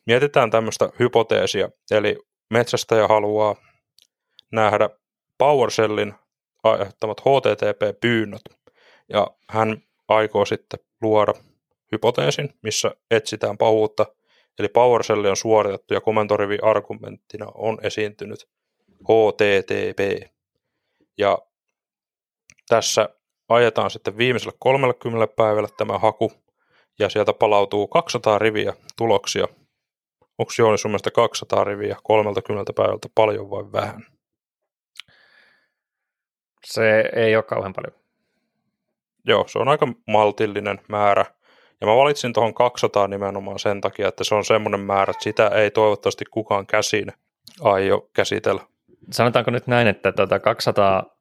[0.06, 2.18] Mietitään tämmöistä hypoteesia, eli
[2.50, 3.56] metsästäjä haluaa
[4.52, 4.90] nähdä
[5.38, 6.14] PowerShellin
[6.62, 8.42] aiheuttamat HTTP-pyynnöt,
[9.08, 11.34] ja hän aikoo sitten luoda
[11.92, 14.06] hypoteesin, missä etsitään pahuutta,
[14.58, 18.48] eli PowerShell on suoritettu ja komentorivi argumenttina on esiintynyt
[18.90, 20.30] HTTP.
[21.18, 21.38] Ja
[22.68, 23.08] tässä
[23.48, 26.32] ajetaan sitten viimeisellä 30 päivällä tämä haku,
[27.00, 29.48] ja sieltä palautuu 200 riviä tuloksia.
[30.38, 34.06] Onko Jooni sun mielestä 200 riviä 30 päivältä paljon vai vähän?
[36.64, 38.00] Se ei ole kauhean paljon.
[39.24, 41.24] Joo, se on aika maltillinen määrä.
[41.80, 45.48] Ja mä valitsin tuohon 200 nimenomaan sen takia, että se on semmoinen määrä, että sitä
[45.48, 47.12] ei toivottavasti kukaan käsin
[47.60, 48.62] aio käsitellä.
[49.12, 51.19] Sanotaanko nyt näin, että tuota 200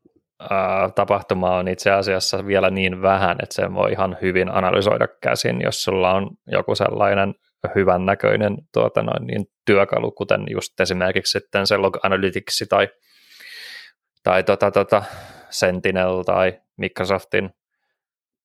[0.95, 5.83] tapahtumaa on itse asiassa vielä niin vähän, että sen voi ihan hyvin analysoida käsin, jos
[5.83, 7.33] sulla on joku sellainen
[7.75, 12.87] hyvän näköinen tuota noin, niin työkalu, kuten just esimerkiksi sitten se Log Analytics tai,
[14.23, 15.03] tai tota, tota
[15.49, 17.49] Sentinel tai Microsoftin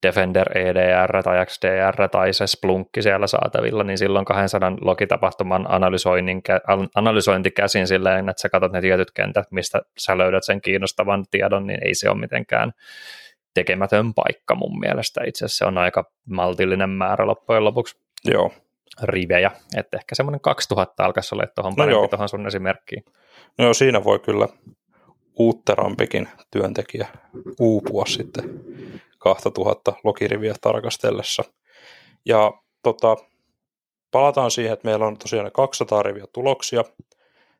[0.04, 6.42] Defender EDR tai XDR tai se Splunkki siellä saatavilla, niin silloin 200 logitapahtuman analysoinnin,
[6.94, 11.66] analysointi käsin silleen, että sä katsot ne tietyt kentät, mistä sä löydät sen kiinnostavan tiedon,
[11.66, 12.72] niin ei se ole mitenkään
[13.54, 15.20] tekemätön paikka mun mielestä.
[15.26, 18.52] Itse asiassa se on aika maltillinen määrä loppujen lopuksi Joo,
[19.02, 22.08] rivejä, että ehkä semmoinen 2000 alkaisi olla tuohon No parempi joo.
[22.08, 23.04] tuohon sun esimerkkiin.
[23.58, 24.48] no siinä voi kyllä
[25.38, 27.08] uutterampikin työntekijä
[27.60, 28.44] uupua sitten
[29.24, 31.44] 2000 logiriviä tarkastellessa.
[32.26, 32.52] Ja
[32.82, 33.16] tota,
[34.10, 36.84] palataan siihen, että meillä on tosiaan ne 200 riviä tuloksia,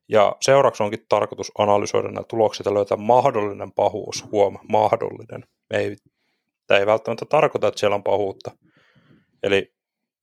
[0.09, 4.25] ja seuraavaksi onkin tarkoitus analysoida nämä tulokset ja löytää mahdollinen pahuus.
[4.33, 5.45] Huom, mahdollinen.
[5.71, 5.97] Me ei,
[6.67, 8.51] tämä ei välttämättä tarkoita, että siellä on pahuutta.
[9.43, 9.75] Eli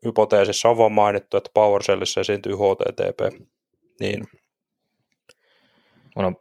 [0.05, 3.41] hypoteesissa on vaan mainittu, että PowerShellissa esiintyy HTTP.
[3.99, 4.27] Niin,
[6.15, 6.35] Mun on,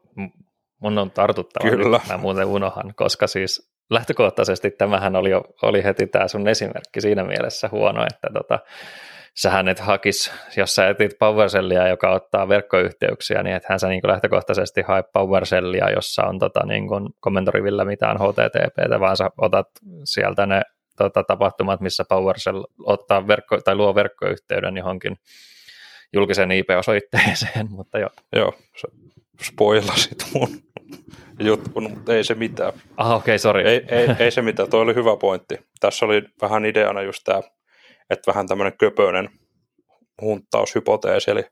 [0.79, 1.99] mun on tartuttava, Kyllä.
[1.99, 7.01] nyt, mä muuten unohan, koska siis lähtökohtaisesti tämähän oli, jo, oli heti tämä sun esimerkki
[7.01, 8.59] siinä mielessä huono, että tota,
[9.37, 14.83] sähän et hakis, jos sä etit PowerShellia, joka ottaa verkkoyhteyksiä, niin ethän sä niin lähtökohtaisesti
[14.83, 19.67] hae PowerShellia, jossa on tota, niin kuin komentorivillä mitään HTTPtä, vaan sä otat
[20.05, 20.63] sieltä ne
[20.97, 25.17] tota, tapahtumat, missä PowerShell ottaa verkko, tai luo verkkoyhteyden johonkin
[26.13, 28.11] julkisen IP-osoitteeseen, mutta joo.
[28.33, 28.89] joo, sä
[29.43, 30.49] spoilasit mun
[31.41, 32.73] jutkun, mutta ei se mitään.
[32.97, 33.69] Ah, okei, okay, sori.
[33.69, 35.59] Ei, ei, ei se mitään, toi oli hyvä pointti.
[35.81, 37.43] Tässä oli vähän ideana just tämä,
[38.11, 39.31] että vähän tämmöinen köpöinen
[40.23, 41.45] hunttaushypoteesi, eli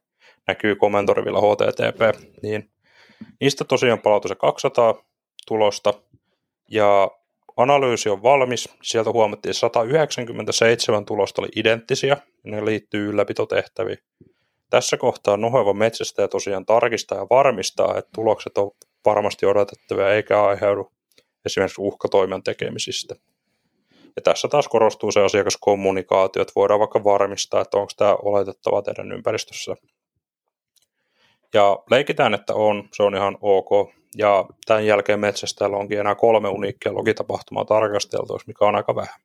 [0.47, 2.71] näkyy komentorivilla HTTP, niin
[3.41, 5.05] niistä tosiaan palautui se 200
[5.47, 5.95] tulosta,
[6.71, 7.11] ja
[7.57, 8.69] analyysi on valmis.
[8.83, 13.99] Sieltä huomattiin, että 197 tulosta oli identtisiä, ne liittyy ylläpitotehtäviin.
[14.71, 18.71] Tässä kohtaa noheva metsästäjä tosiaan tarkistaa ja varmistaa, että tulokset on
[19.05, 20.93] varmasti odotettavia eikä aiheudu
[21.47, 23.15] esimerkiksi uhkatoimen tekemisistä.
[24.17, 29.13] Ja tässä taas korostuu se asiakaskommunikaatio, että voidaan vaikka varmistaa, että onko tämä oletettava teidän
[29.13, 29.75] ympäristössä.
[31.55, 33.69] Ja leikitään, että on, se on ihan ok.
[34.17, 39.21] Ja tämän jälkeen metsästäjällä onkin enää kolme uniikkia logitapahtumaa tarkasteltavaksi, mikä on aika vähän.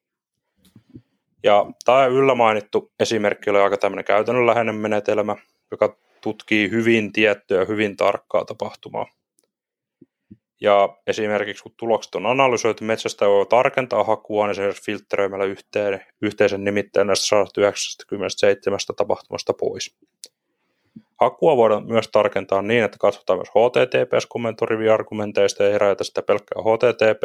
[1.43, 5.35] Ja tämä yllä mainittu esimerkki oli aika tämmöinen käytännönläheinen menetelmä,
[5.71, 9.07] joka tutkii hyvin tiettyä, hyvin tarkkaa tapahtumaa.
[10.61, 16.63] Ja esimerkiksi kun tulokset on analysoitu, metsästä voi tarkentaa hakua, niin esimerkiksi filtteröimällä yhteen, yhteisen
[16.63, 19.95] nimittäin näistä 197 tapahtumasta pois.
[21.19, 27.23] Hakua voidaan myös tarkentaa niin, että katsotaan myös HTTPS-kommentorivi-argumenteista ja eräitä sitä pelkkää HTTP.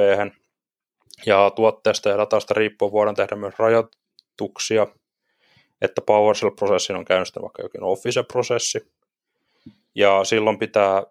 [1.26, 3.54] Ja tuotteesta ja datasta riippuen voidaan tehdä myös
[4.38, 4.86] rajoituksia,
[5.80, 8.92] että PowerShell-prosessin on käynnistänyt vaikka jokin Office-prosessi.
[9.94, 11.02] Ja silloin pitää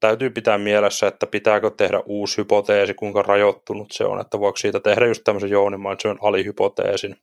[0.00, 4.80] täytyy pitää mielessä, että pitääkö tehdä uusi hypoteesi, kuinka rajoittunut se on, että voiko siitä
[4.80, 7.16] tehdä just tämmöisen Jouni on alihypoteesin.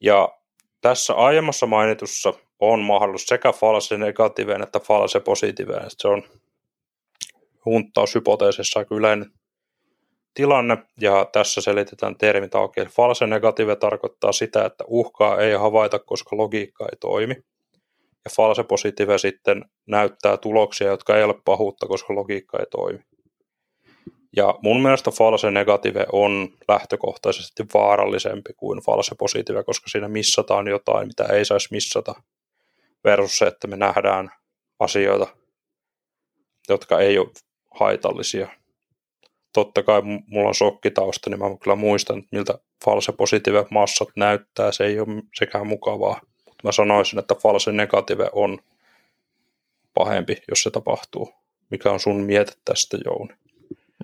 [0.00, 0.28] Ja
[0.80, 5.90] tässä aiemmassa mainitussa on mahdollisuus sekä false negatiivinen että false positiivinen.
[5.90, 6.22] Se on
[7.64, 9.30] hunttaushypoteesissa yleinen
[10.34, 12.80] tilanne, ja tässä selitetään termit auki.
[12.80, 17.34] False negatiivinen tarkoittaa sitä, että uhkaa ei havaita, koska logiikka ei toimi
[18.24, 22.98] ja false positive sitten näyttää tuloksia, jotka ei ole pahuutta, koska logiikka ei toimi.
[24.36, 31.06] Ja mun mielestä false negative on lähtökohtaisesti vaarallisempi kuin false positive, koska siinä missataan jotain,
[31.06, 32.14] mitä ei saisi missata,
[33.04, 34.30] versus se, että me nähdään
[34.80, 35.26] asioita,
[36.68, 37.30] jotka ei ole
[37.70, 38.48] haitallisia.
[39.54, 44.72] Totta kai mulla on shokkitausta, niin mä kyllä muistan, miltä false positive massat näyttää.
[44.72, 46.20] Se ei ole sekään mukavaa
[46.64, 48.58] mä sanoisin, että false negative on
[49.94, 51.34] pahempi, jos se tapahtuu.
[51.70, 53.34] Mikä on sun miete tästä, Jouni?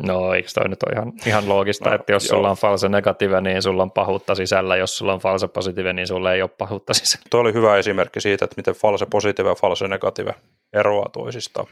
[0.03, 2.37] No eikö toi nyt ole ihan, ihan loogista, no, että jos joo.
[2.37, 6.07] sulla on false negative, niin sulla on pahuutta sisällä, jos sulla on false positive, niin
[6.07, 7.27] sulla ei ole pahuutta sisällä.
[7.31, 10.35] Tuo oli hyvä esimerkki siitä, että miten false positive ja false negative
[10.73, 11.67] eroaa toisistaan.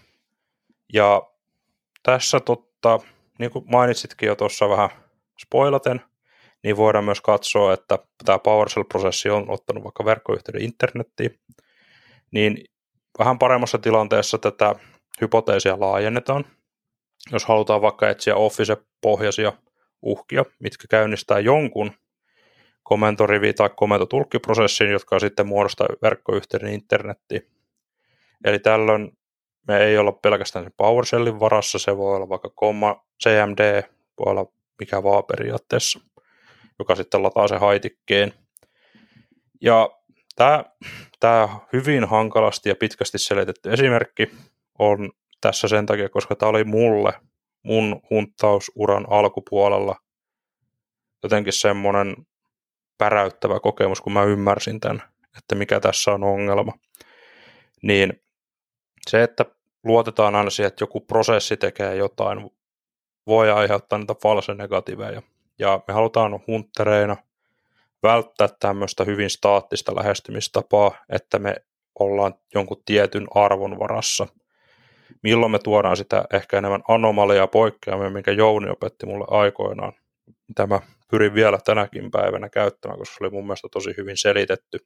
[0.93, 1.23] Ja
[2.03, 3.01] tässä totta,
[3.39, 4.89] niin kuin mainitsitkin jo tuossa vähän
[5.43, 6.01] spoilaten,
[6.65, 11.41] niin voidaan myös katsoa, että tämä PowerShell-prosessi on ottanut vaikka verkkoyhteyden internettiin,
[12.31, 12.65] niin
[13.19, 14.75] vähän paremmassa tilanteessa tätä
[15.21, 16.45] hypoteesia laajennetaan.
[17.33, 19.53] Jos halutaan vaikka etsiä Office-pohjaisia
[20.03, 21.93] uhkia, mitkä käynnistää jonkun
[22.85, 27.43] komentorivi- tai komentotulkkiprosessin, jotka sitten muodostaa verkkoyhteyden internettiin.
[28.45, 29.19] Eli tällöin
[29.69, 32.51] me ei olla pelkästään sen PowerShellin varassa, se voi olla vaikka
[33.23, 33.83] CMD,
[34.19, 34.47] voi olla
[34.79, 36.01] mikä vaan periaatteessa
[36.79, 38.33] joka sitten lataa se haitikkeen.
[39.61, 39.91] Ja
[40.37, 40.65] tämä,
[41.21, 44.31] tämä hyvin hankalasti ja pitkästi selitetty esimerkki
[44.79, 47.13] on tässä sen takia, koska tämä oli mulle
[47.63, 49.97] mun hunttausuran alkupuolella
[51.23, 52.17] jotenkin semmoinen
[52.99, 55.03] päräyttävä kokemus, kun mä ymmärsin tämän,
[55.39, 56.73] että mikä tässä on ongelma.
[57.83, 58.23] Niin
[59.09, 59.45] se, että
[59.85, 62.51] luotetaan aina siihen, että joku prosessi tekee jotain,
[63.27, 65.23] voi aiheuttaa niitä false negatiiveja.
[65.59, 67.17] Ja me halutaan hunttereina
[68.03, 71.57] välttää tämmöistä hyvin staattista lähestymistapaa, että me
[71.99, 74.27] ollaan jonkun tietyn arvon varassa.
[75.23, 79.93] Milloin me tuodaan sitä ehkä enemmän anomaliaa poikkeamia, minkä Jouni opetti mulle aikoinaan.
[80.49, 80.81] Mitä mä
[81.11, 84.79] pyrin vielä tänäkin päivänä käyttämään, koska se oli mun mielestä tosi hyvin selitetty.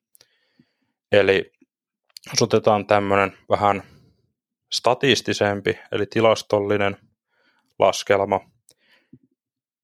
[1.12, 1.52] Eli
[2.30, 3.82] jos otetaan tämmöinen vähän
[4.72, 6.96] statistisempi, eli tilastollinen
[7.78, 8.40] laskelma,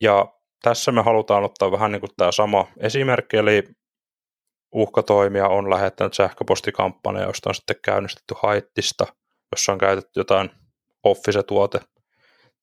[0.00, 0.32] ja
[0.62, 3.64] tässä me halutaan ottaa vähän niin kuin tämä sama esimerkki, eli
[4.72, 9.06] uhkatoimia on lähettänyt sähköpostikampanja, josta on sitten käynnistetty haittista,
[9.52, 10.50] jossa on käytetty jotain
[11.04, 11.80] Office-tuote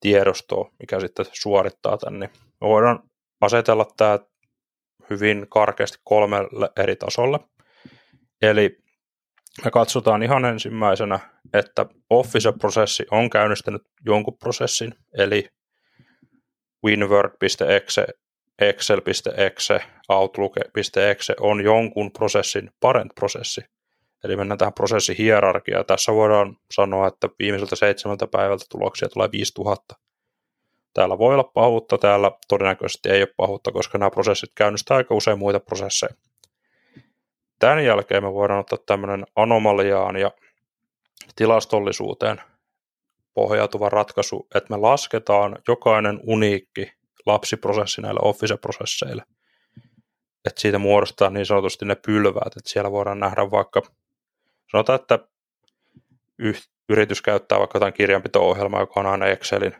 [0.00, 1.98] tiedostoa, mikä sitten suorittaa.
[2.10, 2.30] Niin
[2.60, 3.02] me voidaan
[3.40, 4.18] asetella tämä
[5.10, 7.38] hyvin karkeasti kolmelle eri tasolle.
[8.42, 8.78] Eli
[9.64, 11.18] me katsotaan ihan ensimmäisenä,
[11.52, 15.48] että Office-prosessi on käynnistänyt jonkun prosessin, eli
[16.84, 18.06] winword.exe,
[18.58, 23.60] excel.exe, outlook.exe on jonkun prosessin parent-prosessi.
[24.24, 25.86] Eli mennään tähän prosessihierarkiaan.
[25.86, 29.94] Tässä voidaan sanoa, että viimeiseltä seitsemältä päivältä tuloksia tulee 5000.
[30.94, 35.38] Täällä voi olla pahuutta, täällä todennäköisesti ei ole pahuutta, koska nämä prosessit käynnistää aika usein
[35.38, 36.14] muita prosesseja.
[37.58, 40.30] Tämän jälkeen me voidaan ottaa tämmöinen anomaliaan ja
[41.36, 42.42] tilastollisuuteen
[43.34, 46.92] pohjautuva ratkaisu, että me lasketaan jokainen uniikki
[47.26, 49.22] lapsiprosessi näille Office-prosesseille.
[50.44, 53.82] Että siitä muodostaa niin sanotusti ne pylväät, että siellä voidaan nähdä vaikka
[54.72, 55.18] sanotaan, että
[56.88, 59.76] yritys käyttää vaikka jotain kirjanpito-ohjelmaa, joka on aina Excelin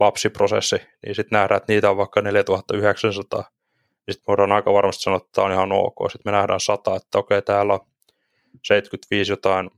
[0.00, 0.76] lapsiprosessi,
[1.06, 3.61] niin sitten nähdään, että niitä on vaikka 4900, niin
[4.10, 5.96] sitten voidaan aika varmasti sanoa, että tämä on ihan ok.
[6.12, 7.80] Sitten me nähdään 100, että okei, täällä on
[8.64, 9.70] 75 jotain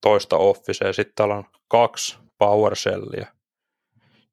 [0.00, 3.26] toista Officea, sitten täällä on kaksi PowerShellia.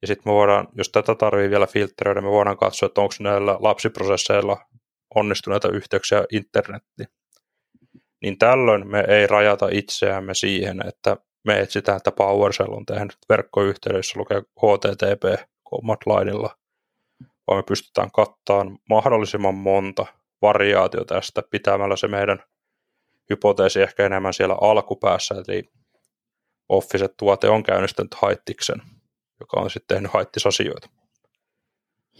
[0.01, 3.57] Ja sitten me voidaan, jos tätä tarvii vielä filtteröidä, me voidaan katsoa, että onko näillä
[3.59, 4.57] lapsiprosesseilla
[5.15, 7.07] onnistuneita yhteyksiä internettiin.
[8.21, 14.19] Niin tällöin me ei rajata itseämme siihen, että me etsitään, että PowerShell on tehnyt verkkoyhteydessä
[14.19, 16.57] lukee HTTP command lineilla,
[17.47, 20.05] vaan me pystytään kattamaan mahdollisimman monta
[20.41, 22.43] variaatiota tästä pitämällä se meidän
[23.29, 25.63] hypoteesi ehkä enemmän siellä alkupäässä, eli
[26.69, 28.81] Office-tuote on käynnistänyt haittiksen,
[29.39, 30.89] joka on sitten tehnyt haittisasioita.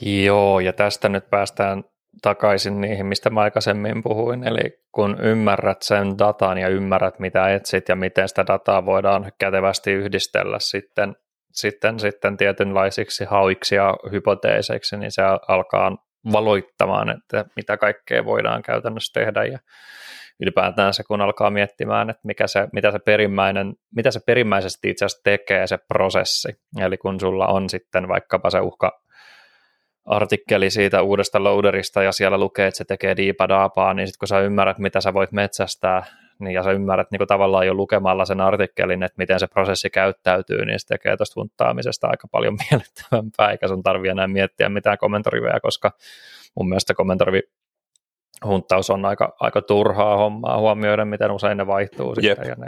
[0.02, 1.84] Joo, ja tästä nyt päästään
[2.22, 7.90] takaisin niihin, mistä mä aikaisemmin puhuin, eli kun ymmärrät sen datan ja ymmärrät, mitä etsit
[7.90, 11.16] ja miten sitä dataa voidaan kätevästi yhdistellä sitten,
[11.54, 15.98] sitten, sitten tietynlaisiksi hauiksi ja hypoteeseiksi, niin se alkaa
[16.32, 19.60] valoittamaan, että mitä kaikkea voidaan käytännössä tehdä ja
[20.42, 25.06] ylipäätään se, kun alkaa miettimään, että mikä se, mitä, se perimmäinen, mitä se perimmäisesti itse
[25.06, 26.50] asiassa tekee se prosessi.
[26.80, 29.02] Eli kun sulla on sitten vaikkapa se uhka
[30.06, 34.40] artikkeli siitä uudesta loaderista ja siellä lukee, että se tekee diipadaapaa, niin sitten kun sä
[34.40, 36.04] ymmärrät, mitä sä voit metsästää,
[36.42, 39.90] niin ja sä ymmärrät niin kuin tavallaan jo lukemalla sen artikkelin, että miten se prosessi
[39.90, 44.98] käyttäytyy, niin se tekee tuosta hunttaamisesta aika paljon miellyttävämpää, eikä sun tarvi enää miettiä mitään
[44.98, 45.92] kommentoriveja, koska
[46.56, 47.42] mun mielestä kommentorivi
[48.46, 52.38] hunttaus on aika, aika turhaa hommaa huomioida, miten usein ne vaihtuu Jep.
[52.38, 52.68] sitten ja ne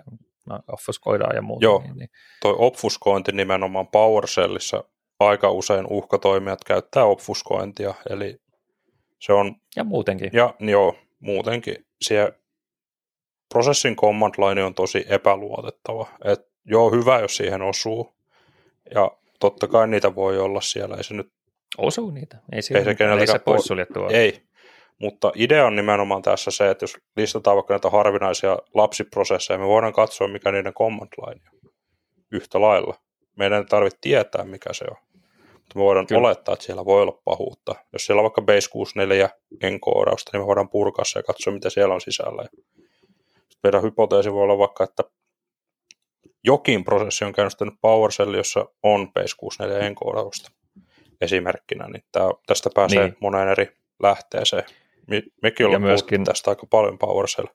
[0.49, 1.65] no, obfuskoidaan ja muuta.
[1.65, 2.09] Joo, niin, niin.
[2.41, 4.83] toi obfuskointi nimenomaan PowerShellissa
[5.19, 8.37] aika usein uhkatoimijat käyttää obfuskointia, eli
[9.19, 9.55] se on...
[9.75, 10.29] Ja muutenkin.
[10.33, 11.85] Ja joo, muutenkin.
[12.01, 12.31] Siellä
[13.53, 16.07] prosessin command line on tosi epäluotettava.
[16.25, 18.13] Et joo, hyvä, jos siihen osuu.
[18.95, 20.95] Ja totta kai niitä voi olla siellä.
[20.95, 21.31] Ei se nyt...
[21.77, 22.37] Osuu niitä.
[22.37, 22.73] Ei, ei se,
[23.19, 24.09] ei se poissuljettua.
[24.09, 24.41] Ei.
[24.99, 29.93] Mutta idea on nimenomaan tässä se, että jos listataan vaikka näitä harvinaisia lapsiprosesseja, me voidaan
[29.93, 31.71] katsoa, mikä niiden command line on
[32.31, 32.95] yhtä lailla.
[33.35, 34.97] Meidän ei tarvitse tietää, mikä se on.
[35.53, 36.19] Mutta me voidaan Kyllä.
[36.19, 37.75] olettaa, että siellä voi olla pahuutta.
[37.93, 39.29] Jos siellä on vaikka Base 64
[39.61, 42.45] enkoodausta, niin me voidaan purkaa se ja katsoa, mitä siellä on sisällä.
[43.63, 45.03] Meidän hypoteesi voi olla vaikka, että
[46.43, 50.51] jokin prosessi on käynnistänyt PowerShell, jossa on Base 64 enkoodausta
[51.21, 53.17] esimerkkinä, niin tää, tästä pääsee niin.
[53.19, 54.63] moneen eri lähteeseen.
[55.07, 57.47] Me, mekin ollaan myöskin tästä aika paljon PowerShell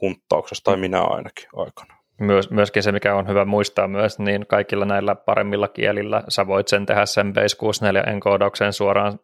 [0.00, 1.94] hunttauksesta, tai minä ainakin aikana.
[2.20, 6.68] Myös, myöskin se, mikä on hyvä muistaa myös, niin kaikilla näillä paremmilla kielillä sä voit
[6.68, 9.18] sen tehdä sen Base 64 enkoodauksen suoraan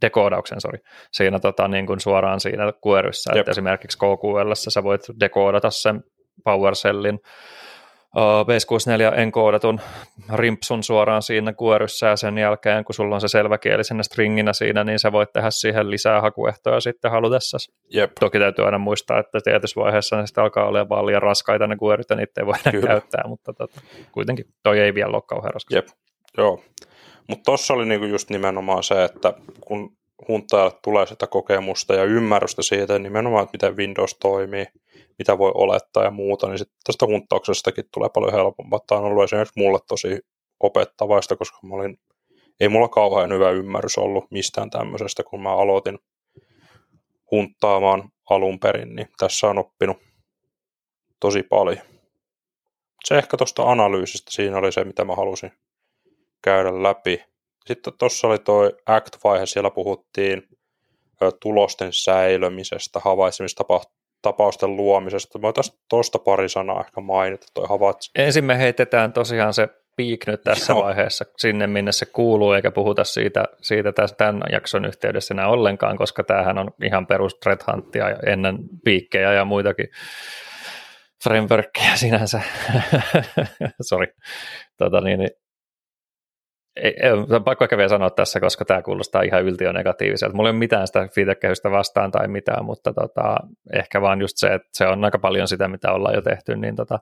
[0.00, 0.78] dekoodauksen, sorry,
[1.12, 6.02] siinä tota, niin kuin suoraan siinä queryssä, että esimerkiksi KQL sä voit dekoodata sen
[6.44, 7.18] PowerShellin
[8.46, 9.80] Base 64 enkoodatun
[10.34, 14.98] rimpsun suoraan siinä kuoryssä ja sen jälkeen, kun sulla on se selväkielisenä stringinä siinä, niin
[14.98, 17.58] sä voit tehdä siihen lisää hakuehtoja sitten halutessa.
[17.90, 18.10] Jep.
[18.20, 21.76] Toki täytyy aina muistaa, että tietyssä vaiheessa ne sitten alkaa olla vaan liian raskaita ne
[21.76, 22.86] kuoryt ja niitä ei voida Kyllä.
[22.86, 23.80] käyttää, mutta tota,
[24.12, 25.74] kuitenkin toi ei vielä ole kauhean raskas.
[25.74, 25.86] Jep,
[26.38, 26.62] joo.
[27.28, 29.96] Mutta tuossa oli niinku just nimenomaan se, että kun
[30.28, 34.66] huntajalle tulee sitä kokemusta ja ymmärrystä siitä nimenomaan, että miten Windows toimii,
[35.18, 38.80] mitä voi olettaa ja muuta, niin sitten tästä hunttauksestakin tulee paljon helpompaa.
[38.86, 40.18] Tämä on ollut esimerkiksi mulle tosi
[40.60, 41.98] opettavaista, koska mä olin,
[42.60, 45.98] ei mulla kauhean hyvä ymmärrys ollut mistään tämmöisestä, kun mä aloitin
[47.30, 49.96] hunttaamaan alun perin, niin tässä on oppinut
[51.20, 51.78] tosi paljon.
[53.04, 55.52] Se ehkä tuosta analyysistä, siinä oli se, mitä mä halusin
[56.42, 57.24] käydä läpi.
[57.66, 60.42] Sitten tuossa oli tuo Act-vaihe, siellä puhuttiin
[61.40, 65.38] tulosten säilömisestä, havaitsemistapausten luomisesta.
[65.38, 68.10] Mä voitaisiin tuosta pari sanaa ehkä mainita, toi havaitsi.
[68.14, 70.82] Ensin me heitetään tosiaan se piik nyt tässä Joo.
[70.82, 76.24] vaiheessa sinne, minne se kuuluu, eikä puhuta siitä, siitä tämän jakson yhteydessä enää ollenkaan, koska
[76.24, 79.86] tämähän on ihan perus threat huntia ennen piikkejä ja muitakin
[81.24, 82.40] frameworkia sinänsä.
[83.88, 84.06] Sorry.
[84.78, 85.30] Tota niin, niin
[86.76, 90.36] ei, ei, pakko ehkä vielä sanoa tässä, koska tämä kuulostaa ihan yltiönegatiiviselta.
[90.36, 93.36] Mulla ei ole mitään sitä viitekehystä vastaan tai mitään, mutta tota,
[93.72, 96.76] ehkä vaan just se, että se on aika paljon sitä, mitä ollaan jo tehty, niin
[96.76, 96.98] tota,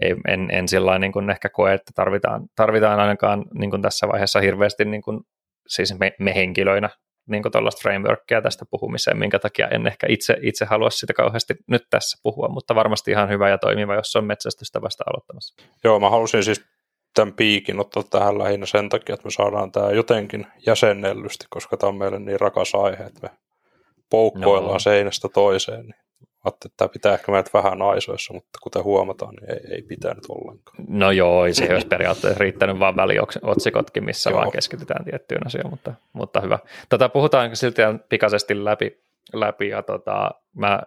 [0.00, 4.08] ei, en, en sillä niin kuin ehkä koe, että tarvitaan, tarvitaan ainakaan niin kuin tässä
[4.08, 5.20] vaiheessa hirveästi niin kuin,
[5.68, 6.90] siis me, me henkilöinä
[7.28, 11.86] niin tuollaista frameworkia tästä puhumiseen, minkä takia en ehkä itse, itse halua sitä kauheasti nyt
[11.90, 15.64] tässä puhua, mutta varmasti ihan hyvä ja toimiva, jos on metsästystä vasta aloittamassa.
[15.84, 16.64] Joo, mä halusin siis
[17.14, 21.88] tämän piikin ottaa tähän lähinnä sen takia, että me saadaan tämä jotenkin jäsennellysti, koska tämä
[21.88, 23.30] on meille niin rakas aihe, että me
[24.10, 24.78] poukkoillaan no.
[24.78, 25.86] seinästä toiseen.
[25.86, 25.94] Niin
[26.48, 30.84] että tämä pitää ehkä meidät vähän aisoissa, mutta kuten huomataan, niin ei, ei pitänyt ollenkaan.
[30.88, 34.38] No joo, ei se olisi periaatteessa riittänyt vaan väliotsikotkin, missä joo.
[34.38, 36.58] vaan keskitytään tiettyyn asiaan, mutta, mutta hyvä.
[36.88, 39.00] Tota, puhutaan silti pikaisesti läpi,
[39.32, 40.82] läpi ja tota, mä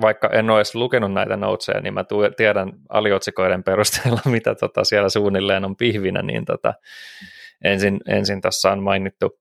[0.00, 2.04] vaikka en ole edes lukenut näitä noutseja, niin mä
[2.36, 6.74] tiedän aliotsikoiden perusteella, mitä tota siellä suunnilleen on pihvinä, niin tota,
[7.64, 9.40] ensin, ensin tässä on mainittu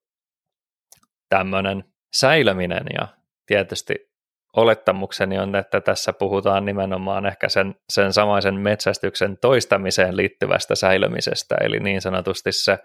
[1.30, 1.84] tämmöinen
[2.14, 3.08] säilöminen ja
[3.46, 3.96] tietysti
[4.56, 11.80] olettamukseni on, että tässä puhutaan nimenomaan ehkä sen, sen samaisen metsästyksen toistamiseen liittyvästä säilömisestä, eli
[11.80, 12.78] niin sanotusti se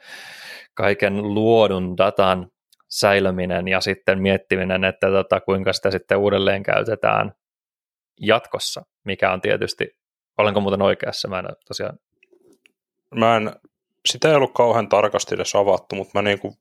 [0.74, 2.50] kaiken luodun datan
[2.88, 7.32] säilöminen ja sitten miettiminen, että tota, kuinka sitä sitten uudelleen käytetään
[8.20, 9.88] jatkossa, mikä on tietysti,
[10.38, 11.98] olenko muuten oikeassa, mä en tosiaan...
[13.14, 13.52] Mä en,
[14.08, 16.54] sitä ei ollut kauhean tarkasti edes avattu, mutta mä niin kuin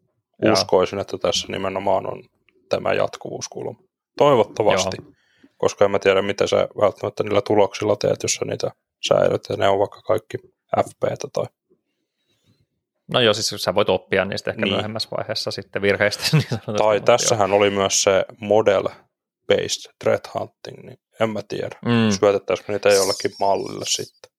[0.52, 2.24] uskoisin, että tässä nimenomaan on
[2.70, 3.80] tämä jatkuvuuskulma.
[4.18, 5.12] Toivottavasti, Joo.
[5.58, 8.72] koska en mä tiedä, mitä sä välttämättä niillä tuloksilla teet, jos sä niitä
[9.08, 10.38] säilyt, ja ne on vaikka kaikki
[10.86, 11.46] FPtä tai
[13.14, 14.74] No joo, siis sä voit oppia niistä ehkä niin.
[14.74, 16.24] myöhemmässä vaiheessa sitten virheistä.
[16.38, 18.26] Niin tai tässähän oli myös se
[19.50, 21.76] model-based threat hunting, niin en mä tiedä.
[21.86, 22.12] Mm.
[22.20, 24.32] Syötettäisikö niitä jollekin mallille sitten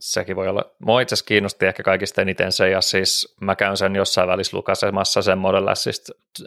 [0.00, 0.64] sekin voi olla.
[0.78, 4.56] Mua itse asiassa kiinnosti ehkä kaikista eniten se, ja siis mä käyn sen jossain välissä
[4.56, 5.68] lukaisemassa sen Model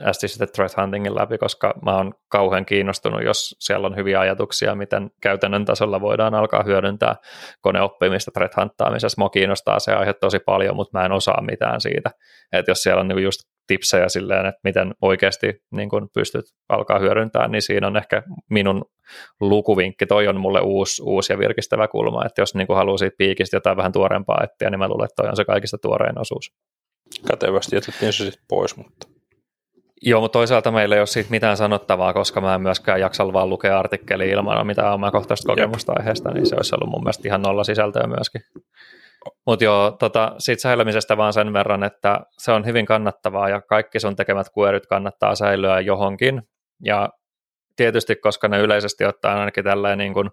[0.06, 5.12] Assisted Threat Huntingin läpi, koska mä oon kauhean kiinnostunut, jos siellä on hyviä ajatuksia, miten
[5.22, 7.16] käytännön tasolla voidaan alkaa hyödyntää
[7.62, 9.22] koneoppimista threat hunttaamisessa.
[9.22, 12.12] Mua kiinnostaa se aihe tosi paljon, mutta mä en osaa mitään siitä.
[12.52, 17.00] Että jos siellä on niinku just tipsejä silleen, että miten oikeasti niin kun pystyt alkaa
[17.00, 18.86] hyödyntää, niin siinä on ehkä minun
[19.42, 20.06] lukuvinkki.
[20.06, 23.78] Toi on mulle uusi, uusi ja virkistävä kulma, että jos niin haluaa siitä piikistä jotain
[23.78, 26.52] vähän tuorempaa etsiä, niin mä luulen, että toi on se kaikista tuorein osuus.
[27.28, 29.08] Kätevästi jätettiin se sitten pois, mutta...
[30.02, 33.50] Joo, mutta toisaalta meillä ei ole siitä mitään sanottavaa, koska mä en myöskään jaksa vaan
[33.50, 36.00] lukea artikkeli ilman mitään omakohtaista kokemusta Jep.
[36.00, 38.42] aiheesta, niin se olisi ollut mun mielestä ihan nolla sisältöä myöskin.
[39.46, 44.00] Mutta joo, tota, siitä säilymisestä vaan sen verran, että se on hyvin kannattavaa ja kaikki
[44.00, 46.42] sun tekemät kuoryt kannattaa säilyä johonkin.
[46.84, 47.10] Ja
[47.76, 50.30] tietysti, koska ne yleisesti ottaen ainakin tällainen niin kuin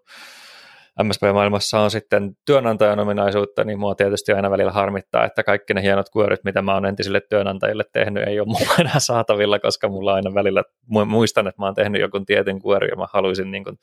[1.02, 6.08] MSP-maailmassa on sitten työnantajan ominaisuutta, niin mua tietysti aina välillä harmittaa, että kaikki ne hienot
[6.08, 10.34] kuoryt, mitä mä oon entisille työnantajille tehnyt, ei ole mulla enää saatavilla, koska mulla aina
[10.34, 10.62] välillä
[11.06, 13.76] muistan, että mä oon tehnyt joku tietyn kuori ja mä haluaisin niin kuin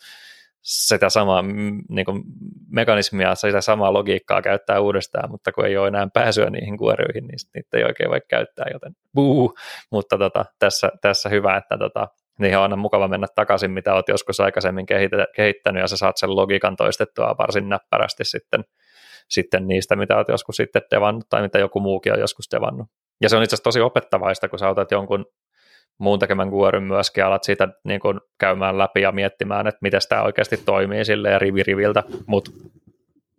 [0.66, 1.44] sitä samaa
[1.90, 2.24] niin kuin
[2.72, 7.38] mekanismia, sitä samaa logiikkaa käyttää uudestaan, mutta kun ei ole enää pääsyä niihin kuoryihin, niin
[7.54, 9.54] niitä ei oikein voi käyttää, joten buu.
[9.92, 12.08] Mutta tota, tässä, tässä hyvä, että tota,
[12.40, 14.86] niihin on aina mukava mennä takaisin, mitä olet joskus aikaisemmin
[15.36, 18.64] kehittänyt, ja sä saat sen logiikan toistettua varsin näppärästi sitten,
[19.30, 22.88] sitten niistä, mitä olet joskus sitten devannut, tai mitä joku muukin on joskus devannut.
[23.22, 25.26] Ja se on itse asiassa tosi opettavaista, kun sä otat jonkun
[25.98, 30.24] muun tekemän kuorin myöskin, alat siitä niin kuin käymään läpi ja miettimään, että miten tämä
[30.24, 32.52] oikeasti toimii sille rivi riviltä, mutta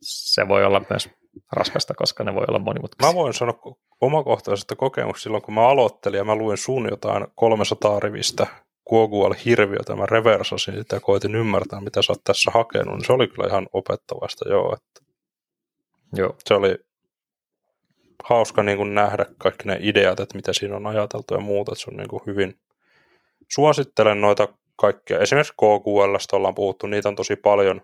[0.00, 1.10] se voi olla myös
[1.52, 3.12] raskasta, koska ne voi olla monimutkaisia.
[3.12, 3.58] Mä voin sanoa
[4.00, 8.46] omakohtaisesta kokemuksesta silloin, kun mä aloittelin ja mä luin sun jotain 300 rivistä
[8.84, 13.28] Kuogual-hirviötä, mä reversasin sitä ja koitin ymmärtää, mitä sä oot tässä hakenut, niin se oli
[13.28, 14.74] kyllä ihan opettavasta, joo.
[14.74, 15.12] Että
[16.12, 16.36] joo.
[16.44, 16.76] Se oli
[18.24, 21.84] hauska niin kuin nähdä kaikki ne ideat, että mitä siinä on ajateltu ja muuta, että
[21.84, 22.58] se on niin kuin hyvin,
[23.52, 27.80] suosittelen noita kaikkia, esimerkiksi KQL ollaan puhuttu, niitä on tosi paljon,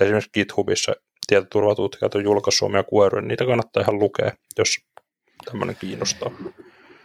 [0.00, 0.92] esimerkiksi GitHubissa
[1.26, 4.68] tietoturvatutkijat on julkaissut omia kuoruja, niitä kannattaa ihan lukea, jos
[5.44, 6.30] tämmöinen kiinnostaa.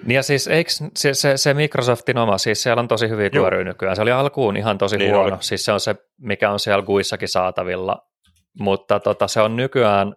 [0.04, 3.64] Niin ja siis eikö se, se, se Microsoftin oma, siis siellä on tosi hyviä kuoruja
[3.64, 5.44] nykyään, se oli alkuun ihan tosi niin huono, oli.
[5.44, 8.08] siis se on se, mikä on siellä GUissakin saatavilla,
[8.60, 10.16] mutta tota, se on nykyään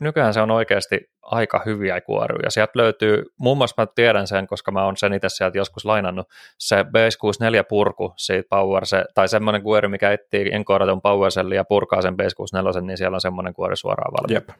[0.00, 2.50] nykyään se on oikeasti aika hyviä kuoruja.
[2.50, 6.28] Sieltä löytyy, muun muassa mä tiedän sen, koska mä oon sen itse sieltä joskus lainannut,
[6.58, 12.02] se BS64 purku siitä Power, se, tai semmoinen kuori, mikä etsii enkooratun PowerShellin ja purkaa
[12.02, 14.44] sen BS64, niin siellä on semmoinen kuori suoraan valmiina.
[14.48, 14.58] Jep.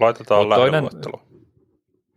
[0.00, 0.84] Laitetaan toinen,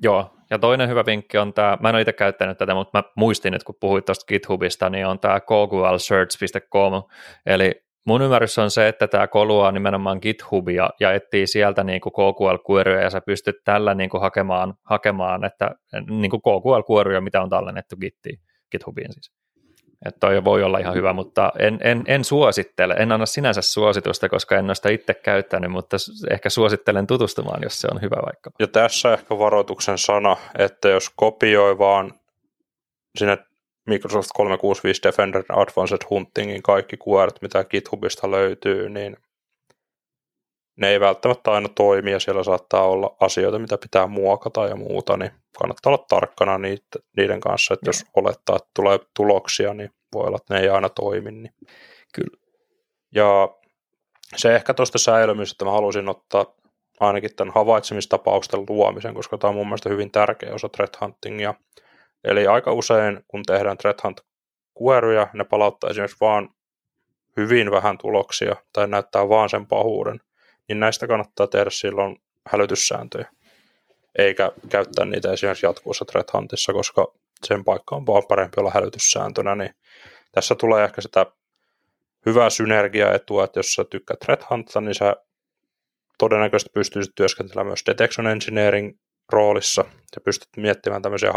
[0.04, 3.04] Joo, ja toinen hyvä vinkki on tämä, mä en ole itse käyttänyt tätä, mutta mä
[3.16, 7.04] muistin, että kun puhuit tuosta GitHubista, niin on tämä googlesearch.com,
[7.46, 12.14] eli Mun ymmärrys on se, että tämä koluaa nimenomaan GitHubia ja etsii sieltä niin kuin
[12.14, 15.72] KQL-kuoruja ja sä pystyt tällä niin kuin hakemaan, hakemaan että,
[16.10, 18.40] niin kuin KQL-kuoruja, mitä on tallennettu Gittiin,
[18.72, 19.32] GitHubiin siis.
[20.06, 24.30] Että toi voi olla ihan hyvä, mutta en, en, en suosittele, en anna sinänsä suositusta,
[24.30, 25.98] koska en ole sitä itse käyttänyt, mutta
[26.30, 28.52] ehkä suosittelen tutustumaan, jos se on hyvä vaikka.
[28.60, 32.14] Ja tässä ehkä varoituksen sana, että jos kopioi vaan
[33.18, 33.38] sinne
[33.92, 39.18] Microsoft 365 Defender Advanced Huntingin kaikki QRt, mitä GitHubista löytyy, niin
[40.76, 45.18] ne ei välttämättä aina toimi ja siellä saattaa olla asioita, mitä pitää muokata ja muuta,
[45.18, 46.58] niin kannattaa olla tarkkana
[47.18, 50.90] niiden kanssa, että jos olettaa, että tulee tuloksia, niin voi olla, että ne ei aina
[50.90, 51.32] toimi.
[51.32, 51.54] Niin.
[52.14, 52.38] Kyllä.
[53.16, 53.56] Ja
[54.36, 56.46] se ehkä tuosta säilymistä, että mä halusin ottaa
[57.00, 61.54] ainakin tämän havaitsemistapausten luomisen, koska tämä on mun mielestä hyvin tärkeä osa threat huntingia.
[62.24, 64.22] Eli aika usein, kun tehdään threat hunt
[64.74, 66.50] kueruja, ne palauttaa esimerkiksi vaan
[67.38, 70.20] hyvin vähän tuloksia tai näyttää vaan sen pahuuden,
[70.68, 73.30] niin näistä kannattaa tehdä silloin hälytyssääntöjä,
[74.18, 79.56] eikä käyttää niitä esimerkiksi jatkuvassa threat huntissa, koska sen paikka on vaan parempi olla hälytyssääntönä,
[79.56, 79.76] niin
[80.32, 81.26] tässä tulee ehkä sitä
[82.26, 85.16] hyvää synergiaetua, että jos sä tykkäät threat huntta, niin sä
[86.18, 88.98] todennäköisesti pystyisit työskentelemään myös detection engineering
[89.32, 89.86] roolissa
[90.16, 91.32] ja pystyt miettimään tämmöisiä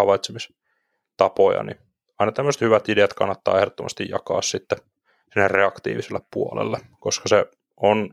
[1.21, 1.79] havaitsemistapoja, niin
[2.19, 4.79] aina tämmöiset hyvät ideat kannattaa ehdottomasti jakaa sitten
[5.33, 7.47] sinne reaktiiviselle puolelle, koska se
[7.77, 8.11] on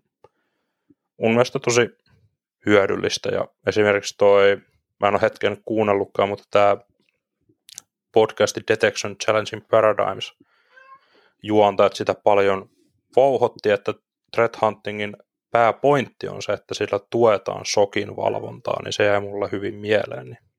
[1.19, 1.89] mun mielestä tosi
[2.65, 4.57] hyödyllistä ja esimerkiksi toi,
[4.99, 6.77] mä en ole hetken kuunnellutkaan, mutta tämä
[8.11, 10.33] podcasti Detection Challenging Paradigms
[11.43, 12.69] juontajat sitä paljon
[13.15, 13.93] vouhotti, että
[14.35, 15.17] threat huntingin
[15.51, 20.25] pääpointti on se, että sillä tuetaan sokin valvontaa, niin se jäi mulle hyvin mieleen.
[20.25, 20.50] Niin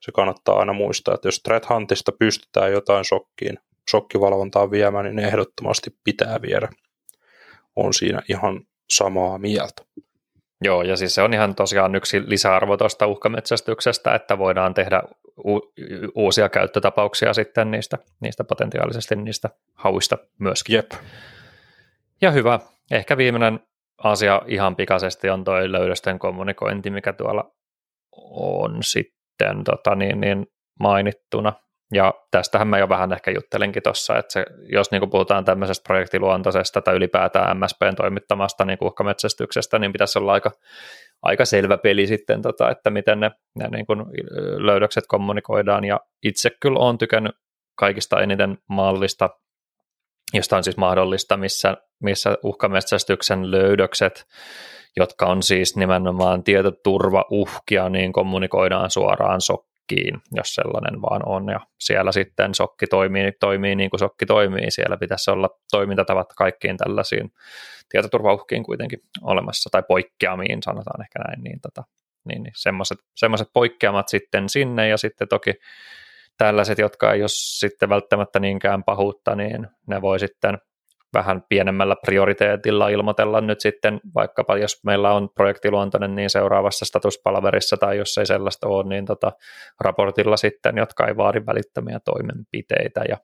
[0.00, 3.58] se kannattaa aina muistaa, että jos threat huntista pystytään jotain sokkiin,
[3.90, 6.68] sokkivalvontaa viemään, niin ehdottomasti pitää viedä.
[7.76, 8.60] On siinä ihan
[8.90, 9.82] samaa mieltä.
[10.64, 15.02] Joo, ja siis se on ihan tosiaan yksi lisäarvo tuosta uhkametsästyksestä, että voidaan tehdä
[15.44, 15.72] u-
[16.14, 20.76] uusia käyttötapauksia sitten niistä, niistä potentiaalisesti niistä hauista myöskin.
[20.76, 20.90] Jep.
[22.22, 22.60] Ja hyvä.
[22.90, 23.60] Ehkä viimeinen
[23.98, 27.50] asia ihan pikaisesti on tuo löydösten kommunikointi, mikä tuolla
[28.30, 29.19] on sitten
[29.64, 30.46] tota, niin, niin
[30.80, 31.52] mainittuna.
[31.94, 36.80] Ja tästähän mä jo vähän ehkä juttelinkin tuossa, että se, jos niin puhutaan tämmöisestä projektiluontoisesta
[36.80, 40.50] tai ylipäätään MSPn toimittamasta niin uhkametsästyksestä, niin pitäisi olla aika,
[41.22, 44.04] aika selvä peli sitten, tota, että miten ne, ne niin kuin
[44.66, 45.84] löydökset kommunikoidaan.
[45.84, 47.32] Ja itse kyllä olen tykännyt
[47.74, 49.30] kaikista eniten mallista,
[50.34, 54.26] josta on siis mahdollista, missä, missä uhkametsästyksen löydökset,
[54.96, 61.60] jotka on siis nimenomaan tietoturvauhkia, niin kommunikoidaan suoraan sok sokkiin, jos sellainen vaan on, ja
[61.80, 67.32] siellä sitten sokki toimii, toimii niin kuin sokki toimii, siellä pitäisi olla toimintatavat kaikkiin tällaisiin
[67.88, 71.84] tietoturvauhkiin kuitenkin olemassa, tai poikkeamiin sanotaan ehkä näin, niin, tota,
[72.24, 75.52] niin, niin semmoiset, semmoiset poikkeamat sitten sinne, ja sitten toki
[76.38, 80.58] tällaiset, jotka ei ole sitten välttämättä niinkään pahuutta, niin ne voi sitten
[81.14, 87.98] vähän pienemmällä prioriteetilla ilmoitella nyt sitten, vaikkapa jos meillä on projektiluontoinen, niin seuraavassa statuspalverissa tai
[87.98, 89.32] jos ei sellaista ole, niin tota,
[89.80, 93.00] raportilla sitten, jotka ei vaadi välittömiä toimenpiteitä.
[93.08, 93.16] Ja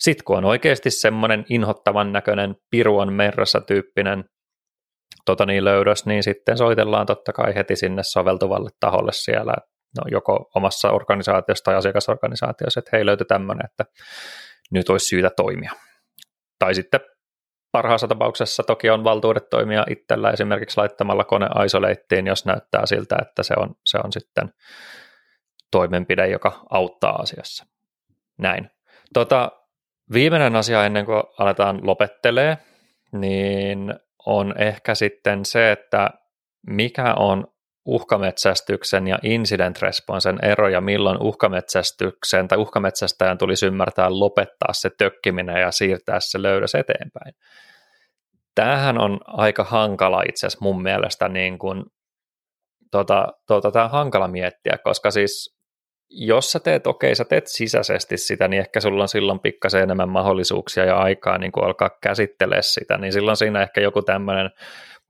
[0.00, 4.24] sitten kun on oikeasti semmoinen inhottavan näköinen piruon merrassa tyyppinen
[5.24, 9.54] tota niin, löydös, niin sitten soitellaan totta kai heti sinne soveltuvalle taholle siellä,
[9.98, 13.84] no, joko omassa organisaatiossa tai asiakasorganisaatiossa, että hei löytyi tämmöinen, että
[14.70, 15.72] nyt olisi syytä toimia.
[16.62, 17.00] Tai sitten
[17.72, 23.42] parhaassa tapauksessa toki on valtuudet toimia itsellä esimerkiksi laittamalla kone isolateen, jos näyttää siltä, että
[23.42, 24.52] se on, se on sitten
[25.70, 27.66] toimenpide, joka auttaa asiassa.
[28.38, 28.70] Näin.
[29.14, 29.52] Tota,
[30.12, 32.58] viimeinen asia ennen kuin aletaan lopettelee,
[33.12, 33.94] niin
[34.26, 36.10] on ehkä sitten se, että
[36.66, 37.51] mikä on
[37.84, 45.60] uhkametsästyksen ja incident responsen ero ja milloin uhkametsästyksen tai uhkametsästäjän tulisi ymmärtää lopettaa se tökkiminen
[45.60, 47.34] ja siirtää se löydös eteenpäin.
[48.54, 51.84] Tämähän on aika hankala itse asiassa mun mielestä niin kuin,
[52.90, 55.62] tota, tota, tämä on hankala miettiä, koska siis
[56.14, 60.08] jos sä teet, okei, sä teet sisäisesti sitä, niin ehkä sulla on silloin pikkasen enemmän
[60.08, 64.50] mahdollisuuksia ja aikaa niin kuin alkaa käsittelee sitä, niin silloin siinä ehkä joku tämmöinen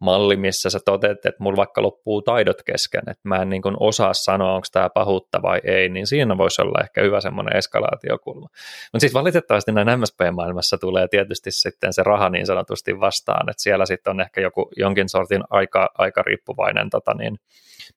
[0.02, 3.76] malli, missä sä toteat, että mulla vaikka loppuu taidot kesken, että mä en niin kuin
[3.80, 8.48] osaa sanoa, onko tämä pahuutta vai ei, niin siinä voisi olla ehkä hyvä semmoinen eskalaatiokulma.
[8.92, 13.86] Mutta siis valitettavasti näin MSP-maailmassa tulee tietysti sitten se raha niin sanotusti vastaan, että siellä
[13.86, 17.38] sitten on ehkä joku jonkin sortin aika, aika riippuvainen tota niin,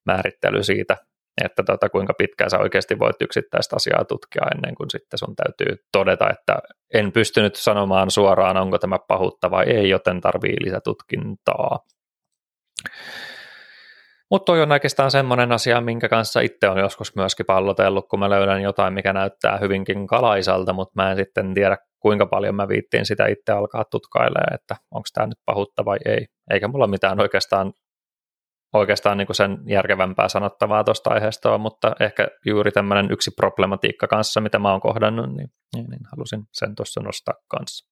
[0.05, 0.97] määrittely siitä,
[1.43, 5.83] että tota, kuinka pitkään sä oikeasti voit yksittäistä asiaa tutkia ennen kuin sitten sun täytyy
[5.91, 6.59] todeta, että
[6.93, 11.79] en pystynyt sanomaan suoraan, onko tämä pahuutta vai ei, joten tarvii lisätutkintaa.
[14.31, 18.29] Mutta toi on oikeastaan semmoinen asia, minkä kanssa itse on joskus myöskin pallotellut, kun mä
[18.29, 23.05] löydän jotain, mikä näyttää hyvinkin kalaisalta, mutta mä en sitten tiedä, kuinka paljon mä viittiin
[23.05, 26.25] sitä itse alkaa tutkailemaan, että onko tämä nyt pahuutta vai ei.
[26.51, 27.73] Eikä mulla mitään oikeastaan,
[28.73, 34.07] oikeastaan niin kuin sen järkevämpää sanottavaa tuosta aiheesta ole, mutta ehkä juuri tämmöinen yksi problematiikka
[34.07, 37.91] kanssa, mitä mä oon kohdannut, niin, niin, niin halusin sen tuossa nostaa kanssa.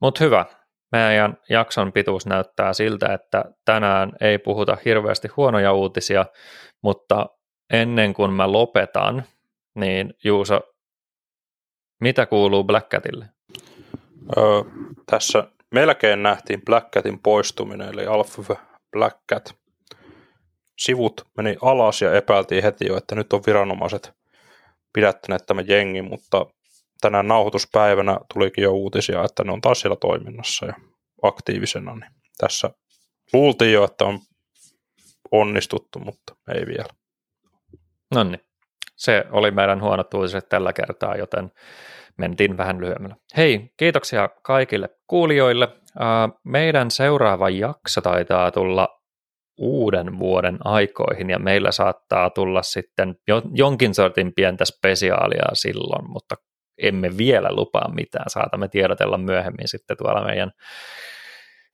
[0.00, 0.44] Mutta hyvä,
[0.92, 6.26] meidän jakson pituus näyttää siltä, että tänään ei puhuta hirveästi huonoja uutisia,
[6.82, 7.26] mutta
[7.72, 9.24] ennen kuin mä lopetan,
[9.74, 10.60] niin Juuso,
[12.00, 13.26] mitä kuuluu Black Catille?
[14.36, 14.44] Öö,
[15.10, 15.44] tässä
[15.74, 18.56] melkein nähtiin Black Catin poistuminen, eli Alpha
[18.92, 19.54] Black Cat.
[20.78, 24.12] Sivut meni alas ja epäiltiin heti jo, että nyt on viranomaiset
[24.92, 26.46] pidättäneet tämän jengin, mutta
[27.00, 30.74] tänään nauhoituspäivänä tulikin jo uutisia, että ne on taas siellä toiminnassa ja
[31.22, 32.70] aktiivisena, niin tässä
[33.32, 34.18] luultiin jo, että on
[35.30, 36.88] onnistuttu, mutta ei vielä.
[38.14, 38.40] No niin,
[38.96, 41.50] se oli meidän huonot uutiset tällä kertaa, joten
[42.18, 43.16] mentiin vähän lyhyemmällä.
[43.36, 45.68] Hei, kiitoksia kaikille kuulijoille.
[46.44, 49.00] Meidän seuraava jakso taitaa tulla
[49.58, 53.16] uuden vuoden aikoihin ja meillä saattaa tulla sitten
[53.54, 56.34] jonkin sortin pientä spesiaalia silloin, mutta
[56.82, 58.24] emme vielä lupaa mitään.
[58.28, 60.52] Saatamme tiedotella myöhemmin sitten tuolla meidän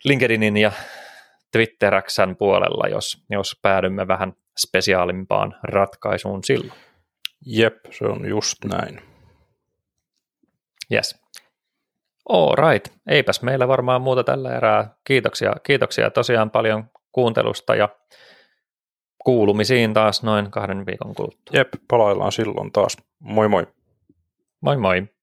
[0.04, 0.72] LinkedInin ja
[1.52, 6.80] Twitteräksän puolella, jos, jos päädymme vähän spesiaalimpaan ratkaisuun silloin.
[7.46, 9.02] Jep, se on just näin.
[10.92, 11.22] Yes.
[12.28, 12.94] All right.
[13.06, 14.94] Eipäs meillä varmaan muuta tällä erää.
[15.04, 17.88] Kiitoksia, kiitoksia tosiaan paljon kuuntelusta ja
[19.24, 21.58] kuulumisiin taas noin kahden viikon kuluttua.
[21.58, 22.96] Jep, palaillaan silloin taas.
[23.18, 23.66] Moi moi.
[24.60, 25.15] Moi moi.